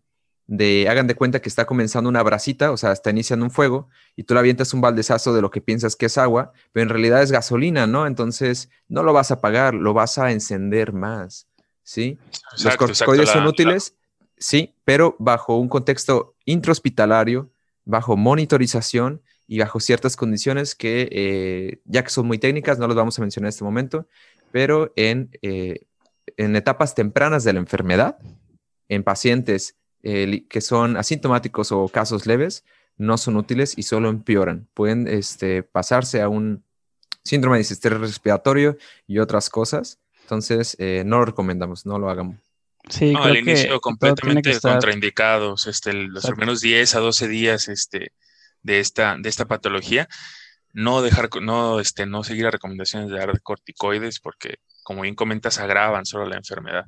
de 0.47 0.87
hagan 0.89 1.07
de 1.07 1.15
cuenta 1.15 1.41
que 1.41 1.49
está 1.49 1.65
comenzando 1.65 2.09
una 2.09 2.23
brasita, 2.23 2.71
o 2.71 2.77
sea, 2.77 2.93
está 2.93 3.11
iniciando 3.11 3.45
un 3.45 3.51
fuego 3.51 3.89
y 4.15 4.23
tú 4.23 4.33
le 4.33 4.39
avientas 4.39 4.73
un 4.73 4.81
baldezazo 4.81 5.33
de 5.33 5.41
lo 5.41 5.51
que 5.51 5.61
piensas 5.61 5.95
que 5.95 6.05
es 6.07 6.17
agua, 6.17 6.53
pero 6.71 6.83
en 6.83 6.89
realidad 6.89 7.21
es 7.21 7.31
gasolina, 7.31 7.85
¿no? 7.85 8.07
Entonces 8.07 8.69
no 8.87 9.03
lo 9.03 9.13
vas 9.13 9.29
a 9.29 9.35
apagar, 9.35 9.73
lo 9.73 9.93
vas 9.93 10.17
a 10.17 10.31
encender 10.31 10.93
más, 10.93 11.47
¿sí? 11.87 12.17
Los 12.61 12.75
corticoides 12.75 13.29
son 13.29 13.47
útiles, 13.47 13.95
sí, 14.37 14.73
pero 14.83 15.15
bajo 15.19 15.55
un 15.55 15.69
contexto 15.69 16.35
intrahospitalario, 16.43 17.49
bajo 17.85 18.17
monitorización 18.17 19.21
y 19.47 19.59
bajo 19.59 19.79
ciertas 19.79 20.17
condiciones 20.17 20.75
que, 20.75 21.07
eh, 21.09 21.79
ya 21.85 22.03
que 22.03 22.09
son 22.09 22.27
muy 22.27 22.39
técnicas, 22.39 22.77
no 22.77 22.87
las 22.87 22.97
vamos 22.97 23.17
a 23.17 23.21
mencionar 23.21 23.45
en 23.45 23.49
este 23.49 23.63
momento, 23.63 24.05
pero 24.51 24.91
en, 24.97 25.29
eh, 25.41 25.85
en 26.35 26.57
etapas 26.57 26.93
tempranas 26.93 27.45
de 27.45 27.53
la 27.53 27.59
enfermedad, 27.59 28.17
en 28.89 29.03
pacientes 29.03 29.75
que 30.03 30.61
son 30.61 30.95
asintomáticos 30.95 31.73
o 31.73 31.85
casos 31.89 32.25
leves, 32.27 32.63
no 32.97 33.17
son 33.17 33.35
útiles 33.35 33.73
y 33.77 33.83
solo 33.83 34.09
empeoran. 34.09 34.67
Pueden 34.73 35.05
este, 35.07 35.63
pasarse 35.63 36.21
a 36.21 36.29
un 36.29 36.63
síndrome 37.23 37.57
de 37.57 37.65
sistema 37.65 37.97
respiratorio 37.97 38.77
y 39.05 39.19
otras 39.19 39.49
cosas. 39.49 39.99
Entonces, 40.27 40.75
eh, 40.77 41.03
no 41.05 41.19
lo 41.19 41.25
recomendamos, 41.25 41.85
no 41.85 41.97
lo 41.97 42.09
hagamos. 42.09 42.35
Sí, 42.89 43.13
no, 43.13 43.23
al 43.23 43.37
inicio 43.37 43.79
completamente 43.79 44.59
contraindicados, 44.59 45.67
este, 45.67 45.93
los 45.93 46.25
primeros 46.25 46.59
10 46.59 46.95
a 46.95 46.99
12 46.99 47.29
días 47.29 47.69
este, 47.69 48.11
de, 48.61 48.79
esta, 48.81 49.15
de 49.17 49.29
esta 49.29 49.45
patología, 49.45 50.09
no 50.73 51.01
dejar, 51.01 51.29
no, 51.41 51.79
este, 51.79 52.05
no 52.05 52.25
seguir 52.25 52.43
las 52.43 52.51
recomendaciones 52.51 53.09
de 53.09 53.17
dar 53.17 53.41
corticoides 53.41 54.19
porque, 54.19 54.55
como 54.83 55.03
bien 55.03 55.15
comentas, 55.15 55.59
agravan 55.59 56.05
solo 56.05 56.25
la 56.25 56.35
enfermedad. 56.35 56.87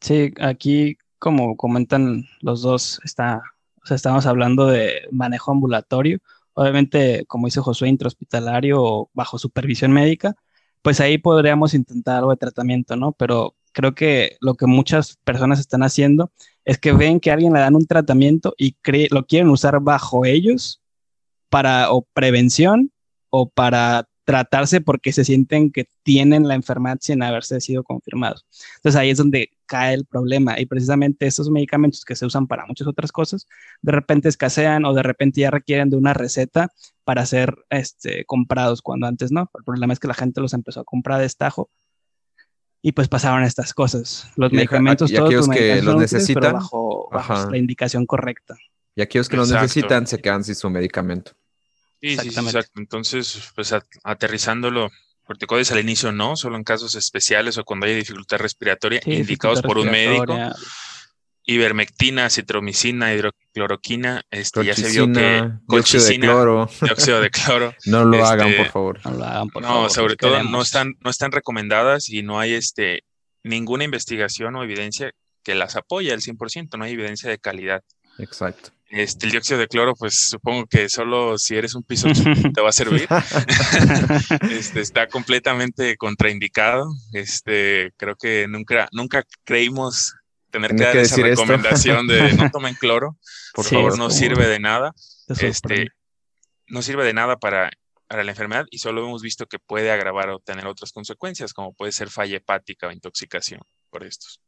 Sí, 0.00 0.34
aquí, 0.40 0.98
como 1.20 1.56
comentan 1.56 2.24
los 2.40 2.62
dos, 2.62 3.00
está, 3.04 3.42
o 3.80 3.86
sea, 3.86 3.94
estamos 3.94 4.26
hablando 4.26 4.66
de 4.66 5.02
manejo 5.12 5.52
ambulatorio, 5.52 6.18
obviamente, 6.54 7.26
como 7.28 7.46
dice 7.46 7.60
Josué, 7.60 7.90
intrahospitalario 7.90 8.82
o 8.82 9.10
bajo 9.14 9.38
supervisión 9.38 9.92
médica, 9.92 10.34
pues 10.86 11.00
ahí 11.00 11.18
podríamos 11.18 11.74
intentar 11.74 12.18
algo 12.18 12.30
de 12.30 12.36
tratamiento, 12.36 12.94
¿no? 12.94 13.10
Pero 13.10 13.56
creo 13.72 13.96
que 13.96 14.36
lo 14.40 14.54
que 14.54 14.66
muchas 14.66 15.16
personas 15.24 15.58
están 15.58 15.82
haciendo 15.82 16.30
es 16.64 16.78
que 16.78 16.92
ven 16.92 17.18
que 17.18 17.32
alguien 17.32 17.52
le 17.54 17.58
dan 17.58 17.74
un 17.74 17.86
tratamiento 17.86 18.54
y 18.56 18.76
lo 19.10 19.26
quieren 19.26 19.50
usar 19.50 19.80
bajo 19.80 20.24
ellos 20.24 20.80
para 21.48 21.90
o 21.90 22.02
prevención 22.02 22.92
o 23.30 23.48
para 23.48 24.08
tratarse 24.26 24.80
porque 24.80 25.12
se 25.12 25.24
sienten 25.24 25.70
que 25.70 25.88
tienen 26.02 26.48
la 26.48 26.56
enfermedad 26.56 26.98
sin 27.00 27.22
haberse 27.22 27.60
sido 27.60 27.84
confirmados. 27.84 28.44
Entonces 28.74 29.00
ahí 29.00 29.10
es 29.10 29.18
donde 29.18 29.50
cae 29.66 29.94
el 29.94 30.04
problema 30.04 30.58
y 30.58 30.66
precisamente 30.66 31.28
estos 31.28 31.48
medicamentos 31.48 32.04
que 32.04 32.16
se 32.16 32.26
usan 32.26 32.48
para 32.48 32.66
muchas 32.66 32.88
otras 32.88 33.12
cosas, 33.12 33.46
de 33.82 33.92
repente 33.92 34.28
escasean 34.28 34.84
o 34.84 34.94
de 34.94 35.04
repente 35.04 35.40
ya 35.40 35.50
requieren 35.52 35.90
de 35.90 35.96
una 35.96 36.12
receta 36.12 36.70
para 37.04 37.24
ser 37.24 37.54
este, 37.70 38.24
comprados 38.24 38.82
cuando 38.82 39.06
antes 39.06 39.30
no. 39.30 39.48
El 39.56 39.62
problema 39.62 39.92
es 39.92 40.00
que 40.00 40.08
la 40.08 40.14
gente 40.14 40.40
los 40.40 40.54
empezó 40.54 40.80
a 40.80 40.84
comprar 40.84 41.20
de 41.20 41.26
estajo 41.26 41.70
y 42.82 42.92
pues 42.92 43.06
pasaron 43.06 43.44
estas 43.44 43.72
cosas. 43.74 44.28
Los 44.34 44.52
medicamentos, 44.52 45.12
todos 45.12 45.32
los 45.32 45.48
que 45.48 45.82
los 45.82 45.96
necesitan, 45.96 46.54
bajo, 46.54 47.10
la 47.48 47.56
indicación 47.56 48.06
correcta. 48.06 48.56
Y 48.96 49.02
aquellos 49.02 49.28
que 49.28 49.36
los 49.36 49.52
necesitan 49.52 50.04
se 50.08 50.20
quedan 50.20 50.42
sin 50.42 50.56
su 50.56 50.68
medicamento. 50.68 51.30
Sí, 52.00 52.16
sí, 52.16 52.28
exacto. 52.28 52.80
Entonces, 52.80 53.50
pues 53.54 53.74
aterrizándolo, 54.04 54.90
corticoides 55.24 55.72
al 55.72 55.80
inicio 55.80 56.12
no, 56.12 56.36
solo 56.36 56.56
en 56.56 56.64
casos 56.64 56.94
especiales 56.94 57.58
o 57.58 57.64
cuando 57.64 57.86
hay 57.86 57.94
dificultad 57.94 58.38
respiratoria, 58.38 59.00
indicados 59.04 59.62
por 59.62 59.78
un 59.78 59.90
médico. 59.90 60.36
Ivermectina, 61.48 62.28
citromicina, 62.28 63.14
hidrocloroquina, 63.14 64.24
este, 64.32 64.64
ya 64.64 64.74
se 64.74 64.90
vio 64.90 65.12
que 65.12 65.48
colchicina, 65.66 66.26
dióxido 66.82 67.20
de 67.20 67.30
cloro. 67.30 67.72
no 67.86 68.04
lo 68.04 68.26
hagan, 68.26 68.56
por 68.56 68.66
favor. 68.66 69.00
No 69.04 69.12
lo 69.12 69.24
hagan, 69.24 69.48
por 69.50 69.62
no, 69.62 69.88
sobre 69.88 70.16
todo 70.16 70.42
no 70.42 70.60
están, 70.60 70.94
no 71.04 71.08
están 71.08 71.30
recomendadas 71.30 72.08
y 72.08 72.24
no 72.24 72.40
hay 72.40 72.54
este, 72.54 73.04
ninguna 73.44 73.84
investigación 73.84 74.56
o 74.56 74.64
evidencia 74.64 75.12
que 75.44 75.54
las 75.54 75.76
apoye 75.76 76.12
al 76.12 76.20
100%, 76.20 76.76
no 76.76 76.84
hay 76.84 76.94
evidencia 76.94 77.30
de 77.30 77.38
calidad. 77.38 77.84
Exacto. 78.18 78.70
Este, 78.88 79.26
el 79.26 79.32
dióxido 79.32 79.58
de 79.58 79.66
cloro, 79.66 79.94
pues 79.94 80.28
supongo 80.28 80.66
que 80.66 80.88
solo 80.88 81.38
si 81.38 81.56
eres 81.56 81.74
un 81.74 81.82
piso 81.82 82.08
te 82.54 82.60
va 82.60 82.68
a 82.68 82.72
servir. 82.72 83.08
este, 84.50 84.80
está 84.80 85.08
completamente 85.08 85.96
contraindicado. 85.96 86.86
Este, 87.12 87.92
creo 87.96 88.14
que 88.16 88.46
nunca, 88.48 88.88
nunca 88.92 89.24
creímos 89.44 90.14
tener 90.50 90.76
que 90.76 90.84
dar 90.84 90.96
esa 90.96 91.16
recomendación 91.16 92.06
de 92.06 92.32
no 92.34 92.50
tomen 92.52 92.74
cloro. 92.74 93.16
Por 93.54 93.64
favor, 93.64 93.98
no 93.98 94.10
sirve 94.10 94.46
de 94.46 94.60
nada. 94.60 94.92
Este, 95.28 95.88
no 96.68 96.80
sirve 96.82 97.04
de 97.04 97.12
nada 97.12 97.36
para, 97.36 97.70
para 98.06 98.22
la 98.22 98.30
enfermedad 98.30 98.66
y 98.70 98.78
solo 98.78 99.04
hemos 99.04 99.22
visto 99.22 99.46
que 99.46 99.58
puede 99.58 99.90
agravar 99.90 100.30
o 100.30 100.38
tener 100.38 100.66
otras 100.66 100.92
consecuencias, 100.92 101.52
como 101.52 101.74
puede 101.74 101.90
ser 101.90 102.08
falla 102.08 102.36
hepática 102.36 102.86
o 102.86 102.92
intoxicación 102.92 103.60
por 103.90 104.04
estos. 104.04 104.40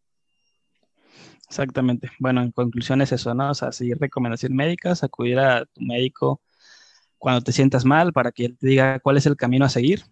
Exactamente. 1.49 2.11
Bueno, 2.19 2.43
en 2.43 2.53
conclusión 2.53 3.01
es 3.01 3.13
eso, 3.13 3.35
¿no? 3.35 3.51
O 3.51 3.55
sea, 3.55 3.73
seguir 3.73 3.99
recomendaciones 3.99 4.55
médicas, 4.57 5.03
acudir 5.03 5.39
a 5.39 5.65
tu 5.67 5.81
médico 5.81 6.43
cuando 7.19 7.43
te 7.43 7.53
sientas 7.53 7.85
mal 7.85 8.13
para 8.13 8.33
que 8.33 8.47
él 8.47 8.59
te 8.59 8.69
diga 8.69 9.01
cuál 9.01 9.17
es 9.19 9.27
el 9.27 9.37
camino 9.37 9.65
a 9.65 9.71
seguir. 9.71 10.05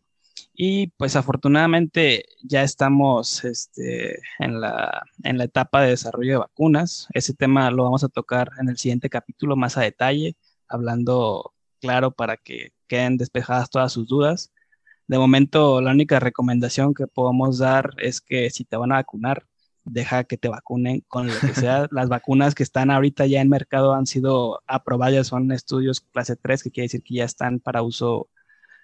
Y 0.55 0.89
pues 0.99 1.16
afortunadamente 1.16 2.26
ya 2.43 2.62
estamos 2.62 3.45
este, 3.45 4.20
en, 4.39 4.61
la, 4.61 5.05
en 5.24 5.39
la 5.39 5.45
etapa 5.45 5.82
de 5.82 5.91
desarrollo 5.91 6.32
de 6.32 6.39
vacunas. 6.39 7.09
Ese 7.14 7.34
tema 7.34 7.70
lo 7.70 7.84
vamos 7.84 8.05
a 8.05 8.09
tocar 8.09 8.51
en 8.61 8.68
el 8.70 8.78
siguiente 8.78 9.11
capítulo 9.11 9.57
más 9.57 9.76
a 9.76 9.82
detalle, 9.82 10.37
hablando 10.68 11.55
claro 11.80 12.12
para 12.12 12.37
que 12.39 12.72
queden 12.89 13.18
despejadas 13.18 13.70
todas 13.70 13.93
sus 13.93 14.09
dudas. 14.09 14.53
De 15.09 15.18
momento, 15.18 15.80
la 15.82 15.93
única 15.93 16.20
recomendación 16.20 16.95
que 16.95 17.07
podemos 17.07 17.59
dar 17.59 17.91
es 17.99 18.20
que 18.20 18.51
si 18.51 18.64
te 18.64 18.76
van 18.76 18.93
a 18.93 18.97
vacunar, 18.97 19.47
deja 19.87 20.24
que 20.24 20.37
te 20.37 20.49
vacunen 20.49 21.03
con 21.09 21.28
lo 21.28 21.34
que 21.41 21.55
sea. 21.55 21.87
Las 21.91 22.09
vacunas 22.09 22.55
que 22.55 22.62
están 22.62 22.91
ahorita 22.91 23.26
ya 23.26 23.41
en 23.41 23.49
mercado 23.49 23.95
han 23.95 24.07
sido 24.07 24.62
aprobadas, 24.66 25.28
son 25.28 25.53
estudios 25.53 26.01
clase 26.01 26.37
3, 26.37 26.62
que 26.62 26.70
quiere 26.70 26.87
decir 26.87 27.03
que 27.03 27.14
ya 27.14 27.24
están 27.24 27.61
para 27.61 27.82
uso 27.82 28.28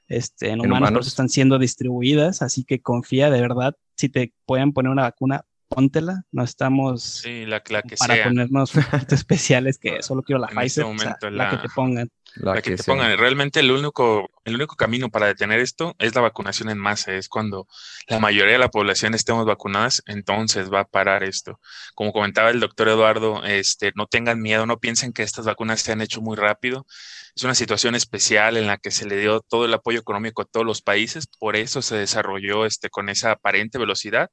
este, 0.08 0.50
en, 0.50 0.60
humanos, 0.60 0.90
por 0.90 1.00
eso 1.00 1.08
están 1.08 1.28
siendo 1.28 1.58
distribuidas, 1.58 2.42
así 2.42 2.64
que 2.64 2.80
confía 2.80 3.30
de 3.30 3.40
verdad, 3.40 3.76
si 3.96 4.08
te 4.08 4.32
pueden 4.46 4.72
poner 4.72 4.90
una 4.90 5.02
vacuna, 5.02 5.44
póntela, 5.74 6.24
no 6.32 6.44
estamos 6.44 7.22
para 7.98 8.24
ponernos 8.24 8.72
especiales 9.10 9.78
que 9.78 10.02
solo 10.02 10.22
quiero 10.22 10.40
la 10.40 10.48
Pfizer, 10.48 10.86
la 11.30 11.50
que 11.50 11.56
te 11.56 11.68
pongan. 11.74 12.10
La, 12.36 12.62
que, 12.62 12.76
te 12.76 12.82
pongan. 12.82 13.16
Realmente 13.18 13.60
el 13.60 13.70
único, 13.70 14.30
el 14.44 14.54
único 14.54 14.74
camino 14.76 15.10
para 15.10 15.26
detener 15.26 15.60
esto 15.60 15.94
es 15.98 16.14
la 16.14 16.22
vacunación 16.22 16.70
en 16.70 16.78
masa. 16.78 17.12
Es 17.14 17.28
cuando 17.28 17.66
la 18.08 18.18
mayoría 18.18 18.52
de 18.52 18.58
la 18.58 18.70
población 18.70 19.14
estemos 19.14 19.44
vacunadas, 19.44 20.02
entonces 20.06 20.72
va 20.72 20.80
a 20.80 20.84
parar 20.84 21.24
esto. 21.24 21.60
Como 21.94 22.12
comentaba 22.12 22.50
el 22.50 22.60
doctor 22.60 22.88
Eduardo, 22.88 23.44
este, 23.44 23.92
no 23.96 24.06
tengan 24.06 24.40
miedo, 24.40 24.66
no 24.66 24.78
piensen 24.78 25.12
que 25.12 25.22
estas 25.22 25.44
vacunas 25.44 25.80
se 25.80 25.92
han 25.92 26.00
hecho 26.00 26.20
muy 26.20 26.36
rápido. 26.36 26.86
Es 27.34 27.44
una 27.44 27.54
situación 27.54 27.94
especial 27.94 28.56
en 28.56 28.66
la 28.66 28.76
que 28.78 28.90
se 28.90 29.06
le 29.06 29.16
dio 29.16 29.40
todo 29.40 29.64
el 29.64 29.74
apoyo 29.74 30.00
económico 30.00 30.42
a 30.42 30.44
todos 30.44 30.66
los 30.66 30.82
países, 30.82 31.26
por 31.38 31.56
eso 31.56 31.80
se 31.80 31.96
desarrolló 31.96 32.66
este, 32.66 32.90
con 32.90 33.08
esa 33.08 33.32
aparente 33.32 33.78
velocidad. 33.78 34.30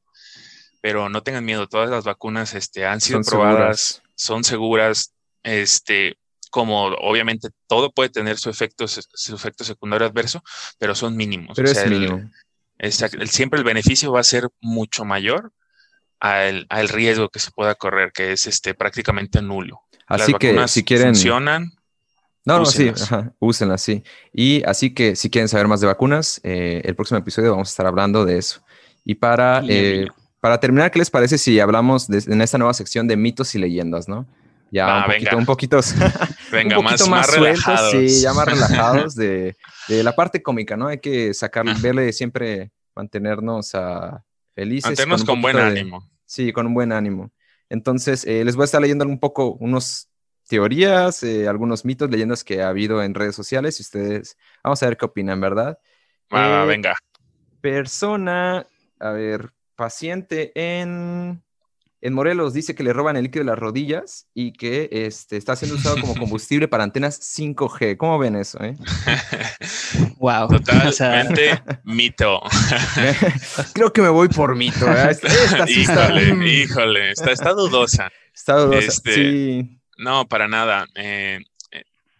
Pero 0.81 1.09
no 1.09 1.23
tengan 1.23 1.45
miedo, 1.45 1.67
todas 1.67 1.89
las 1.89 2.05
vacunas 2.05 2.53
este, 2.53 2.85
han 2.85 3.01
sido 3.01 3.21
probadas, 3.21 4.01
son 4.15 4.43
seguras. 4.43 5.13
Este, 5.43 6.17
como 6.49 6.85
obviamente 6.85 7.49
todo 7.67 7.91
puede 7.91 8.09
tener 8.09 8.37
su 8.37 8.49
efecto, 8.49 8.87
su 8.87 9.35
efecto 9.35 9.63
secundario 9.63 10.07
adverso, 10.07 10.43
pero 10.77 10.95
son 10.95 11.15
mínimos. 11.15 11.55
Pero 11.55 11.69
es 11.69 11.89
mínimo. 11.89 12.29
siempre 13.25 13.59
el 13.59 13.65
beneficio 13.65 14.11
va 14.11 14.21
a 14.21 14.23
ser 14.23 14.49
mucho 14.61 15.05
mayor 15.05 15.51
al, 16.19 16.89
riesgo 16.89 17.29
que 17.29 17.39
se 17.39 17.51
pueda 17.51 17.75
correr, 17.75 18.11
que 18.11 18.33
es 18.33 18.47
este 18.47 18.73
prácticamente 18.73 19.41
nulo. 19.41 19.81
Así 20.07 20.33
que 20.33 20.67
si 20.67 20.83
quieren... 20.83 21.09
Funcionan. 21.09 21.71
No, 22.45 22.59
no, 22.59 22.65
sí, 22.65 22.91
úsenlas, 23.39 23.81
sí. 23.81 24.03
Y 24.33 24.63
así 24.63 24.93
que 24.93 25.15
si 25.15 25.29
quieren 25.29 25.47
saber 25.47 25.67
más 25.67 25.81
de 25.81 25.87
vacunas, 25.87 26.41
eh, 26.43 26.81
el 26.83 26.95
próximo 26.95 27.19
episodio 27.19 27.51
vamos 27.51 27.69
a 27.69 27.71
estar 27.71 27.85
hablando 27.85 28.25
de 28.25 28.37
eso. 28.37 28.63
Y 29.03 29.15
para, 29.15 29.61
eh, 29.67 30.07
para 30.39 30.59
terminar, 30.59 30.91
¿qué 30.91 30.99
les 30.99 31.09
parece 31.09 31.37
si 31.37 31.59
hablamos 31.59 32.09
en 32.09 32.41
esta 32.41 32.57
nueva 32.57 32.73
sección 32.73 33.07
de 33.07 33.17
mitos 33.17 33.53
y 33.55 33.59
leyendas, 33.59 34.07
no? 34.07 34.25
ya 34.71 35.05
un, 35.35 35.45
poquito, 35.45 35.77
un, 35.77 35.83
venga, 36.51 36.79
más, 36.81 37.07
más, 37.07 37.31
relajados. 37.31 37.91
sí, 37.91 38.21
ya 38.21 38.33
más 38.33 38.45
relajados 38.45 39.15
de, 39.15 39.55
la 39.87 40.15
parte 40.15 40.41
cómica, 40.41 40.77
¿no? 40.77 40.87
Hay 40.87 40.99
que 40.99 41.33
sacar, 41.33 41.65
verle 41.81 42.13
siempre, 42.13 42.71
mantenernos 42.95 43.73
a 43.75 44.23
felices. 44.55 44.89
Mantenernos 44.89 45.23
con, 45.23 45.41
buen 45.41 45.57
ánimo. 45.57 46.07
Sí, 46.25 46.53
con 46.53 46.67
un 46.67 46.73
buen 46.73 46.91
ánimo. 46.91 47.31
Entonces, 47.69 48.25
eh, 48.25 48.43
les 48.45 48.55
voy 48.55 48.63
a 48.63 48.65
estar 48.65 48.81
leyendo 48.81 49.05
un 49.05 49.19
poco 49.19 49.53
unos 49.53 50.09
teorías, 50.47 51.21
eh, 51.23 51.47
algunos 51.47 51.85
mitos, 51.85 52.09
leyendas 52.09 52.43
que 52.43 52.61
ha 52.61 52.69
habido 52.69 53.03
en 53.03 53.13
redes 53.13 53.35
sociales 53.35 53.79
y 53.79 53.83
ustedes, 53.83 54.37
vamos 54.63 54.81
a 54.81 54.87
ver 54.87 54.97
qué 54.97 55.05
opinan, 55.05 55.39
¿verdad? 55.39 55.79
Ah, 56.31 56.65
venga. 56.67 56.95
Persona, 57.61 58.65
a 58.99 59.11
ver, 59.11 59.51
paciente 59.79 60.51
en 60.53 61.41
En 62.01 62.13
Morelos 62.13 62.53
dice 62.53 62.75
que 62.75 62.83
le 62.83 62.93
roban 62.93 63.15
el 63.17 63.23
líquido 63.23 63.43
de 63.43 63.51
las 63.51 63.59
rodillas 63.59 64.27
y 64.33 64.53
que 64.53 64.89
este, 64.91 65.37
está 65.37 65.55
siendo 65.55 65.77
usado 65.77 65.99
como 65.99 66.15
combustible 66.19 66.67
para 66.67 66.83
antenas 66.83 67.19
5G. 67.19 67.97
¿Cómo 67.97 68.19
ven 68.19 68.35
eso? 68.35 68.61
Eh? 68.63 68.75
wow. 70.17 70.47
Totalmente 70.47 71.61
mito. 71.83 72.41
Creo 73.73 73.91
que 73.91 74.01
me 74.01 74.09
voy 74.09 74.27
por 74.27 74.55
mito. 74.55 74.85
¿eh? 74.87 75.17
híjole, 75.67 76.33
mm. 76.33 76.43
híjole, 76.43 77.11
está, 77.11 77.31
está 77.31 77.53
dudosa. 77.53 78.11
Está 78.33 78.57
dudosa. 78.57 78.87
Este, 78.87 79.13
sí. 79.13 79.81
No, 79.97 80.27
para 80.27 80.47
nada. 80.47 80.87
Eh, 80.95 81.39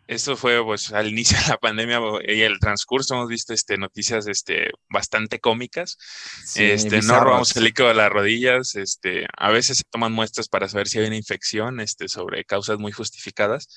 eso 0.10 0.36
fue 0.36 0.64
pues 0.64 0.91
al 0.91 1.07
inicio 1.07 1.38
de 1.38 1.49
la 1.49 1.57
pandemia 1.57 1.99
y 2.28 2.41
el 2.41 2.60
transcurso 2.60 3.14
hemos 3.14 3.30
visto 3.30 3.53
este, 3.53 3.78
noticias 3.78 4.26
este, 4.26 4.72
bastante 4.89 5.39
cómicas. 5.39 5.99
este, 6.55 7.03
no 7.03 7.20
robamos 7.20 7.55
el 7.55 7.66
líquido 7.66 7.89
de 7.89 7.93
las 7.93 8.10
rodillas, 8.10 8.76
este, 8.76 9.28
a 9.38 9.51
veces 9.51 9.78
se 9.78 9.84
toman 9.88 10.12
muestras 10.12 10.49
para 10.49 10.68
saber 10.68 10.88
si 10.88 10.97
hay 10.97 11.05
una 11.05 11.16
infección 11.16 11.80
este, 11.80 12.07
sobre 12.07 12.43
causas 12.43 12.80
muy 12.80 12.91
justificadas, 12.91 13.68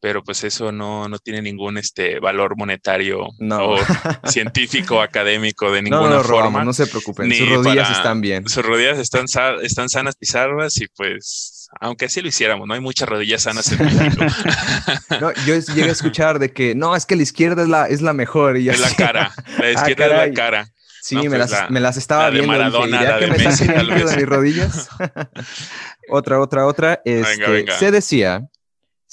pero 0.00 0.22
pues 0.22 0.44
eso 0.44 0.72
no, 0.72 1.08
no 1.08 1.18
tiene 1.18 1.42
ningún 1.42 1.78
este, 1.78 2.20
valor 2.20 2.56
monetario 2.56 3.26
o 3.26 3.76
científico 4.24 5.00
académico 5.00 5.70
de 5.72 5.82
ninguna 5.82 6.08
no, 6.08 6.16
no 6.16 6.24
forma. 6.24 6.64
no 6.64 6.72
se 6.72 6.86
preocupen, 6.86 7.32
sus 7.32 7.48
rodillas 7.48 7.90
están 7.90 8.20
bien. 8.20 8.48
Sus 8.48 8.64
rodillas 8.64 8.98
están, 8.98 9.26
están 9.62 9.88
sanas 9.88 10.16
y 10.20 10.26
salvas 10.26 10.80
y 10.80 10.86
pues 10.88 11.56
aunque 11.80 12.06
así 12.06 12.20
lo 12.20 12.28
hiciéramos, 12.28 12.66
no 12.66 12.74
hay 12.74 12.80
muchas 12.80 13.08
rodillas 13.08 13.42
sanas 13.42 13.70
en 13.72 13.84
México. 13.84 14.24
no, 15.20 15.32
yo 15.46 15.58
llegué 15.58 15.88
a 15.88 15.92
escuchar 15.92 16.38
de 16.38 16.52
que 16.52 16.74
no, 16.74 16.94
es 16.94 17.06
que 17.06 17.16
la 17.16 17.22
izquierda 17.22 17.62
es 17.62 17.68
la, 17.68 17.86
es 17.86 18.02
la 18.02 18.12
mejor. 18.12 18.56
Y 18.56 18.68
es 18.68 18.80
la 18.80 18.90
cara, 18.94 19.32
la 19.58 19.66
ah, 19.66 19.70
izquierda 19.72 20.24
es 20.24 20.28
la 20.28 20.34
cara. 20.34 20.68
Sí, 21.02 21.14
me, 21.16 21.28
pues 21.28 21.50
las, 21.50 21.70
me, 21.70 21.78
las, 21.78 21.96
estaba 21.96 22.30
viendo. 22.30 22.52
De 22.52 22.58
Maradona, 22.58 23.00
dije, 23.00 23.18
que 23.20 23.26
me 23.28 23.38
Messi, 23.38 23.66
de 23.68 24.16
mis 24.16 24.26
rodillas. 24.26 24.88
otra, 26.10 26.40
otra, 26.40 26.66
otra. 26.66 27.00
Este, 27.04 27.64
Se 27.78 27.92
decía, 27.92 28.42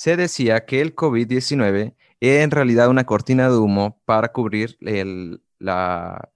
se 0.04 0.18
decía 0.18 0.66
que 0.66 0.82
el 0.82 0.94
COVID-19 0.94 1.96
era 2.20 2.44
en 2.44 2.52
realidad 2.52 2.90
una 2.90 3.06
cortina 3.06 3.50
de 3.50 3.56
humo 3.56 4.02
para 4.04 4.34
cubrir 4.34 4.76
el, 4.82 5.42
la, 5.60 6.30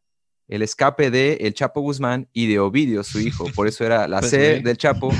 el 0.48 0.62
escape 0.62 1.12
de 1.12 1.34
El 1.42 1.54
Chapo 1.54 1.82
Guzmán 1.82 2.30
y 2.32 2.48
de 2.48 2.60
Ovidio, 2.60 3.04
su 3.04 3.20
hijo. 3.20 3.44
Por 3.54 3.68
eso 3.68 3.84
era 3.84 4.08
la 4.08 4.20
pues 4.22 4.32
C 4.32 4.62
del 4.62 4.78
Chapo 4.78 5.12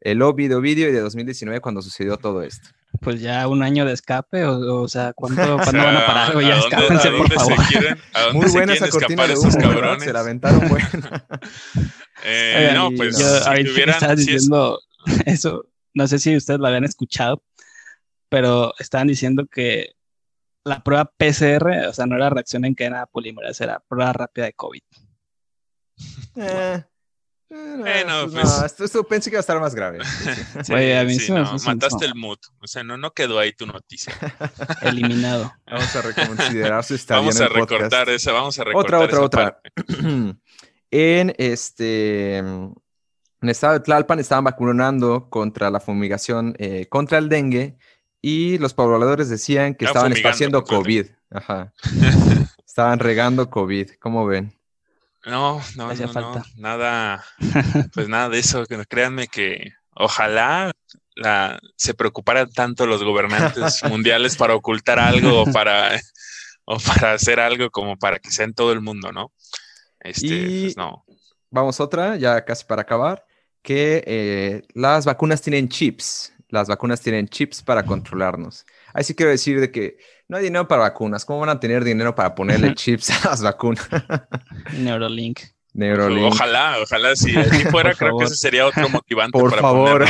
el 0.00 0.22
Ovidio 0.22 0.56
Ovidio 0.56 0.88
y 0.88 0.92
de 0.92 1.00
2019 1.00 1.60
cuando 1.60 1.82
sucedió 1.82 2.16
todo 2.16 2.42
esto. 2.42 2.70
Pues 3.02 3.20
ya 3.20 3.46
un 3.46 3.62
año 3.62 3.84
de 3.84 3.92
escape, 3.92 4.46
o, 4.46 4.88
sea, 4.88 5.12
¿cuándo, 5.12 5.42
¿cuándo, 5.62 5.84
van 5.84 5.96
a 5.98 6.06
parar? 6.06 6.40
ya 6.40 6.58
escápense, 6.58 7.10
por 7.10 7.30
favor. 7.30 7.58
Muy 8.32 8.50
buena 8.50 8.72
esa 8.72 8.88
cortina 8.88 9.26
de 9.26 9.36
humo, 9.36 9.52
cabrones? 9.60 10.04
Se 10.04 10.12
la 10.14 10.20
aventaron 10.20 10.66
buena. 10.70 11.26
eh, 12.24 12.70
no, 12.72 12.92
pues 12.96 13.18
yo, 13.18 13.26
si 13.56 14.16
diciendo 14.16 14.80
eso, 15.26 15.66
no 15.92 16.06
sé 16.06 16.18
si 16.18 16.36
ustedes 16.36 16.60
lo 16.60 16.66
habían 16.66 16.84
escuchado, 16.84 17.42
pero 18.30 18.72
estaban 18.78 19.08
diciendo 19.08 19.46
que 19.46 19.92
la 20.64 20.82
prueba 20.82 21.04
PCR, 21.04 21.88
o 21.88 21.92
sea, 21.92 22.06
no 22.06 22.16
era 22.16 22.30
reacción 22.30 22.64
en 22.64 22.74
cadena 22.74 23.06
polimerasa, 23.06 23.64
era 23.64 23.80
prueba 23.80 24.12
rápida 24.12 24.46
de 24.46 24.52
COVID. 24.54 24.82
Eh, 26.36 26.84
bueno, 27.50 28.30
pues, 28.30 28.42
pues 28.42 28.62
esto, 28.64 28.84
esto, 28.84 29.04
pensé 29.04 29.28
que 29.28 29.34
iba 29.34 29.40
a 29.40 29.40
estar 29.40 29.60
más 29.60 29.74
grave. 29.74 29.98
Sí, 30.64 30.72
Oye, 30.72 30.98
a 30.98 31.04
mí 31.04 31.14
sí, 31.14 31.32
no, 31.32 31.44
mataste 31.66 32.04
el 32.06 32.14
mood. 32.14 32.38
O 32.60 32.66
sea, 32.66 32.84
no, 32.84 32.96
no 32.96 33.12
quedó 33.12 33.38
ahí 33.38 33.52
tu 33.52 33.66
noticia. 33.66 34.14
Eliminado. 34.82 35.52
Vamos 35.66 35.96
a 35.96 36.02
reconsiderar 36.02 36.84
su 36.84 36.94
estadía 36.94 37.22
Vamos 37.22 37.40
a 37.40 37.48
recortar 37.48 38.08
esa, 38.08 38.32
vamos 38.32 38.58
a 38.58 38.64
recortar 38.64 39.02
Otra, 39.02 39.20
otra, 39.20 39.46
otra. 39.46 39.60
en 40.90 41.34
este... 41.38 42.42
En 43.42 43.48
el 43.48 43.52
estado 43.52 43.72
de 43.72 43.80
Tlalpan 43.80 44.18
estaban 44.18 44.44
vacunando 44.44 45.30
contra 45.30 45.70
la 45.70 45.80
fumigación, 45.80 46.54
eh, 46.58 46.86
contra 46.90 47.16
el 47.16 47.30
dengue, 47.30 47.78
y 48.22 48.58
los 48.58 48.74
pobladores 48.74 49.28
decían 49.28 49.74
que 49.74 49.84
estaban 49.84 50.12
esparciendo 50.12 50.64
COVID. 50.64 51.06
Ajá. 51.30 51.72
estaban 52.66 52.98
regando 52.98 53.50
COVID. 53.50 53.92
¿Cómo 53.98 54.26
ven? 54.26 54.54
No, 55.26 55.60
no, 55.76 55.92
no, 55.92 56.12
no, 56.12 56.42
nada, 56.56 57.24
pues 57.94 58.08
nada 58.08 58.28
de 58.28 58.38
eso. 58.38 58.64
Créanme 58.88 59.28
que 59.28 59.72
ojalá 59.94 60.72
la, 61.14 61.60
se 61.76 61.94
preocuparan 61.94 62.50
tanto 62.50 62.86
los 62.86 63.02
gobernantes 63.02 63.82
mundiales 63.88 64.36
para 64.36 64.54
ocultar 64.54 64.98
algo 64.98 65.42
o 65.42 65.52
para, 65.52 66.00
o 66.64 66.78
para 66.78 67.12
hacer 67.12 67.38
algo 67.38 67.70
como 67.70 67.98
para 67.98 68.18
que 68.18 68.30
sea 68.30 68.46
en 68.46 68.54
todo 68.54 68.72
el 68.72 68.80
mundo, 68.80 69.12
¿no? 69.12 69.32
Este, 70.00 70.62
pues 70.62 70.76
no. 70.76 71.04
Vamos 71.50 71.80
otra, 71.80 72.16
ya 72.16 72.44
casi 72.44 72.64
para 72.64 72.82
acabar, 72.82 73.26
que 73.62 74.02
eh, 74.06 74.62
las 74.72 75.04
vacunas 75.04 75.42
tienen 75.42 75.68
chips. 75.68 76.32
Las 76.50 76.68
vacunas 76.68 77.00
tienen 77.00 77.28
chips 77.28 77.62
para 77.62 77.84
controlarnos. 77.84 78.66
Ahí 78.92 79.04
sí 79.04 79.14
quiero 79.14 79.30
decir 79.30 79.60
de 79.60 79.70
que 79.70 79.98
no 80.28 80.36
hay 80.36 80.44
dinero 80.44 80.68
para 80.68 80.82
vacunas. 80.82 81.24
¿Cómo 81.24 81.40
van 81.40 81.48
a 81.48 81.60
tener 81.60 81.84
dinero 81.84 82.14
para 82.14 82.34
ponerle 82.34 82.74
chips 82.74 83.10
a 83.24 83.30
las 83.30 83.42
vacunas? 83.42 83.88
Neurolink. 84.72 85.40
Neurolink. 85.80 86.34
Ojalá, 86.34 86.76
ojalá 86.82 87.16
si 87.16 87.34
así 87.34 87.64
fuera, 87.70 87.94
creo 87.94 88.18
que 88.18 88.26
ese 88.26 88.36
sería 88.36 88.66
otro 88.66 88.88
motivante 88.90 89.38
Por 89.38 89.58
favor, 89.58 90.04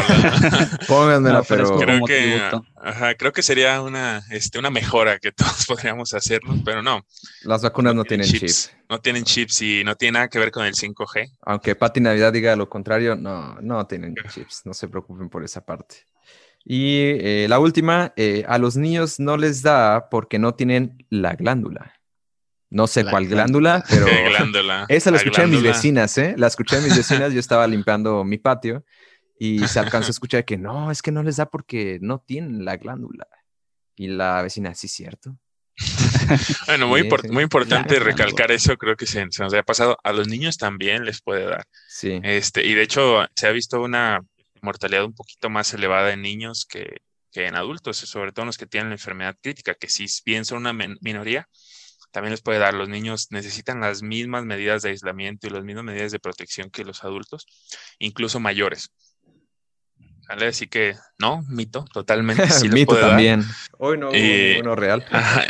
pónganmela, 0.89 1.43
pero, 1.45 1.79
creo 1.79 2.05
que, 2.05 2.43
ajá, 2.83 3.15
creo 3.15 3.33
que 3.33 3.43
sería 3.43 3.81
una, 3.81 4.21
este, 4.31 4.59
una 4.59 4.71
mejora 4.71 5.19
que 5.19 5.31
todos 5.33 5.67
podríamos 5.67 6.13
hacernos, 6.13 6.59
pero 6.65 6.83
no. 6.83 7.07
Las 7.45 7.63
vacunas 7.63 7.95
no, 7.95 8.05
tienen, 8.05 8.27
chips. 8.27 8.73
No 8.89 8.99
tienen 8.99 9.23
chips 9.23 9.63
y 9.63 9.85
no 9.85 9.95
tiene 9.95 10.13
nada 10.13 10.29
que 10.29 10.41
ver 10.41 10.51
con 10.51 10.67
el 10.67 10.75
5G. 10.75 11.39
Aunque 11.43 11.77
Pati 11.77 12.01
Navidad 12.01 12.33
diga 12.33 12.57
lo 12.57 12.69
contrario, 12.69 13.15
no, 13.15 13.55
no 13.61 13.87
tienen 13.87 14.17
chips. 14.29 14.63
No 14.65 14.75
se 14.75 14.89
preocupen 14.89 15.31
por 15.31 15.45
esa 15.45 15.65
parte. 15.65 16.07
Y 16.65 16.99
eh, 17.21 17.47
la 17.49 17.61
última, 17.61 18.13
eh, 18.17 18.45
a 18.49 18.59
los 18.59 18.77
niños 18.77 19.21
no 19.21 19.37
les 19.37 19.63
da 19.63 20.09
porque 20.11 20.39
no 20.39 20.55
tienen 20.55 21.07
la 21.09 21.35
glándula. 21.35 21.95
No 22.71 22.87
sé 22.87 23.05
cuál 23.05 23.27
glándula, 23.27 23.85
pero 23.91 24.07
glándula? 24.07 24.87
esa 24.89 25.11
la 25.11 25.19
escuché 25.19 25.43
a 25.43 25.47
mis 25.47 25.63
vecinas, 25.63 26.17
¿eh? 26.19 26.35
La 26.39 26.47
escuché 26.47 26.77
a 26.77 26.81
mis 26.81 26.97
vecinas, 26.97 27.33
yo 27.33 27.41
estaba 27.41 27.67
limpiando 27.67 28.25
mi 28.25 28.39
patio 28.39 28.85
y 29.39 29.67
se 29.67 29.79
alcanzó 29.81 30.09
a 30.09 30.11
escuchar 30.11 30.45
que 30.45 30.57
no, 30.57 30.91
es 30.91 31.03
que 31.03 31.11
no 31.11 31.23
les 31.23 31.37
da 31.37 31.47
porque 31.47 31.99
no 32.01 32.21
tienen 32.21 32.65
la 32.65 32.77
glándula. 32.77 33.27
Y 33.97 34.07
la 34.07 34.41
vecina, 34.43 34.75
sí, 34.75 34.89
cierto. 34.89 35.37
bueno, 36.67 36.87
muy, 36.87 37.09
muy 37.31 37.43
importante 37.43 37.99
recalcar 37.99 38.53
eso, 38.53 38.77
creo 38.77 38.97
que 38.97 39.07
se, 39.07 39.27
se, 39.31 39.43
nos 39.43 39.53
ha 39.53 39.63
pasado. 39.63 39.99
A 40.05 40.13
los 40.13 40.29
niños 40.29 40.57
también 40.57 41.05
les 41.05 41.21
puede 41.21 41.45
dar. 41.45 41.65
Sí. 41.89 42.21
Este, 42.23 42.65
y 42.65 42.75
de 42.75 42.83
hecho, 42.83 43.27
se 43.35 43.47
ha 43.47 43.51
visto 43.51 43.83
una 43.83 44.21
mortalidad 44.63 45.05
un 45.05 45.15
poquito 45.15 45.51
más 45.51 45.73
elevada 45.75 46.13
en 46.13 46.23
niños 46.23 46.67
que, 46.69 46.99
en 47.35 47.57
adultos, 47.57 47.97
sobre 47.97 48.33
todo 48.33 48.47
los 48.47 48.59
que 48.59 48.67
tienen 48.67 48.91
la 48.91 48.95
enfermedad 48.95 49.37
crítica, 49.41 49.75
que 49.75 49.89
si 49.89 50.07
bien 50.25 50.45
son 50.45 50.59
una 50.67 50.73
minoría, 50.73 51.49
también 52.11 52.33
les 52.33 52.43
puede 52.43 52.59
dar. 52.59 52.75
Los 52.75 52.89
niños 52.89 53.29
necesitan 53.31 53.81
las 53.81 54.03
mismas 54.03 54.45
medidas 54.45 54.83
de 54.83 54.91
aislamiento 54.91 55.47
y 55.47 55.51
las 55.51 55.65
mismas 55.65 55.85
medidas 55.85 56.13
de 56.13 56.19
protección 56.19 56.71
que 56.71 56.85
los 56.85 57.05
adultos, 57.05 57.47
incluso 57.99 58.41
mayores. 58.41 58.91
Así 60.31 60.69
que 60.69 60.95
no, 61.19 61.43
mito, 61.49 61.85
totalmente. 61.93 62.47
Sí 62.51 62.69
mito 62.69 62.97
también. 62.97 63.43
Hoy 63.79 63.99
no, 63.99 64.11
uno 64.11 64.77
real. 64.77 65.05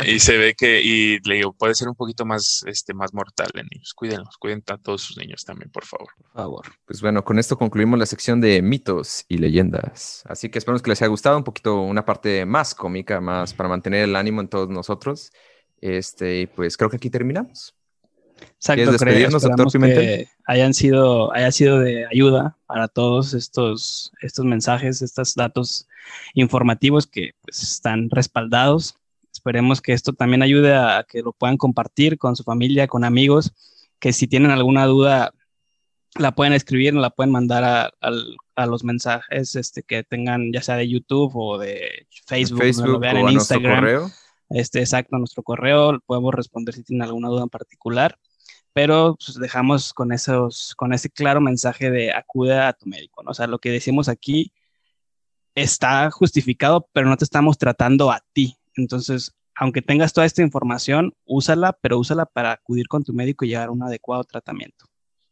y 0.07 0.19
se 0.19 0.37
ve 0.37 0.55
que, 0.55 0.81
y 0.81 1.19
le 1.19 1.35
digo, 1.35 1.53
puede 1.53 1.75
ser 1.75 1.87
un 1.87 1.95
poquito 1.95 2.25
más, 2.25 2.63
este, 2.65 2.93
más 2.93 3.13
mortal 3.13 3.49
en 3.53 3.67
niños. 3.71 3.93
Cuídenlos, 3.93 4.37
cuiden 4.37 4.63
a 4.67 4.77
todos 4.77 5.01
sus 5.01 5.17
niños 5.17 5.45
también, 5.45 5.69
por 5.69 5.85
favor. 5.85 6.09
Por 6.17 6.31
favor. 6.33 6.65
Pues 6.85 7.01
bueno, 7.01 7.23
con 7.23 7.37
esto 7.37 7.57
concluimos 7.57 7.99
la 7.99 8.05
sección 8.05 8.41
de 8.41 8.61
mitos 8.61 9.25
y 9.27 9.37
leyendas. 9.37 10.23
Así 10.25 10.49
que 10.49 10.57
esperamos 10.57 10.81
que 10.81 10.89
les 10.89 11.01
haya 11.01 11.09
gustado 11.09 11.37
un 11.37 11.43
poquito 11.43 11.81
una 11.81 12.05
parte 12.05 12.45
más 12.45 12.73
cómica, 12.73 13.21
más 13.21 13.53
para 13.53 13.69
mantener 13.69 14.05
el 14.05 14.15
ánimo 14.15 14.41
en 14.41 14.47
todos 14.47 14.69
nosotros. 14.69 15.31
Este, 15.81 16.47
pues 16.55 16.77
creo 16.77 16.89
que 16.89 16.97
aquí 16.97 17.09
terminamos. 17.09 17.75
Exacto, 18.55 18.91
despedirnos, 18.91 19.41
doctor 19.41 19.71
Que 19.81 20.27
hayan 20.45 20.73
sido, 20.73 21.33
haya 21.33 21.51
sido 21.51 21.79
de 21.79 22.05
ayuda 22.05 22.57
para 22.67 22.87
todos 22.87 23.33
estos, 23.33 24.11
estos 24.21 24.45
mensajes, 24.45 25.01
estos 25.01 25.35
datos 25.35 25.87
informativos 26.33 27.07
que 27.07 27.31
pues, 27.41 27.61
están 27.61 28.09
respaldados. 28.09 28.95
Esperemos 29.31 29.81
que 29.81 29.93
esto 29.93 30.13
también 30.13 30.43
ayude 30.43 30.75
a 30.75 31.05
que 31.07 31.21
lo 31.21 31.33
puedan 31.33 31.57
compartir 31.57 32.17
con 32.17 32.35
su 32.35 32.43
familia, 32.43 32.87
con 32.87 33.03
amigos, 33.03 33.53
que 33.99 34.13
si 34.13 34.27
tienen 34.27 34.51
alguna 34.51 34.85
duda 34.85 35.33
la 36.15 36.33
pueden 36.33 36.53
escribir, 36.53 36.93
la 36.93 37.09
pueden 37.09 37.31
mandar 37.31 37.63
a, 37.63 37.91
a, 38.55 38.65
los 38.65 38.83
mensajes 38.83 39.55
este, 39.55 39.81
que 39.81 40.03
tengan, 40.03 40.51
ya 40.51 40.61
sea 40.61 40.75
de 40.75 40.89
YouTube 40.89 41.31
o 41.35 41.57
de 41.57 42.05
Facebook, 42.27 42.59
Facebook 42.59 42.87
lo 42.89 42.99
vean 42.99 43.17
en 43.17 43.29
Instagram. 43.29 43.75
Correo. 43.79 44.11
Este, 44.53 44.79
exacto, 44.79 45.15
a 45.15 45.19
nuestro 45.19 45.43
correo, 45.43 45.99
podemos 46.05 46.33
responder 46.33 46.75
si 46.75 46.83
tienen 46.83 47.03
alguna 47.03 47.29
duda 47.29 47.43
en 47.43 47.49
particular 47.49 48.17
pero 48.73 49.17
pues, 49.23 49.37
dejamos 49.37 49.93
con, 49.93 50.11
esos, 50.11 50.73
con 50.75 50.93
ese 50.93 51.09
claro 51.09 51.41
mensaje 51.41 51.91
de 51.91 52.13
acude 52.13 52.57
a 52.57 52.73
tu 52.73 52.85
médico, 52.87 53.23
¿no? 53.23 53.31
O 53.31 53.33
sea, 53.33 53.47
lo 53.47 53.59
que 53.59 53.69
decimos 53.69 54.07
aquí 54.07 54.53
está 55.55 56.09
justificado, 56.11 56.87
pero 56.93 57.09
no 57.09 57.17
te 57.17 57.25
estamos 57.25 57.57
tratando 57.57 58.11
a 58.11 58.23
ti. 58.33 58.57
Entonces, 58.75 59.33
aunque 59.55 59.81
tengas 59.81 60.13
toda 60.13 60.25
esta 60.25 60.41
información, 60.41 61.13
úsala, 61.25 61.77
pero 61.81 61.99
úsala 61.99 62.25
para 62.25 62.53
acudir 62.53 62.87
con 62.87 63.03
tu 63.03 63.13
médico 63.13 63.43
y 63.43 63.49
llevar 63.49 63.69
un 63.69 63.83
adecuado 63.83 64.23
tratamiento. 64.23 64.85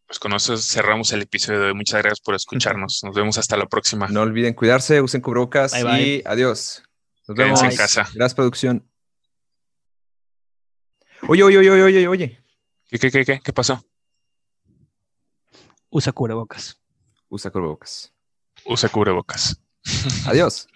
pues 0.06 0.20
con 0.20 0.34
eso 0.34 0.58
cerramos 0.58 1.14
el 1.14 1.22
episodio 1.22 1.62
de 1.62 1.66
hoy. 1.68 1.74
Muchas 1.74 2.02
gracias 2.02 2.20
por 2.20 2.36
escucharnos. 2.36 3.02
Nos 3.04 3.16
vemos 3.16 3.38
hasta 3.38 3.56
la 3.56 3.68
próxima. 3.68 4.08
No 4.10 4.22
olviden 4.22 4.54
cuidarse, 4.54 5.02
usen 5.02 5.22
cubrebocas 5.22 5.72
Bye, 5.72 5.84
bye. 5.84 6.02
y 6.02 6.24
adiós. 6.26 6.84
Nos 7.28 7.38
Quédense 7.38 7.64
vemos. 7.64 7.74
en 7.74 7.78
casa. 7.78 8.02
Gracias, 8.14 8.36
producción. 8.36 8.89
Oye, 11.32 11.44
oye, 11.44 11.60
oye, 11.60 11.70
oye, 11.70 11.84
oye, 11.84 12.08
oye. 12.08 12.44
¿Qué, 12.90 12.98
qué, 12.98 13.12
qué, 13.12 13.24
qué? 13.24 13.40
¿Qué 13.40 13.54
pasó? 13.54 13.86
Usa 15.92 16.12
cubrebocas. 16.12 16.82
Usa 17.30 17.52
cubrebocas. 17.52 18.12
Usa 18.66 18.90
cubrebocas. 18.90 19.62
Adiós. 20.26 20.68